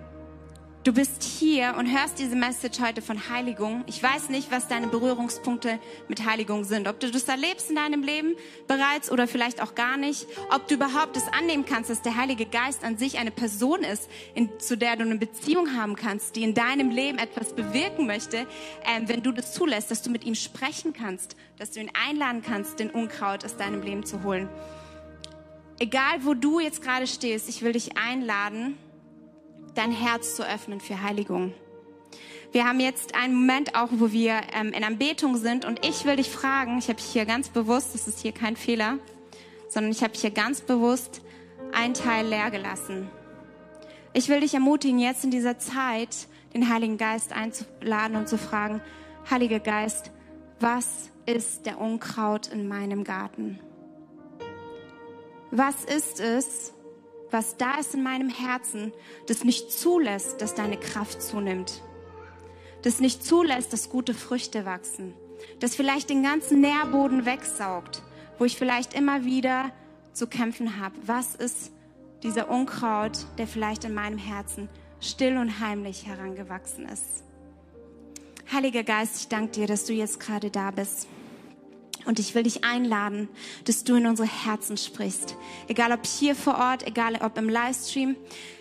Du 0.85 0.93
bist 0.93 1.23
hier 1.23 1.77
und 1.79 1.87
hörst 1.87 2.19
diese 2.19 2.37
Message 2.37 2.79
heute 2.79 3.01
von 3.01 3.31
Heiligung. 3.31 3.85
Ich 3.87 4.03
weiß 4.03 4.29
nicht, 4.29 4.51
was 4.51 4.69
deine 4.69 4.89
Berührungspunkte 4.89 5.79
mit 6.09 6.27
Heiligung 6.27 6.65
sind. 6.65 6.89
Ob 6.89 7.01
du 7.01 7.11
das 7.11 7.25
erlebst 7.25 7.71
in 7.71 7.77
deinem 7.77 8.03
Leben 8.03 8.35
bereits 8.69 9.11
oder 9.11 9.27
vielleicht 9.27 9.63
auch 9.63 9.75
gar 9.75 9.97
nicht. 9.97 10.27
Ob 10.51 10.69
du 10.69 10.75
überhaupt 10.75 11.17
es 11.17 11.23
annehmen 11.33 11.65
kannst, 11.65 11.89
dass 11.89 12.03
der 12.03 12.19
Heilige 12.19 12.45
Geist 12.45 12.85
an 12.85 12.99
sich 12.99 13.19
eine 13.19 13.31
Person 13.31 13.83
ist, 13.83 14.11
in, 14.35 14.61
zu 14.61 14.77
der 14.77 14.97
du 14.97 15.05
eine 15.05 15.17
Beziehung 15.17 15.75
haben 15.75 15.97
kannst, 15.97 16.37
die 16.37 16.43
in 16.43 16.53
deinem 16.53 16.91
Leben 16.91 17.17
etwas 17.17 17.55
bewirken 17.55 18.07
möchte, 18.07 18.47
ähm, 18.85 19.09
wenn 19.09 19.23
du 19.23 19.33
das 19.33 19.55
zulässt, 19.55 19.91
dass 19.91 20.03
du 20.03 20.11
mit 20.11 20.25
ihm 20.25 20.35
sprechen 20.35 20.93
kannst, 20.93 21.35
dass 21.59 21.71
du 21.71 21.81
ihn 21.81 21.91
einladen 22.07 22.43
kannst, 22.43 22.79
den 22.79 22.91
Unkraut 22.91 23.43
aus 23.47 23.57
deinem 23.57 23.81
Leben 23.81 24.05
zu 24.05 24.23
holen. 24.23 24.51
Egal, 25.79 26.27
wo 26.27 26.35
du 26.35 26.61
jetzt 26.61 26.83
gerade 26.83 27.07
stehst, 27.07 27.49
ich 27.49 27.63
will 27.63 27.73
dich 27.73 27.97
einladen, 27.97 28.77
dein 29.75 29.93
Herz 29.93 30.37
zu 30.37 30.47
öffnen 30.47 30.81
für 30.81 31.03
Heiligung. 31.03 31.53
Wir 32.53 32.67
haben 32.67 32.79
jetzt 32.79 33.17
einen 33.17 33.35
Moment 33.35 33.75
auch, 33.75 33.89
wo 33.91 34.13
wir 34.13 34.41
ähm, 34.55 34.73
in 34.73 34.85
Anbetung 34.85 35.37
sind 35.37 35.65
und 35.65 35.85
ich 35.85 36.05
will 36.05 36.17
dich 36.17 36.31
fragen, 36.31 36.79
ich 36.79 36.89
habe 36.89 37.01
hier 37.01 37.27
ganz 37.27 37.49
bewusst, 37.49 37.95
das 37.95 38.07
ist 38.07 38.21
hier 38.21 38.33
kein 38.33 38.57
Fehler, 38.57 38.99
sondern 39.69 39.91
ich 39.91 40.05
habe 40.05 40.13
hier 40.15 40.31
ganz 40.31 40.61
bewusst 40.61 41.21
einen 41.73 41.95
Teil 41.95 42.29
leer 42.29 42.53
gelassen. 42.53 43.11
Ich 44.13 44.29
will 44.29 44.41
dich 44.41 44.55
ermutigen, 44.55 45.01
jetzt 45.01 45.25
in 45.25 45.33
dieser 45.33 45.59
Zeit 45.59 46.29
den 46.55 46.73
Heiligen 46.73 46.97
Geist 46.97 47.33
einzuladen 47.33 48.17
und 48.17 48.29
zu 48.29 48.39
fragen, 48.39 48.81
Heiliger 49.29 49.59
Geist, 49.59 50.13
was 50.61 51.11
ist 51.27 51.67
der 51.67 51.81
Unkraut 51.81 52.47
in 52.47 52.69
meinem 52.69 53.03
Garten? 53.03 53.59
Was 55.51 55.85
ist 55.85 56.21
es, 56.21 56.73
was 57.31 57.57
da 57.57 57.79
ist 57.79 57.95
in 57.95 58.03
meinem 58.03 58.29
Herzen, 58.29 58.93
das 59.27 59.45
nicht 59.45 59.73
zulässt, 59.73 60.41
dass 60.41 60.55
deine 60.55 60.77
Kraft 60.77 61.23
zunimmt? 61.23 61.83
Das 62.83 63.01
nicht 63.01 63.25
zulässt, 63.25 63.73
dass 63.73 63.91
gute 63.91 64.15
Früchte 64.15 64.65
wachsen? 64.65 65.15
Das 65.61 65.75
vielleicht 65.75 66.11
den 66.11 66.23
ganzen 66.23 66.61
Nährboden 66.61 67.27
wegsaugt, 67.27 68.03
wo 68.39 68.45
ich 68.45 68.57
vielleicht 68.57 68.95
immer 68.95 69.25
wieder 69.25 69.71
zu 70.13 70.27
kämpfen 70.27 70.79
habe? 70.81 70.95
Was 71.07 71.35
ist 71.35 71.73
dieser 72.25 72.51
Unkraut, 72.51 73.27
der 73.39 73.47
vielleicht 73.47 73.85
in 73.85 73.95
meinem 73.95 74.19
Herzen 74.19 74.69
still 75.01 75.37
und 75.37 75.61
heimlich 75.61 76.07
herangewachsen 76.07 76.89
ist. 76.89 77.23
Heiliger 78.51 78.83
Geist, 78.83 79.21
ich 79.21 79.29
danke 79.29 79.53
dir, 79.53 79.67
dass 79.67 79.85
du 79.85 79.93
jetzt 79.93 80.21
gerade 80.21 80.51
da 80.51 80.71
bist. 80.71 81.07
Und 82.05 82.19
ich 82.19 82.35
will 82.35 82.43
dich 82.43 82.65
einladen, 82.65 83.29
dass 83.65 83.85
du 83.85 83.95
in 83.95 84.07
unsere 84.07 84.29
Herzen 84.29 84.77
sprichst. 84.77 85.37
Egal 85.69 85.93
ob 85.93 86.05
hier 86.07 86.35
vor 86.35 86.57
Ort, 86.57 86.87
egal 86.87 87.17
ob 87.23 87.39
im 87.39 87.49
Livestream. 87.49 88.17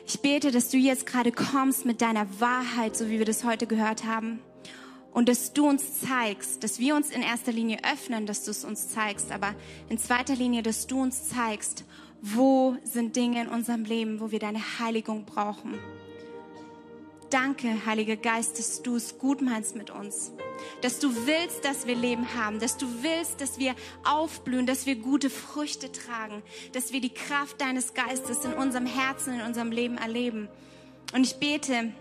Ich 0.07 0.21
bete, 0.21 0.51
dass 0.51 0.69
du 0.69 0.77
jetzt 0.77 1.05
gerade 1.05 1.31
kommst 1.31 1.85
mit 1.85 2.01
deiner 2.01 2.27
Wahrheit, 2.39 2.95
so 2.95 3.09
wie 3.09 3.19
wir 3.19 3.25
das 3.25 3.43
heute 3.43 3.67
gehört 3.67 4.05
haben. 4.05 4.39
Und 5.11 5.29
dass 5.29 5.53
du 5.53 5.67
uns 5.67 6.01
zeigst, 6.01 6.63
dass 6.63 6.79
wir 6.79 6.95
uns 6.95 7.11
in 7.11 7.21
erster 7.21 7.51
Linie 7.51 7.79
öffnen, 7.83 8.25
dass 8.25 8.45
du 8.45 8.51
es 8.51 8.65
uns 8.65 8.89
zeigst, 8.89 9.31
aber 9.31 9.53
in 9.89 9.99
zweiter 9.99 10.35
Linie, 10.35 10.63
dass 10.63 10.87
du 10.87 10.99
uns 10.99 11.29
zeigst, 11.29 11.85
wo 12.21 12.77
sind 12.83 13.15
Dinge 13.15 13.41
in 13.43 13.47
unserem 13.47 13.83
Leben, 13.83 14.19
wo 14.19 14.31
wir 14.31 14.39
deine 14.39 14.79
Heiligung 14.79 15.25
brauchen. 15.25 15.77
Danke, 17.33 17.83
Heiliger 17.87 18.15
Geist, 18.15 18.59
dass 18.59 18.83
du 18.83 18.95
es 18.95 19.17
gut 19.17 19.41
meinst 19.41 19.75
mit 19.75 19.89
uns. 19.89 20.31
Dass 20.81 20.99
du 20.99 21.25
willst, 21.25 21.65
dass 21.65 21.87
wir 21.87 21.95
Leben 21.95 22.35
haben. 22.35 22.59
Dass 22.59 22.77
du 22.77 22.85
willst, 23.01 23.41
dass 23.41 23.57
wir 23.57 23.73
aufblühen, 24.03 24.67
dass 24.67 24.85
wir 24.85 24.95
gute 24.95 25.31
Früchte 25.31 25.91
tragen. 25.91 26.43
Dass 26.73 26.93
wir 26.93 27.01
die 27.01 27.13
Kraft 27.13 27.59
deines 27.59 27.95
Geistes 27.95 28.45
in 28.45 28.53
unserem 28.53 28.85
Herzen, 28.85 29.33
in 29.33 29.41
unserem 29.41 29.71
Leben 29.71 29.97
erleben. 29.97 30.47
Und 31.15 31.25
ich 31.25 31.37
bete, 31.37 31.91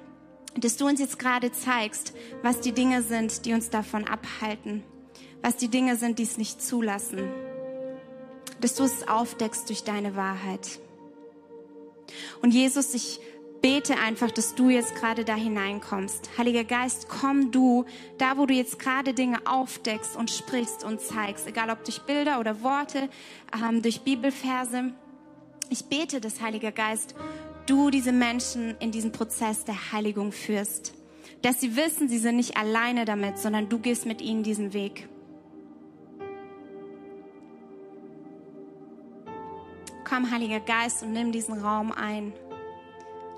dass 0.54 0.76
du 0.76 0.86
uns 0.86 1.00
jetzt 1.00 1.18
gerade 1.18 1.50
zeigst, 1.50 2.12
was 2.42 2.60
die 2.60 2.72
Dinge 2.72 3.02
sind, 3.02 3.46
die 3.46 3.54
uns 3.54 3.70
davon 3.70 4.06
abhalten. 4.06 4.82
Was 5.40 5.56
die 5.56 5.68
Dinge 5.68 5.96
sind, 5.96 6.18
die 6.18 6.24
es 6.24 6.36
nicht 6.36 6.60
zulassen 6.62 7.30
dass 8.62 8.76
du 8.76 8.84
es 8.84 9.08
aufdeckst 9.08 9.68
durch 9.68 9.82
deine 9.82 10.14
Wahrheit. 10.14 10.78
Und 12.40 12.54
Jesus, 12.54 12.94
ich 12.94 13.20
bete 13.62 13.96
einfach, 13.96 14.32
dass 14.32 14.56
du 14.56 14.68
jetzt 14.68 14.96
gerade 14.96 15.24
da 15.24 15.36
hineinkommst. 15.36 16.36
Heiliger 16.36 16.64
Geist, 16.64 17.06
komm 17.08 17.52
du 17.52 17.86
da, 18.18 18.36
wo 18.36 18.44
du 18.44 18.54
jetzt 18.54 18.80
gerade 18.80 19.14
Dinge 19.14 19.38
aufdeckst 19.46 20.16
und 20.16 20.30
sprichst 20.30 20.84
und 20.84 21.00
zeigst, 21.00 21.46
egal 21.46 21.70
ob 21.70 21.84
durch 21.84 22.02
Bilder 22.02 22.40
oder 22.40 22.62
Worte, 22.62 23.08
ähm, 23.54 23.80
durch 23.80 24.02
Bibelverse. 24.02 24.92
Ich 25.70 25.84
bete, 25.84 26.20
dass 26.20 26.42
Heiliger 26.42 26.72
Geist, 26.72 27.14
du 27.66 27.90
diese 27.90 28.12
Menschen 28.12 28.76
in 28.80 28.90
diesen 28.90 29.12
Prozess 29.12 29.64
der 29.64 29.92
Heiligung 29.92 30.32
führst. 30.32 30.92
Dass 31.42 31.60
sie 31.60 31.76
wissen, 31.76 32.08
sie 32.08 32.18
sind 32.18 32.36
nicht 32.36 32.56
alleine 32.56 33.04
damit, 33.04 33.38
sondern 33.38 33.68
du 33.68 33.78
gehst 33.78 34.06
mit 34.06 34.20
ihnen 34.20 34.42
diesen 34.42 34.72
Weg. 34.72 35.08
Komm, 40.04 40.30
Heiliger 40.30 40.60
Geist, 40.60 41.04
und 41.04 41.12
nimm 41.12 41.32
diesen 41.32 41.58
Raum 41.58 41.92
ein. 41.92 42.32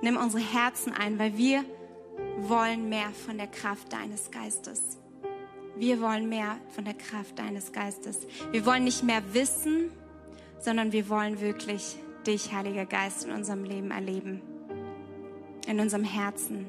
Nimm 0.04 0.18
unsere 0.18 0.42
Herzen 0.42 0.92
ein, 0.92 1.18
weil 1.18 1.38
wir 1.38 1.64
wollen 2.40 2.90
mehr 2.90 3.08
von 3.24 3.38
der 3.38 3.46
Kraft 3.46 3.90
deines 3.90 4.30
Geistes. 4.30 4.98
Wir 5.76 5.98
wollen 6.02 6.28
mehr 6.28 6.58
von 6.74 6.84
der 6.84 6.92
Kraft 6.92 7.38
deines 7.38 7.72
Geistes. 7.72 8.26
Wir 8.50 8.66
wollen 8.66 8.84
nicht 8.84 9.02
mehr 9.02 9.22
wissen, 9.32 9.90
sondern 10.60 10.92
wir 10.92 11.08
wollen 11.08 11.40
wirklich 11.40 11.96
dich, 12.26 12.52
Heiliger 12.52 12.84
Geist, 12.84 13.24
in 13.24 13.32
unserem 13.32 13.64
Leben 13.64 13.92
erleben, 13.92 14.42
in 15.66 15.80
unserem 15.80 16.04
Herzen. 16.04 16.66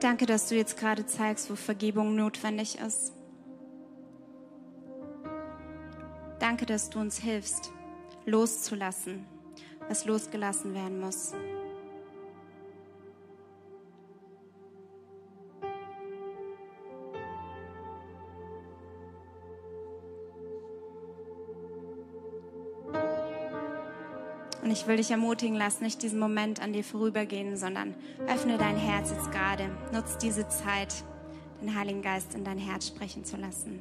Danke, 0.00 0.26
dass 0.26 0.48
du 0.48 0.54
jetzt 0.54 0.78
gerade 0.78 1.06
zeigst, 1.06 1.50
wo 1.50 1.56
Vergebung 1.56 2.14
notwendig 2.14 2.78
ist. 2.78 3.12
Danke, 6.38 6.66
dass 6.66 6.88
du 6.88 7.00
uns 7.00 7.18
hilfst, 7.18 7.72
loszulassen, 8.24 9.26
was 9.88 10.04
losgelassen 10.04 10.72
werden 10.72 11.00
muss. 11.00 11.32
Ich 24.78 24.86
will 24.86 24.96
dich 24.96 25.10
ermutigen, 25.10 25.56
lass 25.56 25.80
nicht 25.80 26.02
diesen 26.02 26.20
Moment 26.20 26.62
an 26.62 26.72
dir 26.72 26.84
vorübergehen, 26.84 27.56
sondern 27.56 27.94
öffne 28.28 28.58
dein 28.58 28.76
Herz 28.76 29.10
jetzt 29.10 29.32
gerade. 29.32 29.68
Nutz 29.92 30.18
diese 30.18 30.48
Zeit, 30.48 31.02
den 31.60 31.74
Heiligen 31.74 32.00
Geist 32.00 32.34
in 32.34 32.44
dein 32.44 32.58
Herz 32.58 32.86
sprechen 32.86 33.24
zu 33.24 33.36
lassen. 33.36 33.80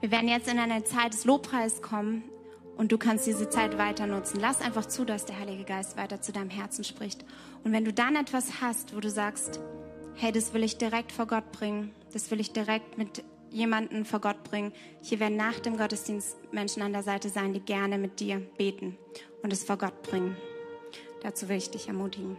Wir 0.00 0.10
werden 0.10 0.28
jetzt 0.28 0.48
in 0.48 0.58
eine 0.58 0.84
Zeit 0.84 1.14
des 1.14 1.24
Lobpreises 1.24 1.80
kommen 1.80 2.24
und 2.76 2.92
du 2.92 2.98
kannst 2.98 3.26
diese 3.26 3.48
Zeit 3.48 3.78
weiter 3.78 4.06
nutzen. 4.06 4.40
Lass 4.40 4.60
einfach 4.60 4.84
zu, 4.86 5.06
dass 5.06 5.24
der 5.24 5.38
Heilige 5.38 5.64
Geist 5.64 5.96
weiter 5.96 6.20
zu 6.20 6.32
deinem 6.32 6.50
Herzen 6.50 6.84
spricht. 6.84 7.24
Und 7.64 7.72
wenn 7.72 7.84
du 7.86 7.94
dann 7.94 8.16
etwas 8.16 8.60
hast, 8.60 8.94
wo 8.94 9.00
du 9.00 9.08
sagst, 9.10 9.60
hey, 10.16 10.32
das 10.32 10.54
will 10.54 10.62
ich 10.62 10.78
direkt 10.78 11.12
vor 11.12 11.26
Gott 11.26 11.52
bringen, 11.52 11.92
das 12.12 12.30
will 12.30 12.40
ich 12.40 12.52
direkt 12.52 12.98
mit 12.98 13.24
jemanden 13.50 14.04
vor 14.04 14.20
Gott 14.20 14.44
bringen. 14.44 14.72
Hier 15.02 15.20
werden 15.20 15.36
nach 15.36 15.58
dem 15.58 15.76
Gottesdienst 15.76 16.36
Menschen 16.52 16.82
an 16.82 16.92
der 16.92 17.02
Seite 17.02 17.28
sein, 17.28 17.52
die 17.52 17.60
gerne 17.60 17.98
mit 17.98 18.20
dir 18.20 18.40
beten 18.56 18.96
und 19.42 19.52
es 19.52 19.64
vor 19.64 19.76
Gott 19.76 20.02
bringen. 20.02 20.36
Dazu 21.22 21.48
will 21.48 21.56
ich 21.56 21.70
dich 21.70 21.88
ermutigen. 21.88 22.36